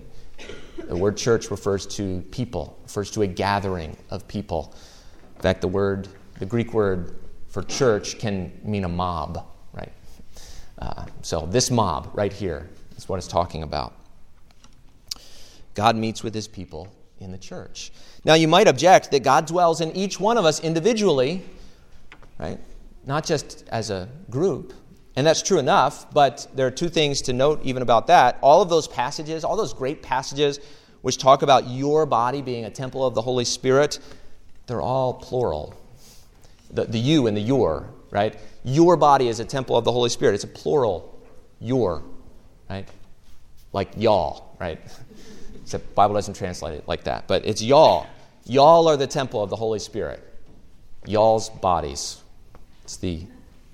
The 0.77 0.95
word 0.95 1.17
church 1.17 1.51
refers 1.51 1.85
to 1.87 2.21
people, 2.31 2.79
refers 2.83 3.11
to 3.11 3.21
a 3.21 3.27
gathering 3.27 3.95
of 4.09 4.27
people. 4.27 4.73
In 5.35 5.41
fact, 5.41 5.61
the 5.61 5.67
word, 5.67 6.07
the 6.39 6.45
Greek 6.45 6.73
word 6.73 7.19
for 7.47 7.63
church 7.63 8.19
can 8.19 8.51
mean 8.63 8.83
a 8.83 8.89
mob, 8.89 9.45
right? 9.73 9.91
Uh, 10.79 11.05
so 11.21 11.47
this 11.51 11.69
mob 11.69 12.09
right 12.13 12.33
here 12.33 12.69
is 12.97 13.07
what 13.07 13.17
it's 13.17 13.27
talking 13.27 13.63
about. 13.63 13.93
God 15.73 15.95
meets 15.95 16.23
with 16.23 16.33
his 16.33 16.47
people 16.47 16.87
in 17.19 17.31
the 17.31 17.37
church. 17.37 17.91
Now, 18.25 18.33
you 18.33 18.47
might 18.47 18.67
object 18.67 19.11
that 19.11 19.23
God 19.23 19.45
dwells 19.45 19.81
in 19.81 19.95
each 19.95 20.19
one 20.19 20.37
of 20.37 20.45
us 20.45 20.59
individually, 20.59 21.43
right? 22.37 22.59
Not 23.05 23.25
just 23.25 23.65
as 23.69 23.89
a 23.89 24.09
group. 24.29 24.73
And 25.15 25.25
that's 25.25 25.41
true 25.41 25.59
enough, 25.59 26.13
but 26.13 26.47
there 26.53 26.67
are 26.67 26.71
two 26.71 26.89
things 26.89 27.21
to 27.23 27.33
note 27.33 27.61
even 27.63 27.81
about 27.81 28.07
that. 28.07 28.37
All 28.41 28.61
of 28.61 28.69
those 28.69 28.87
passages, 28.87 29.43
all 29.43 29.57
those 29.57 29.73
great 29.73 30.01
passages 30.01 30.59
which 31.01 31.17
talk 31.17 31.41
about 31.41 31.67
your 31.67 32.05
body 32.05 32.41
being 32.41 32.65
a 32.65 32.69
temple 32.69 33.05
of 33.05 33.15
the 33.15 33.21
Holy 33.21 33.45
Spirit, 33.45 33.99
they're 34.67 34.81
all 34.81 35.13
plural. 35.13 35.73
The, 36.71 36.85
the 36.85 36.99
you 36.99 37.27
and 37.27 37.35
the 37.35 37.41
your, 37.41 37.89
right? 38.11 38.37
Your 38.63 38.97
body 38.97 39.27
is 39.27 39.39
a 39.39 39.45
temple 39.45 39.77
of 39.77 39.85
the 39.85 39.91
Holy 39.91 40.09
Spirit. 40.09 40.35
It's 40.35 40.43
a 40.43 40.47
plural, 40.47 41.19
your, 41.59 42.03
right? 42.69 42.87
Like 43.73 43.89
y'all, 43.97 44.55
right? 44.59 44.79
Except 45.69 45.93
Bible 45.93 46.15
doesn't 46.15 46.33
translate 46.33 46.73
it 46.73 46.87
like 46.87 47.03
that. 47.03 47.27
But 47.27 47.45
it's 47.45 47.61
y'all. 47.61 48.07
Y'all 48.45 48.87
are 48.87 48.97
the 48.97 49.05
temple 49.05 49.43
of 49.43 49.51
the 49.51 49.55
Holy 49.55 49.77
Spirit. 49.77 50.19
Y'all's 51.05 51.51
bodies. 51.51 52.23
It's 52.85 52.97
the 52.97 53.21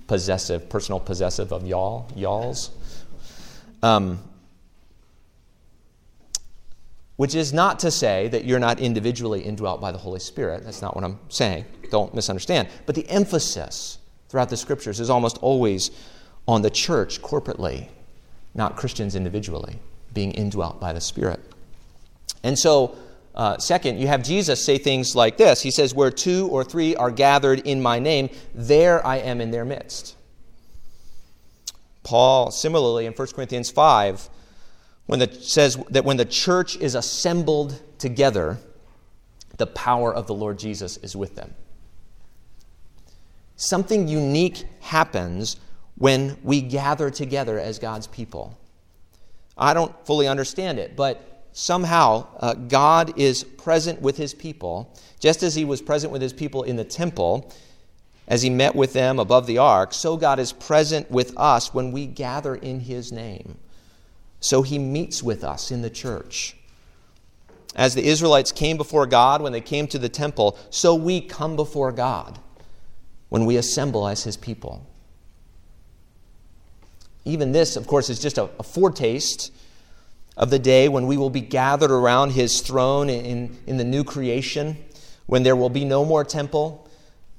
possessive, 0.05 0.67
personal 0.67 0.99
possessive 0.99 1.53
of 1.53 1.65
y'all, 1.65 2.11
y'all's. 2.13 2.71
Um, 3.81 4.19
which 7.15 7.33
is 7.33 7.53
not 7.53 7.79
to 7.79 7.89
say 7.91 8.27
that 8.27 8.43
you're 8.43 8.59
not 8.59 8.81
individually 8.81 9.39
indwelt 9.39 9.79
by 9.79 9.93
the 9.93 9.97
Holy 9.97 10.19
Spirit. 10.19 10.65
That's 10.65 10.81
not 10.81 10.95
what 10.95 11.05
I'm 11.05 11.17
saying. 11.29 11.63
Don't 11.91 12.13
misunderstand. 12.13 12.67
But 12.85 12.95
the 12.95 13.07
emphasis 13.09 13.99
throughout 14.27 14.49
the 14.49 14.57
scriptures 14.57 14.99
is 14.99 15.09
almost 15.09 15.37
always 15.37 15.91
on 16.45 16.61
the 16.61 16.69
church 16.69 17.21
corporately, 17.21 17.87
not 18.53 18.75
Christians 18.75 19.15
individually, 19.15 19.79
being 20.13 20.31
indwelt 20.31 20.81
by 20.81 20.91
the 20.91 20.99
Spirit. 20.99 21.39
And 22.45 22.59
so, 22.59 22.95
uh, 23.33 23.57
second, 23.57 23.99
you 23.99 24.05
have 24.05 24.21
Jesus 24.21 24.63
say 24.63 24.77
things 24.77 25.15
like 25.15 25.35
this 25.35 25.61
He 25.63 25.71
says, 25.71 25.95
Where 25.95 26.11
two 26.11 26.47
or 26.49 26.63
three 26.63 26.95
are 26.95 27.09
gathered 27.09 27.59
in 27.61 27.81
my 27.81 27.97
name, 27.97 28.29
there 28.53 29.05
I 29.05 29.17
am 29.17 29.41
in 29.41 29.49
their 29.49 29.65
midst. 29.65 30.15
Paul, 32.03 32.51
similarly, 32.51 33.07
in 33.07 33.13
1 33.13 33.27
Corinthians 33.29 33.71
5, 33.71 34.29
when 35.07 35.19
the, 35.19 35.33
says 35.33 35.75
that 35.89 36.05
when 36.05 36.17
the 36.17 36.25
church 36.25 36.77
is 36.77 36.93
assembled 36.93 37.81
together, 37.97 38.59
the 39.57 39.65
power 39.65 40.13
of 40.13 40.27
the 40.27 40.35
Lord 40.35 40.59
Jesus 40.59 40.97
is 40.97 41.15
with 41.15 41.35
them. 41.35 41.55
Something 43.55 44.07
unique 44.07 44.65
happens 44.81 45.57
when 45.97 46.37
we 46.43 46.61
gather 46.61 47.09
together 47.09 47.57
as 47.59 47.79
God's 47.79 48.05
people. 48.05 48.55
I 49.57 49.73
don't 49.73 49.95
fully 50.05 50.27
understand 50.27 50.77
it, 50.77 50.95
but 50.95 51.34
somehow 51.55 52.27
uh, 52.41 52.53
God 52.53 53.17
is 53.17 53.43
present 53.43 54.01
with 54.01 54.17
his 54.17 54.33
people, 54.33 54.93
just 55.19 55.41
as 55.41 55.55
he 55.55 55.63
was 55.63 55.81
present 55.81 56.11
with 56.11 56.21
his 56.21 56.33
people 56.33 56.63
in 56.63 56.75
the 56.75 56.83
temple 56.83 57.51
as 58.27 58.41
he 58.41 58.49
met 58.49 58.75
with 58.75 58.91
them 58.91 59.19
above 59.19 59.47
the 59.47 59.57
ark, 59.57 59.93
so 59.93 60.17
God 60.17 60.37
is 60.37 60.51
present 60.51 61.09
with 61.09 61.35
us 61.37 61.73
when 61.73 61.91
we 61.91 62.07
gather 62.07 62.55
in 62.55 62.81
his 62.81 63.11
name. 63.11 63.57
So 64.41 64.63
he 64.63 64.77
meets 64.77 65.23
with 65.23 65.43
us 65.43 65.71
in 65.71 65.81
the 65.81 65.89
church. 65.89 66.57
As 67.73 67.95
the 67.95 68.05
Israelites 68.05 68.51
came 68.51 68.75
before 68.75 69.05
God 69.05 69.41
when 69.41 69.53
they 69.53 69.61
came 69.61 69.87
to 69.87 69.99
the 69.99 70.09
temple, 70.09 70.57
so 70.69 70.93
we 70.93 71.21
come 71.21 71.55
before 71.55 71.91
God 71.91 72.37
when 73.29 73.45
we 73.45 73.55
assemble 73.57 74.07
as 74.07 74.23
his 74.23 74.35
people. 74.35 74.85
Even 77.23 77.53
this, 77.53 77.77
of 77.77 77.87
course, 77.87 78.09
is 78.09 78.19
just 78.19 78.37
a, 78.37 78.49
a 78.59 78.63
foretaste 78.63 79.51
of 80.37 80.49
the 80.49 80.59
day 80.59 80.89
when 80.89 81.07
we 81.07 81.17
will 81.17 81.29
be 81.29 81.41
gathered 81.41 81.91
around 81.91 82.31
his 82.31 82.61
throne 82.61 83.09
in, 83.09 83.57
in 83.67 83.77
the 83.77 83.83
new 83.83 84.03
creation, 84.03 84.77
when 85.25 85.43
there 85.43 85.55
will 85.55 85.69
be 85.69 85.85
no 85.85 86.03
more 86.03 86.23
temple, 86.23 86.89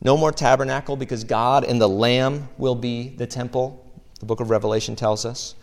no 0.01 0.17
more 0.17 0.33
tabernacle, 0.33 0.97
because 0.97 1.25
God 1.25 1.65
and 1.65 1.81
the 1.81 1.89
Lamb 1.89 2.49
will 2.57 2.75
be 2.75 3.09
the 3.09 3.27
temple, 3.27 3.85
the 4.21 4.27
book 4.27 4.41
of 4.41 4.51
Revelation 4.51 4.97
tells 4.97 5.27
us. 5.27 5.55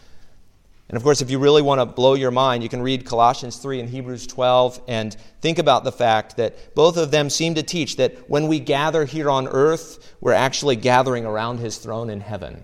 And 0.89 0.97
of 0.97 1.03
course, 1.03 1.21
if 1.21 1.31
you 1.31 1.39
really 1.39 1.61
want 1.61 1.79
to 1.81 1.85
blow 1.85 2.13
your 2.13 2.29
mind, 2.29 2.61
you 2.61 2.69
can 2.69 2.81
read 2.81 3.05
Colossians 3.05 3.57
3 3.57 3.79
and 3.79 3.89
Hebrews 3.89 4.27
12 4.27 4.81
and 4.87 5.15
think 5.41 5.57
about 5.57 5.83
the 5.83 5.91
fact 5.91 6.37
that 6.37 6.75
both 6.75 6.97
of 6.97 7.09
them 7.09 7.29
seem 7.29 7.55
to 7.55 7.63
teach 7.63 7.95
that 7.95 8.29
when 8.29 8.47
we 8.47 8.59
gather 8.59 9.05
here 9.05 9.31
on 9.31 9.47
earth, 9.47 10.15
we're 10.21 10.33
actually 10.33 10.75
gathering 10.75 11.25
around 11.25 11.57
his 11.57 11.77
throne 11.77 12.09
in 12.09 12.19
heaven. 12.19 12.61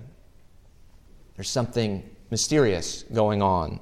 There's 1.38 1.50
something 1.50 2.08
mysterious 2.30 3.04
going 3.14 3.42
on. 3.42 3.80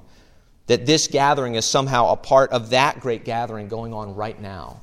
That 0.67 0.85
this 0.85 1.07
gathering 1.07 1.55
is 1.55 1.65
somehow 1.65 2.11
a 2.11 2.15
part 2.15 2.51
of 2.51 2.69
that 2.69 2.99
great 2.99 3.25
gathering 3.25 3.67
going 3.67 3.93
on 3.93 4.15
right 4.15 4.39
now. 4.39 4.81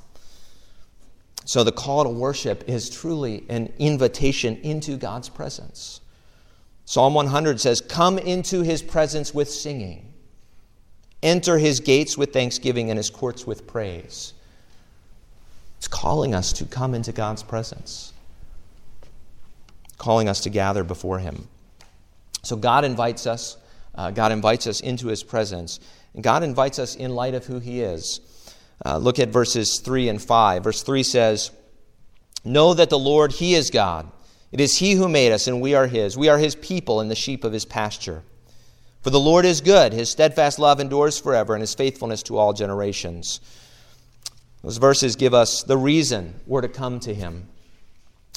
So 1.44 1.62
the 1.62 1.72
call 1.72 2.04
to 2.04 2.10
worship 2.10 2.64
is 2.68 2.88
truly 2.88 3.44
an 3.48 3.72
invitation 3.78 4.56
into 4.62 4.96
God's 4.96 5.28
presence. 5.28 6.00
Psalm 6.86 7.14
100 7.14 7.60
says, 7.60 7.80
Come 7.80 8.18
into 8.18 8.62
his 8.62 8.82
presence 8.82 9.34
with 9.34 9.50
singing, 9.50 10.12
enter 11.22 11.58
his 11.58 11.80
gates 11.80 12.16
with 12.16 12.32
thanksgiving 12.32 12.90
and 12.90 12.96
his 12.96 13.10
courts 13.10 13.46
with 13.46 13.66
praise. 13.66 14.32
It's 15.78 15.88
calling 15.88 16.34
us 16.34 16.52
to 16.54 16.64
come 16.64 16.94
into 16.94 17.12
God's 17.12 17.42
presence, 17.42 18.12
calling 19.98 20.28
us 20.28 20.40
to 20.40 20.50
gather 20.50 20.82
before 20.82 21.18
him. 21.18 21.48
So 22.42 22.56
God 22.56 22.84
invites 22.84 23.26
us. 23.26 23.58
Uh, 23.94 24.10
God 24.10 24.32
invites 24.32 24.66
us 24.66 24.80
into 24.80 25.08
his 25.08 25.22
presence. 25.22 25.80
And 26.14 26.22
God 26.22 26.42
invites 26.42 26.78
us 26.78 26.96
in 26.96 27.14
light 27.14 27.34
of 27.34 27.46
who 27.46 27.58
he 27.58 27.80
is. 27.80 28.20
Uh, 28.84 28.98
look 28.98 29.18
at 29.18 29.28
verses 29.28 29.78
3 29.80 30.08
and 30.08 30.22
5. 30.22 30.64
Verse 30.64 30.82
3 30.82 31.02
says, 31.02 31.50
Know 32.44 32.74
that 32.74 32.90
the 32.90 32.98
Lord, 32.98 33.32
he 33.32 33.54
is 33.54 33.70
God. 33.70 34.10
It 34.54 34.60
is 34.60 34.78
He 34.78 34.92
who 34.92 35.08
made 35.08 35.32
us, 35.32 35.48
and 35.48 35.60
we 35.60 35.74
are 35.74 35.88
His. 35.88 36.16
We 36.16 36.28
are 36.28 36.38
His 36.38 36.54
people 36.54 37.00
and 37.00 37.10
the 37.10 37.16
sheep 37.16 37.42
of 37.42 37.52
His 37.52 37.64
pasture. 37.64 38.22
For 39.02 39.10
the 39.10 39.18
Lord 39.18 39.44
is 39.44 39.60
good, 39.60 39.92
His 39.92 40.08
steadfast 40.08 40.60
love 40.60 40.78
endures 40.78 41.18
forever, 41.18 41.54
and 41.54 41.60
His 41.60 41.74
faithfulness 41.74 42.22
to 42.22 42.38
all 42.38 42.52
generations. 42.52 43.40
Those 44.62 44.76
verses 44.76 45.16
give 45.16 45.34
us 45.34 45.64
the 45.64 45.76
reason 45.76 46.38
we're 46.46 46.60
to 46.60 46.68
come 46.68 47.00
to 47.00 47.12
Him. 47.12 47.48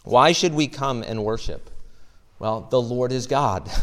Why 0.05 0.31
should 0.31 0.55
we 0.55 0.67
come 0.67 1.03
and 1.03 1.23
worship? 1.23 1.69
Well, 2.39 2.61
the 2.61 2.81
Lord 2.81 3.11
is 3.11 3.27
God. 3.27 3.69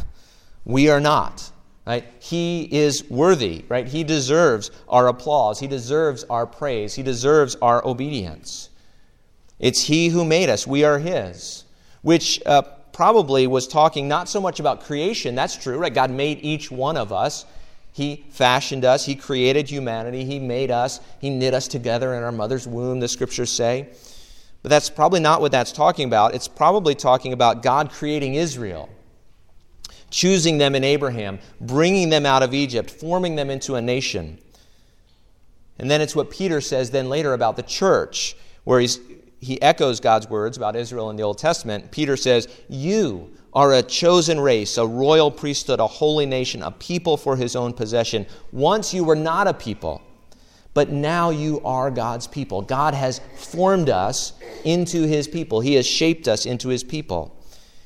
We 0.67 0.89
are 0.89 0.99
not. 0.99 1.51
Right? 1.87 2.05
He 2.19 2.63
is 2.73 3.09
worthy, 3.11 3.65
right? 3.69 3.87
He 3.87 4.05
deserves 4.05 4.71
our 4.89 5.09
applause. 5.09 5.61
He 5.61 5.67
deserves 5.67 6.25
our 6.25 6.47
praise. 6.47 6.95
He 6.95 7.03
deserves 7.03 7.57
our 7.57 7.87
obedience. 7.87 8.71
It's 9.59 9.83
He 9.83 10.09
who 10.09 10.25
made 10.25 10.49
us. 10.49 10.67
We 10.67 10.85
are 10.85 10.99
His 10.99 11.65
which 12.05 12.41
uh, 12.45 12.61
probably 12.93 13.47
was 13.47 13.67
talking 13.67 14.07
not 14.07 14.29
so 14.29 14.41
much 14.41 14.61
about 14.61 14.83
creation, 14.83 15.35
that's 15.35 15.57
true, 15.57 15.79
right? 15.79 15.93
God 15.93 16.11
made 16.11 16.39
each 16.45 16.71
one 16.71 16.97
of 16.97 17.13
us. 17.13 17.47
He 17.93 18.27
fashioned 18.29 18.85
us, 18.85 19.07
He 19.07 19.17
created 19.17 19.71
humanity, 19.71 20.25
He 20.25 20.39
made 20.39 20.71
us, 20.71 21.01
He 21.19 21.31
knit 21.31 21.55
us 21.55 21.67
together 21.67 22.15
in 22.15 22.23
our 22.23 22.33
mother's 22.33 22.69
womb, 22.69 23.01
the 23.01 23.09
scriptures 23.09 23.51
say. 23.51 23.89
But 24.63 24.69
that's 24.69 24.91
probably 24.91 25.21
not 25.21 25.41
what 25.41 25.51
that's 25.51 25.73
talking 25.73 26.07
about. 26.07 26.35
It's 26.35 26.49
probably 26.49 26.95
talking 26.95 27.33
about 27.33 27.63
God 27.63 27.91
creating 27.91 28.35
Israel, 28.35 28.89
choosing 30.15 30.59
them 30.59 30.77
in 30.77 30.85
Abraham, 30.85 31.41
bringing 31.61 32.09
them 32.09 32.25
out 32.25 32.45
of 32.45 32.55
Egypt, 32.55 32.89
forming 32.89 33.35
them 33.35 33.51
into 33.51 33.75
a 33.75 33.83
nation. 33.83 34.39
And 35.77 35.91
then 35.91 36.01
it's 36.01 36.15
what 36.15 36.31
Peter 36.31 36.61
says 36.61 36.93
then 36.93 37.09
later 37.09 37.33
about 37.33 37.57
the 37.57 37.65
church, 37.65 38.37
where 38.63 38.79
he's 38.79 39.01
he 39.41 39.61
echoes 39.61 40.01
God's 40.01 40.31
words 40.31 40.57
about 40.57 40.75
Israel 40.75 41.11
in 41.11 41.17
the 41.17 41.23
Old 41.25 41.37
Testament. 41.37 41.91
Peter 41.91 42.17
says, 42.17 42.49
You 42.69 43.31
are 43.53 43.75
a 43.75 43.83
chosen 43.83 44.41
race, 44.41 44.79
a 44.79 44.87
royal 44.87 45.31
priesthood, 45.31 45.81
a 45.81 45.87
holy 45.87 46.25
nation, 46.25 46.63
a 46.63 46.71
people 46.71 47.19
for 47.19 47.37
his 47.37 47.55
own 47.55 47.75
possession. 47.75 48.25
Once 48.53 48.95
you 48.95 49.05
were 49.05 49.17
not 49.17 49.47
a 49.47 49.53
people, 49.53 50.01
but 50.73 50.91
now 50.91 51.29
you 51.29 51.61
are 51.63 51.91
God's 51.91 52.27
people. 52.27 52.63
God 52.63 52.95
has 52.95 53.21
formed 53.37 53.91
us 53.91 54.33
into 54.65 55.03
his 55.03 55.29
people, 55.29 55.61
he 55.61 55.75
has 55.75 55.87
shaped 55.87 56.27
us 56.27 56.47
into 56.47 56.69
his 56.69 56.85
people. 56.85 57.37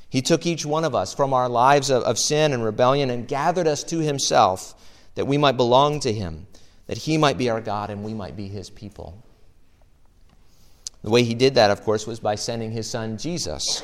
He 0.08 0.22
took 0.22 0.46
each 0.46 0.64
one 0.64 0.84
of 0.84 0.94
us 0.94 1.12
from 1.12 1.34
our 1.34 1.48
lives 1.48 1.90
of, 1.90 2.02
of 2.04 2.18
sin 2.18 2.52
and 2.52 2.64
rebellion 2.64 3.10
and 3.10 3.28
gathered 3.28 3.66
us 3.66 3.84
to 3.84 3.98
himself 3.98 4.74
that 5.14 5.26
we 5.26 5.36
might 5.36 5.56
belong 5.56 6.00
to 6.00 6.12
him, 6.12 6.46
that 6.86 6.98
he 6.98 7.18
might 7.18 7.36
be 7.36 7.50
our 7.50 7.60
God 7.60 7.90
and 7.90 8.04
we 8.04 8.14
might 8.14 8.36
be 8.36 8.48
his 8.48 8.70
people. 8.70 9.22
The 11.02 11.10
way 11.10 11.22
he 11.22 11.34
did 11.34 11.54
that, 11.56 11.70
of 11.70 11.82
course, 11.82 12.06
was 12.06 12.20
by 12.20 12.34
sending 12.34 12.72
his 12.72 12.88
son 12.88 13.18
Jesus. 13.18 13.82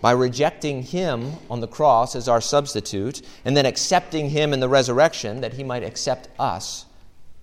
By 0.00 0.12
rejecting 0.12 0.82
him 0.82 1.32
on 1.48 1.60
the 1.60 1.68
cross 1.68 2.14
as 2.16 2.28
our 2.28 2.40
substitute, 2.40 3.22
and 3.44 3.56
then 3.56 3.66
accepting 3.66 4.30
him 4.30 4.52
in 4.52 4.60
the 4.60 4.68
resurrection, 4.68 5.40
that 5.40 5.54
he 5.54 5.64
might 5.64 5.82
accept 5.82 6.28
us 6.38 6.86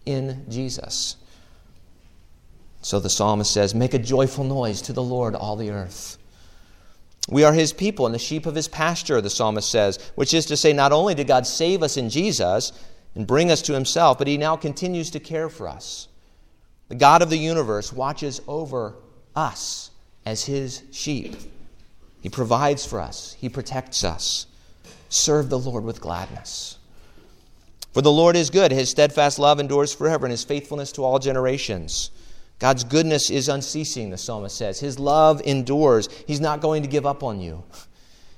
in 0.05 0.45
Jesus. 0.49 1.15
So 2.81 2.99
the 2.99 3.09
psalmist 3.09 3.51
says, 3.51 3.73
Make 3.73 3.93
a 3.93 3.99
joyful 3.99 4.43
noise 4.43 4.81
to 4.83 4.93
the 4.93 5.03
Lord, 5.03 5.35
all 5.35 5.55
the 5.55 5.71
earth. 5.71 6.17
We 7.29 7.43
are 7.43 7.53
his 7.53 7.71
people 7.71 8.05
and 8.05 8.13
the 8.13 8.19
sheep 8.19 8.45
of 8.45 8.55
his 8.55 8.67
pasture, 8.67 9.21
the 9.21 9.29
psalmist 9.29 9.71
says, 9.71 9.97
which 10.15 10.33
is 10.33 10.45
to 10.47 10.57
say, 10.57 10.73
not 10.73 10.91
only 10.91 11.15
did 11.15 11.27
God 11.27 11.47
save 11.47 11.81
us 11.81 11.95
in 11.95 12.09
Jesus 12.09 12.73
and 13.15 13.25
bring 13.25 13.49
us 13.49 13.61
to 13.63 13.73
himself, 13.73 14.17
but 14.17 14.27
he 14.27 14.37
now 14.37 14.57
continues 14.57 15.11
to 15.11 15.19
care 15.19 15.49
for 15.49 15.67
us. 15.67 16.07
The 16.89 16.95
God 16.95 17.21
of 17.21 17.29
the 17.29 17.37
universe 17.37 17.93
watches 17.93 18.41
over 18.47 18.95
us 19.35 19.89
as 20.25 20.43
his 20.45 20.83
sheep. 20.91 21.35
He 22.21 22.29
provides 22.29 22.85
for 22.85 22.99
us, 22.99 23.35
he 23.39 23.49
protects 23.49 24.03
us. 24.03 24.47
Serve 25.09 25.49
the 25.49 25.59
Lord 25.59 25.83
with 25.83 26.01
gladness. 26.01 26.77
For 27.93 28.01
the 28.01 28.11
Lord 28.11 28.35
is 28.35 28.49
good, 28.49 28.71
his 28.71 28.89
steadfast 28.89 29.37
love 29.37 29.59
endures 29.59 29.93
forever, 29.93 30.25
and 30.25 30.31
his 30.31 30.43
faithfulness 30.43 30.91
to 30.93 31.03
all 31.03 31.19
generations. 31.19 32.09
God's 32.63 32.85
goodness 32.85 33.29
is 33.29 33.49
unceasing, 33.49 34.09
the 34.09 34.17
psalmist 34.17 34.55
says. 34.55 34.79
His 34.79 34.97
love 34.97 35.41
endures. 35.41 36.07
He's 36.25 36.39
not 36.39 36.61
going 36.61 36.81
to 36.83 36.87
give 36.87 37.05
up 37.05 37.21
on 37.21 37.41
you. 37.41 37.61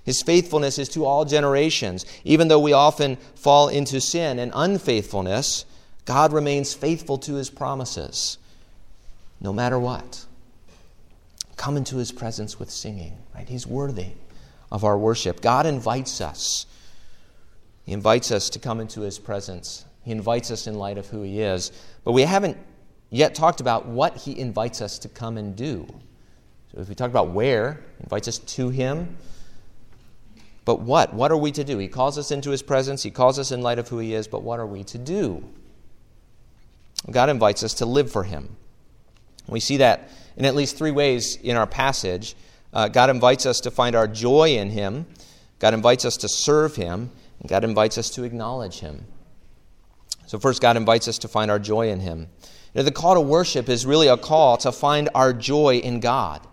His 0.03 0.23
faithfulness 0.23 0.79
is 0.79 0.89
to 0.89 1.05
all 1.05 1.25
generations. 1.25 2.07
Even 2.23 2.47
though 2.47 2.59
we 2.59 2.73
often 2.73 3.17
fall 3.35 3.67
into 3.67 4.01
sin 4.01 4.39
and 4.39 4.51
unfaithfulness, 4.55 5.65
God 6.05 6.33
remains 6.33 6.73
faithful 6.73 7.19
to 7.19 7.35
his 7.35 7.51
promises, 7.51 8.39
no 9.41 9.53
matter 9.53 9.77
what. 9.77 10.25
Come 11.55 11.77
into 11.77 11.97
his 11.97 12.11
presence 12.11 12.57
with 12.57 12.71
singing, 12.71 13.19
right? 13.35 13.47
He's 13.47 13.67
worthy 13.67 14.13
of 14.71 14.83
our 14.83 14.97
worship. 14.97 15.39
God 15.39 15.67
invites 15.67 16.19
us. 16.19 16.65
He 17.85 17.91
invites 17.91 18.31
us 18.31 18.49
to 18.49 18.57
come 18.57 18.79
into 18.79 19.01
his 19.01 19.19
presence. 19.19 19.85
He 20.03 20.09
invites 20.09 20.49
us 20.49 20.65
in 20.65 20.79
light 20.79 20.97
of 20.97 21.09
who 21.09 21.21
he 21.21 21.41
is. 21.41 21.71
But 22.03 22.13
we 22.13 22.23
haven't 22.23 22.57
yet 23.15 23.35
talked 23.35 23.61
about 23.61 23.85
what 23.85 24.17
he 24.17 24.37
invites 24.37 24.81
us 24.81 24.99
to 24.99 25.09
come 25.09 25.37
and 25.37 25.55
do. 25.55 25.87
So 26.71 26.81
if 26.81 26.89
we 26.89 26.95
talk 26.95 27.09
about 27.09 27.29
where, 27.29 27.81
he 27.97 28.03
invites 28.03 28.27
us 28.27 28.39
to 28.39 28.69
him. 28.69 29.17
But 30.65 30.81
what? 30.81 31.13
What 31.13 31.31
are 31.31 31.37
we 31.37 31.51
to 31.51 31.63
do? 31.63 31.77
He 31.77 31.87
calls 31.87 32.17
us 32.17 32.31
into 32.31 32.49
his 32.49 32.63
presence. 32.63 33.03
He 33.03 33.11
calls 33.11 33.37
us 33.37 33.51
in 33.51 33.61
light 33.61 33.79
of 33.79 33.87
who 33.87 33.99
he 33.99 34.13
is. 34.13 34.27
But 34.27 34.41
what 34.41 34.59
are 34.59 34.65
we 34.65 34.83
to 34.85 34.97
do? 34.97 35.43
God 37.11 37.29
invites 37.29 37.63
us 37.63 37.75
to 37.75 37.85
live 37.85 38.11
for 38.11 38.23
Him. 38.23 38.55
We 39.47 39.59
see 39.59 39.77
that 39.77 40.09
in 40.37 40.45
at 40.45 40.55
least 40.55 40.77
three 40.77 40.91
ways 40.91 41.35
in 41.35 41.55
our 41.55 41.67
passage. 41.67 42.35
Uh, 42.73 42.87
God 42.87 43.09
invites 43.09 43.45
us 43.45 43.61
to 43.61 43.71
find 43.71 43.95
our 43.95 44.07
joy 44.07 44.57
in 44.57 44.69
Him, 44.69 45.05
God 45.59 45.73
invites 45.73 46.03
us 46.03 46.17
to 46.17 46.27
serve 46.27 46.75
Him, 46.75 47.11
and 47.39 47.49
God 47.49 47.63
invites 47.63 47.97
us 47.97 48.09
to 48.11 48.23
acknowledge 48.23 48.79
Him. 48.79 49.05
So, 50.27 50.39
first, 50.39 50.61
God 50.61 50.75
invites 50.75 51.07
us 51.07 51.19
to 51.19 51.27
find 51.27 51.51
our 51.51 51.59
joy 51.59 51.89
in 51.89 51.99
Him. 51.99 52.27
You 52.75 52.81
know, 52.81 52.83
the 52.83 52.91
call 52.91 53.13
to 53.13 53.21
worship 53.21 53.69
is 53.69 53.85
really 53.85 54.09
a 54.09 54.17
call 54.17 54.57
to 54.57 54.71
find 54.73 55.07
our 55.15 55.31
joy 55.31 55.77
in 55.77 56.01
God. 56.01 56.45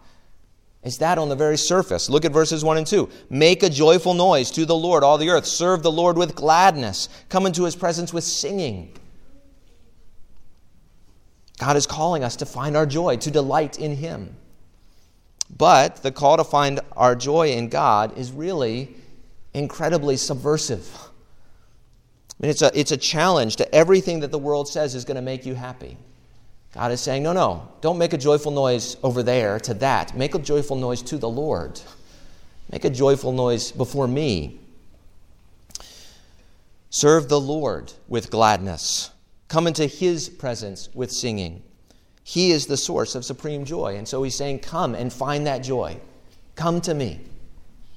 It's 0.85 0.99
that 0.99 1.18
on 1.18 1.29
the 1.29 1.35
very 1.35 1.59
surface. 1.59 2.09
Look 2.09 2.25
at 2.25 2.33
verses 2.33 2.64
1 2.64 2.77
and 2.77 2.87
2. 2.87 3.09
Make 3.29 3.64
a 3.64 3.68
joyful 3.68 4.14
noise 4.14 4.53
to 4.53 4.64
the 4.64 4.75
Lord, 4.75 5.03
all 5.03 5.18
the 5.18 5.31
earth. 5.31 5.47
Serve 5.47 5.83
the 5.83 5.91
Lord 5.91 6.16
with 6.16 6.37
gladness. 6.37 7.09
Come 7.29 7.45
into 7.45 7.64
his 7.64 7.75
presence 7.75 8.12
with 8.12 8.23
singing. 8.23 8.93
God 11.59 11.77
is 11.77 11.89
calling 11.89 12.23
us 12.23 12.37
to 12.37 12.47
find 12.47 12.77
our 12.77 12.87
joy, 12.87 13.16
to 13.16 13.31
delight 13.31 13.81
in 13.81 13.97
Him. 13.97 14.37
But 15.57 16.05
the 16.05 16.12
call 16.12 16.37
to 16.37 16.45
find 16.45 16.79
our 16.97 17.16
joy 17.16 17.49
in 17.51 17.68
God 17.68 18.16
is 18.16 18.31
really 18.31 18.95
incredibly 19.55 20.16
subversive. 20.16 20.89
I 20.99 22.43
mean, 22.43 22.51
it's 22.51 22.62
a, 22.62 22.70
it's 22.79 22.93
a 22.93 22.97
challenge 22.97 23.57
to 23.57 23.75
everything 23.75 24.20
that 24.20 24.31
the 24.31 24.39
world 24.39 24.68
says 24.68 24.95
is 24.95 25.05
going 25.05 25.16
to 25.16 25.23
make 25.23 25.45
you 25.45 25.55
happy. 25.55 25.97
God 26.73 26.91
is 26.91 27.01
saying, 27.01 27.23
no, 27.23 27.33
no, 27.33 27.68
don't 27.83 27.99
make 27.99 28.14
a 28.14 28.18
joyful 28.18 28.51
noise 28.51 28.97
over 29.03 29.23
there 29.23 29.61
to 29.61 29.75
that. 29.75 30.16
Make 30.16 30.35
a 30.35 30.39
joyful 30.39 30.77
noise 30.77 31.03
to 31.03 31.18
the 31.18 31.29
Lord. 31.29 31.81
Make 32.70 32.87
a 32.87 32.91
joyful 32.91 33.33
noise 33.33 33.73
before 33.73 34.09
me. 34.09 34.59
Serve 36.89 37.29
the 37.29 37.41
Lord 37.41 37.93
with 38.09 38.31
gladness. 38.31 39.11
Come 39.49 39.66
into 39.66 39.87
his 39.87 40.31
presence 40.31 40.89
with 40.95 41.11
singing. 41.11 41.62
He 42.25 42.53
is 42.53 42.66
the 42.66 42.77
source 42.77 43.14
of 43.14 43.25
supreme 43.25 43.64
joy. 43.64 43.97
And 43.97 44.09
so 44.09 44.23
he's 44.23 44.35
saying, 44.35 44.61
Come 44.61 44.95
and 44.95 45.12
find 45.12 45.47
that 45.47 45.59
joy. 45.59 46.01
Come 46.55 46.81
to 46.83 46.95
me 46.95 47.20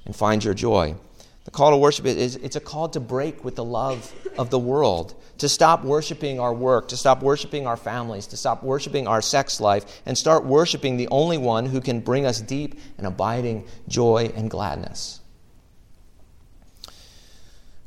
and 0.04 0.14
find 0.14 0.44
your 0.44 0.54
joy. 0.54 0.96
The 1.44 1.50
call 1.50 1.70
to 1.70 1.76
worship 1.76 2.06
is 2.06 2.36
it's 2.36 2.56
a 2.56 2.60
call 2.60 2.88
to 2.90 3.00
break 3.00 3.44
with 3.44 3.56
the 3.56 3.64
love 3.64 4.12
of 4.36 4.50
the 4.50 4.58
world, 4.58 5.14
to 5.38 5.48
stop 5.48 5.84
worshiping 5.84 6.40
our 6.40 6.52
work, 6.52 6.88
to 6.88 6.96
stop 6.96 7.22
worshiping 7.22 7.66
our 7.66 7.76
families, 7.76 8.26
to 8.28 8.36
stop 8.36 8.62
worshiping 8.62 9.06
our 9.06 9.20
sex 9.20 9.60
life, 9.60 10.02
and 10.06 10.16
start 10.16 10.44
worshiping 10.44 10.96
the 10.96 11.08
only 11.08 11.38
one 11.38 11.66
who 11.66 11.80
can 11.80 12.00
bring 12.00 12.24
us 12.24 12.40
deep 12.40 12.78
and 12.98 13.06
abiding 13.06 13.66
joy 13.88 14.32
and 14.34 14.50
gladness. 14.50 15.20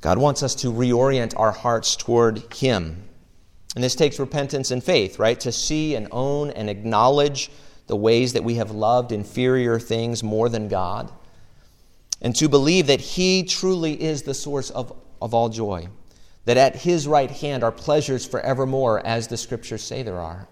God 0.01 0.17
wants 0.17 0.43
us 0.43 0.55
to 0.55 0.67
reorient 0.71 1.33
our 1.37 1.51
hearts 1.51 1.95
toward 1.95 2.53
Him. 2.53 3.03
And 3.75 3.83
this 3.83 3.95
takes 3.95 4.19
repentance 4.19 4.71
and 4.71 4.83
faith, 4.83 5.19
right? 5.19 5.39
To 5.41 5.51
see 5.51 5.95
and 5.95 6.07
own 6.11 6.51
and 6.51 6.69
acknowledge 6.69 7.51
the 7.87 7.95
ways 7.95 8.33
that 8.33 8.43
we 8.43 8.55
have 8.55 8.71
loved 8.71 9.11
inferior 9.11 9.79
things 9.79 10.23
more 10.23 10.47
than 10.47 10.67
God 10.67 11.11
and 12.21 12.35
to 12.35 12.49
believe 12.49 12.87
that 12.87 12.99
He 12.99 13.43
truly 13.43 14.01
is 14.01 14.23
the 14.23 14.33
source 14.33 14.69
of, 14.69 14.93
of 15.21 15.33
all 15.33 15.49
joy, 15.49 15.87
that 16.49 16.57
at 16.57 16.77
His 16.77 17.07
right 17.07 17.29
hand 17.29 17.63
are 17.63 17.71
pleasures 17.71 18.25
forevermore, 18.25 19.05
as 19.05 19.27
the 19.27 19.37
Scriptures 19.37 19.83
say 19.83 20.01
there 20.01 20.19
are. 20.19 20.47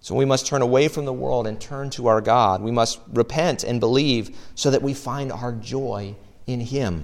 So 0.00 0.14
we 0.14 0.24
must 0.24 0.46
turn 0.46 0.62
away 0.62 0.86
from 0.86 1.06
the 1.06 1.12
world 1.12 1.48
and 1.48 1.60
turn 1.60 1.90
to 1.90 2.06
our 2.06 2.20
God. 2.20 2.62
We 2.62 2.70
must 2.70 3.00
repent 3.12 3.64
and 3.64 3.80
believe 3.80 4.38
so 4.54 4.70
that 4.70 4.80
we 4.80 4.94
find 4.94 5.32
our 5.32 5.50
joy 5.54 6.14
in 6.46 6.60
Him. 6.60 7.02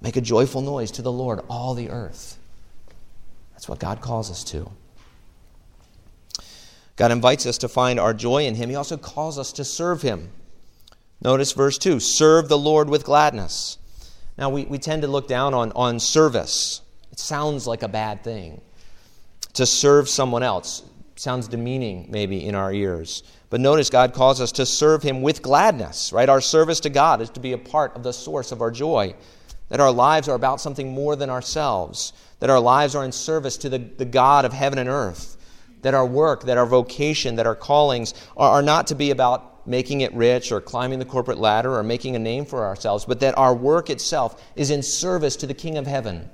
Make 0.00 0.16
a 0.16 0.20
joyful 0.20 0.60
noise 0.60 0.90
to 0.90 1.02
the 1.02 1.12
Lord, 1.12 1.38
all 1.48 1.74
the 1.74 1.88
earth. 1.88 2.36
That's 3.52 3.68
what 3.68 3.78
God 3.78 4.00
calls 4.00 4.28
us 4.28 4.42
to. 4.46 4.72
God 6.96 7.12
invites 7.12 7.46
us 7.46 7.58
to 7.58 7.68
find 7.68 8.00
our 8.00 8.12
joy 8.12 8.44
in 8.44 8.56
Him. 8.56 8.70
He 8.70 8.74
also 8.74 8.96
calls 8.96 9.38
us 9.38 9.52
to 9.52 9.64
serve 9.64 10.02
Him. 10.02 10.32
Notice 11.22 11.52
verse 11.52 11.78
2 11.78 12.00
serve 12.00 12.48
the 12.48 12.58
Lord 12.58 12.88
with 12.88 13.04
gladness. 13.04 13.78
Now, 14.36 14.50
we, 14.50 14.64
we 14.64 14.78
tend 14.78 15.02
to 15.02 15.08
look 15.08 15.28
down 15.28 15.54
on, 15.54 15.70
on 15.76 16.00
service. 16.00 16.80
It 17.14 17.20
sounds 17.20 17.68
like 17.68 17.84
a 17.84 17.88
bad 17.88 18.24
thing. 18.24 18.60
To 19.52 19.66
serve 19.66 20.08
someone 20.08 20.42
else 20.42 20.82
sounds 21.14 21.46
demeaning, 21.46 22.08
maybe, 22.10 22.44
in 22.44 22.56
our 22.56 22.72
ears. 22.72 23.22
But 23.50 23.60
notice 23.60 23.88
God 23.88 24.14
calls 24.14 24.40
us 24.40 24.50
to 24.50 24.66
serve 24.66 25.04
Him 25.04 25.22
with 25.22 25.40
gladness, 25.40 26.12
right? 26.12 26.28
Our 26.28 26.40
service 26.40 26.80
to 26.80 26.90
God 26.90 27.20
is 27.20 27.30
to 27.30 27.38
be 27.38 27.52
a 27.52 27.58
part 27.58 27.94
of 27.94 28.02
the 28.02 28.12
source 28.12 28.50
of 28.50 28.60
our 28.60 28.72
joy. 28.72 29.14
That 29.68 29.78
our 29.78 29.92
lives 29.92 30.28
are 30.28 30.34
about 30.34 30.60
something 30.60 30.92
more 30.92 31.14
than 31.14 31.30
ourselves. 31.30 32.14
That 32.40 32.50
our 32.50 32.58
lives 32.58 32.96
are 32.96 33.04
in 33.04 33.12
service 33.12 33.58
to 33.58 33.68
the, 33.68 33.78
the 33.78 34.04
God 34.04 34.44
of 34.44 34.52
heaven 34.52 34.80
and 34.80 34.88
earth. 34.88 35.36
That 35.82 35.94
our 35.94 36.04
work, 36.04 36.42
that 36.46 36.58
our 36.58 36.66
vocation, 36.66 37.36
that 37.36 37.46
our 37.46 37.54
callings 37.54 38.12
are, 38.36 38.50
are 38.50 38.62
not 38.62 38.88
to 38.88 38.96
be 38.96 39.12
about 39.12 39.68
making 39.68 40.00
it 40.00 40.12
rich 40.14 40.50
or 40.50 40.60
climbing 40.60 40.98
the 40.98 41.04
corporate 41.04 41.38
ladder 41.38 41.76
or 41.76 41.84
making 41.84 42.16
a 42.16 42.18
name 42.18 42.44
for 42.44 42.64
ourselves, 42.64 43.04
but 43.04 43.20
that 43.20 43.38
our 43.38 43.54
work 43.54 43.88
itself 43.88 44.42
is 44.56 44.70
in 44.70 44.82
service 44.82 45.36
to 45.36 45.46
the 45.46 45.54
King 45.54 45.78
of 45.78 45.86
heaven. 45.86 46.28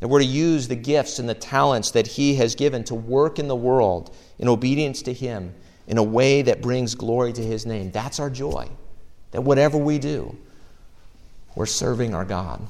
That 0.00 0.08
we're 0.08 0.20
to 0.20 0.26
use 0.26 0.68
the 0.68 0.76
gifts 0.76 1.18
and 1.18 1.28
the 1.28 1.34
talents 1.34 1.92
that 1.92 2.06
He 2.06 2.34
has 2.36 2.54
given 2.54 2.84
to 2.84 2.94
work 2.94 3.38
in 3.38 3.48
the 3.48 3.56
world 3.56 4.14
in 4.38 4.48
obedience 4.48 5.02
to 5.02 5.12
Him 5.12 5.54
in 5.86 5.98
a 5.98 6.02
way 6.02 6.42
that 6.42 6.60
brings 6.60 6.94
glory 6.94 7.32
to 7.32 7.42
His 7.42 7.64
name. 7.64 7.90
That's 7.90 8.20
our 8.20 8.30
joy. 8.30 8.68
That 9.30 9.42
whatever 9.42 9.78
we 9.78 9.98
do, 9.98 10.36
we're 11.54 11.66
serving 11.66 12.14
our 12.14 12.24
God. 12.24 12.60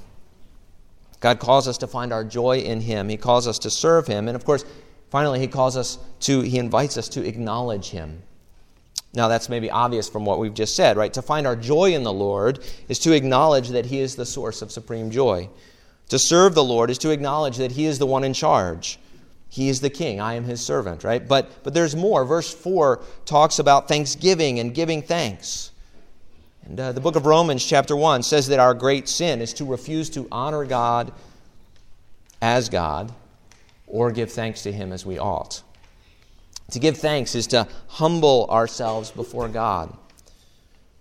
God 1.21 1.41
calls 1.41 1.67
us 1.67 1.79
to 1.79 1.87
find 1.87 2.13
our 2.13 2.25
joy 2.25 2.59
in 2.59 2.81
Him. 2.81 3.09
He 3.09 3.17
calls 3.17 3.49
us 3.49 3.59
to 3.61 3.71
serve 3.71 4.07
Him. 4.07 4.29
And 4.29 4.37
of 4.37 4.45
course, 4.45 4.65
finally, 5.11 5.41
He 5.41 5.49
calls 5.49 5.77
us 5.77 5.99
to, 6.21 6.41
He 6.43 6.59
invites 6.59 6.97
us 6.97 7.09
to 7.11 7.27
acknowledge 7.27 7.91
Him. 7.91 8.23
Now, 9.13 9.29
that's 9.29 9.49
maybe 9.49 9.71
obvious 9.71 10.09
from 10.09 10.27
what 10.27 10.39
we've 10.39 10.55
just 10.55 10.77
said, 10.77 10.97
right? 10.97 11.13
To 11.15 11.23
find 11.23 11.47
our 11.47 11.57
joy 11.57 11.95
in 11.95 12.03
the 12.03 12.13
Lord 12.13 12.61
is 12.89 12.99
to 13.01 13.13
acknowledge 13.13 13.71
that 13.71 13.87
He 13.87 13.99
is 13.99 14.15
the 14.15 14.27
source 14.27 14.63
of 14.63 14.71
supreme 14.71 15.11
joy. 15.11 15.49
To 16.11 16.19
serve 16.19 16.55
the 16.55 16.65
Lord 16.65 16.91
is 16.91 16.99
to 16.99 17.11
acknowledge 17.11 17.57
that 17.57 17.73
He 17.73 17.87
is 17.87 17.99
the 17.99 18.07
one 18.07 18.25
in 18.25 18.33
charge. 18.33 18.99
He 19.49 19.69
is 19.69 19.81
the 19.81 19.91
king. 19.91 20.21
I 20.21 20.35
am 20.35 20.45
His 20.45 20.65
servant, 20.65 21.05
right? 21.05 21.27
But, 21.27 21.65
but 21.65 21.75
there's 21.75 21.97
more. 21.97 22.25
Verse 22.25 22.53
4 22.53 23.01
talks 23.25 23.59
about 23.59 23.89
thanksgiving 23.89 24.61
and 24.61 24.75
giving 24.75 25.03
thanks. 25.03 25.71
And 26.67 26.79
uh, 26.79 26.93
the 26.93 27.01
book 27.01 27.17
of 27.17 27.27
Romans, 27.27 27.65
chapter 27.65 27.97
1, 27.97 28.23
says 28.23 28.49
that 28.49 28.59
our 28.59 28.75
great 28.75 29.09
sin 29.09 29.41
is 29.41 29.53
to 29.55 29.65
refuse 29.65 30.11
to 30.11 30.29
honor 30.33 30.65
God 30.65 31.13
as 32.43 32.69
God 32.69 33.13
or 33.87 34.11
give 34.11 34.33
thanks 34.33 34.63
to 34.65 34.73
Him 34.73 34.93
as 34.93 35.07
we 35.07 35.19
ought. 35.19 35.63
To 36.73 36.81
give 36.81 36.97
thanks 36.97 37.35
is 37.35 37.47
to 37.49 37.69
humble 37.87 38.49
ourselves 38.51 39.11
before 39.13 39.49
God, 39.49 39.97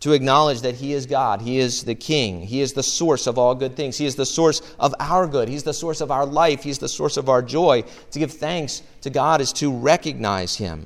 to 0.06 0.14
acknowledge 0.14 0.62
that 0.62 0.76
He 0.76 0.94
is 0.94 1.08
God, 1.08 1.42
He 1.42 1.58
is 1.58 1.84
the 1.84 1.96
King, 1.96 2.42
He 2.42 2.62
is 2.62 2.74
the 2.74 2.84
source 2.84 3.26
of 3.26 3.40
all 3.40 3.56
good 3.56 3.76
things, 3.76 3.98
He 3.98 4.06
is 4.06 4.16
the 4.16 4.24
source 4.24 4.62
of 4.80 4.94
our 5.00 5.26
good, 5.26 5.50
He's 5.50 5.64
the 5.64 5.74
source 5.74 6.00
of 6.00 6.12
our 6.12 6.28
life, 6.28 6.62
He's 6.62 6.78
the 6.78 6.88
source 6.88 7.18
of 7.18 7.28
our 7.28 7.42
joy. 7.42 7.84
To 8.12 8.20
give 8.20 8.32
thanks 8.32 8.84
to 9.02 9.10
God 9.10 9.42
is 9.42 9.52
to 9.54 9.76
recognize 9.76 10.58
Him, 10.58 10.86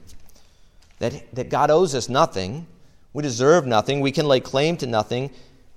that, 0.99 1.35
that 1.35 1.49
God 1.49 1.69
owes 1.69 1.95
us 1.95 2.07
nothing, 2.07 2.65
we 3.11 3.21
deserve 3.21 3.67
nothing, 3.67 3.99
we 3.99 4.13
can 4.13 4.25
lay 4.25 4.39
claim 4.39 4.77
to 4.77 4.87
nothing, 4.87 5.31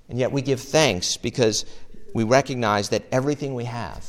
and 0.08 0.20
yet 0.20 0.30
we 0.30 0.40
give 0.40 0.60
thanks 0.60 1.16
because 1.16 1.66
we 2.14 2.22
recognize 2.22 2.90
that 2.90 3.02
everything 3.10 3.56
we 3.56 3.64
have 3.64 4.06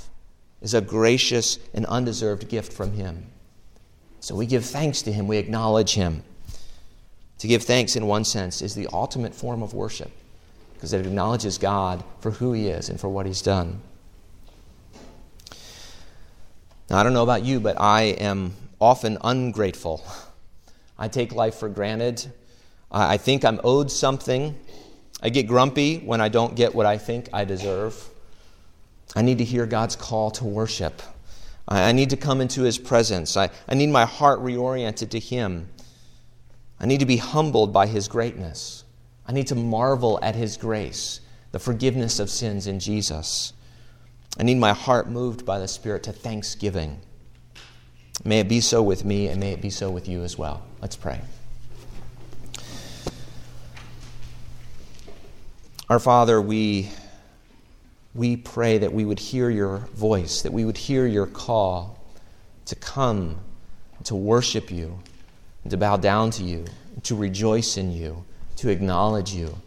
is 0.61 0.75
a 0.75 0.81
gracious 0.81 1.57
and 1.73 1.87
undeserved 1.87 2.49
gift 2.49 2.71
from 2.71 2.91
Him. 2.91 3.25
So 4.19 4.35
we 4.35 4.45
give 4.45 4.63
thanks 4.63 5.01
to 5.01 5.11
Him, 5.11 5.25
we 5.25 5.37
acknowledge 5.37 5.95
Him. 5.95 6.21
To 7.43 7.47
give 7.49 7.63
thanks, 7.63 7.97
in 7.97 8.07
one 8.07 8.23
sense, 8.23 8.61
is 8.61 8.73
the 8.73 8.87
ultimate 8.93 9.35
form 9.35 9.61
of 9.63 9.73
worship 9.73 10.09
because 10.75 10.93
it 10.93 11.05
acknowledges 11.05 11.57
God 11.57 12.01
for 12.21 12.31
who 12.31 12.53
He 12.53 12.69
is 12.69 12.87
and 12.87 12.97
for 12.97 13.09
what 13.09 13.25
He's 13.25 13.41
done. 13.41 13.81
Now, 16.89 16.99
I 16.99 17.03
don't 17.03 17.11
know 17.11 17.21
about 17.21 17.43
you, 17.43 17.59
but 17.59 17.81
I 17.81 18.03
am 18.03 18.53
often 18.79 19.17
ungrateful. 19.21 20.05
I 20.97 21.09
take 21.09 21.33
life 21.33 21.55
for 21.55 21.67
granted. 21.67 22.31
I 22.89 23.17
think 23.17 23.43
I'm 23.43 23.59
owed 23.65 23.91
something. 23.91 24.57
I 25.21 25.27
get 25.27 25.45
grumpy 25.45 25.97
when 25.97 26.21
I 26.21 26.29
don't 26.29 26.55
get 26.55 26.73
what 26.73 26.85
I 26.85 26.97
think 26.97 27.27
I 27.33 27.43
deserve. 27.43 28.01
I 29.17 29.21
need 29.21 29.39
to 29.39 29.43
hear 29.43 29.65
God's 29.65 29.97
call 29.97 30.31
to 30.31 30.45
worship. 30.45 31.01
I, 31.67 31.91
need 31.91 32.11
to 32.11 32.17
come 32.17 32.39
into 32.39 32.61
His 32.61 32.77
presence. 32.77 33.35
I, 33.35 33.49
I 33.67 33.75
need 33.75 33.89
my 33.89 34.05
heart 34.05 34.39
reoriented 34.39 35.09
to 35.09 35.19
Him. 35.19 35.67
I 36.79 36.85
need 36.85 36.99
to 36.99 37.05
be 37.05 37.17
humbled 37.17 37.71
by 37.71 37.87
His 37.87 38.07
greatness. 38.07 38.83
I 39.25 39.31
need 39.31 39.47
to 39.47 39.55
marvel 39.55 40.19
at 40.21 40.35
His 40.35 40.57
grace, 40.57 41.21
the 41.51 41.59
forgiveness 41.59 42.19
of 42.19 42.29
sins 42.29 42.67
in 42.67 42.79
Jesus. 42.79 43.53
I 44.37 44.43
need 44.43 44.57
my 44.57 44.73
heart 44.73 45.09
moved 45.09 45.45
by 45.45 45.59
the 45.59 45.67
Spirit 45.67 46.03
to 46.03 46.11
thanksgiving. 46.11 46.99
May 48.25 48.39
it 48.39 48.49
be 48.49 48.61
so 48.61 48.81
with 48.81 49.05
me, 49.05 49.27
and 49.27 49.39
may 49.39 49.51
it 49.51 49.61
be 49.61 49.69
so 49.69 49.89
with 49.91 50.07
you 50.07 50.23
as 50.23 50.37
well. 50.37 50.63
Let's 50.81 50.95
pray. 50.95 51.21
Our 55.89 55.99
Father, 55.99 56.41
we 56.41 56.89
we 58.15 58.37
pray 58.37 58.77
that 58.77 58.93
we 58.93 59.05
would 59.05 59.19
hear 59.19 59.49
your 59.49 59.79
voice, 59.95 60.43
that 60.43 60.53
we 60.53 60.65
would 60.65 60.77
hear 60.77 61.07
your 61.07 61.25
call 61.25 61.99
to 62.65 62.75
come, 62.75 63.39
to 64.03 64.15
worship 64.15 64.71
you, 64.71 64.99
and 65.63 65.71
to 65.71 65.77
bow 65.77 65.97
down 65.97 66.31
to 66.31 66.43
you, 66.43 66.65
to 67.03 67.15
rejoice 67.15 67.77
in 67.77 67.91
you, 67.91 68.23
to 68.57 68.69
acknowledge 68.69 69.33
you, 69.33 69.57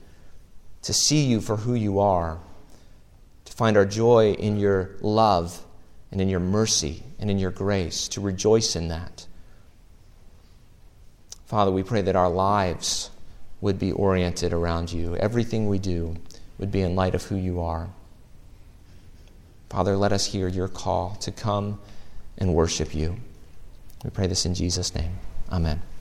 to 0.83 0.93
see 0.93 1.25
you 1.25 1.41
for 1.41 1.57
who 1.57 1.75
you 1.75 1.99
are, 1.99 2.39
to 3.45 3.53
find 3.53 3.77
our 3.77 3.87
joy 3.87 4.33
in 4.33 4.59
your 4.59 4.91
love 5.01 5.63
and 6.13 6.21
in 6.21 6.29
your 6.29 6.41
mercy 6.41 7.03
and 7.19 7.31
in 7.31 7.39
your 7.39 7.51
grace, 7.51 8.09
to 8.09 8.21
rejoice 8.21 8.77
in 8.77 8.89
that. 8.89 9.27
Father, 11.47 11.71
we 11.71 11.83
pray 11.83 12.03
that 12.03 12.17
our 12.17 12.29
lives 12.29 13.11
would 13.61 13.79
be 13.79 13.93
oriented 13.93 14.53
around 14.53 14.93
you. 14.93 15.17
Everything 15.17 15.69
we 15.69 15.79
do 15.79 16.17
would 16.59 16.71
be 16.71 16.83
in 16.83 16.97
light 16.97 17.15
of 17.15 17.23
who 17.25 17.37
you 17.37 17.61
are. 17.61 17.89
Father, 19.71 19.97
let 19.97 20.13
us 20.13 20.27
hear 20.27 20.49
your 20.49 20.69
call 20.69 21.17
to 21.17 21.31
come 21.31 21.81
and 22.39 22.55
worship 22.55 22.95
you. 22.95 23.17
We 24.05 24.11
pray 24.11 24.27
this 24.27 24.47
in 24.47 24.55
Jesus' 24.55 24.95
name. 24.95 25.19
Amen. 25.51 25.96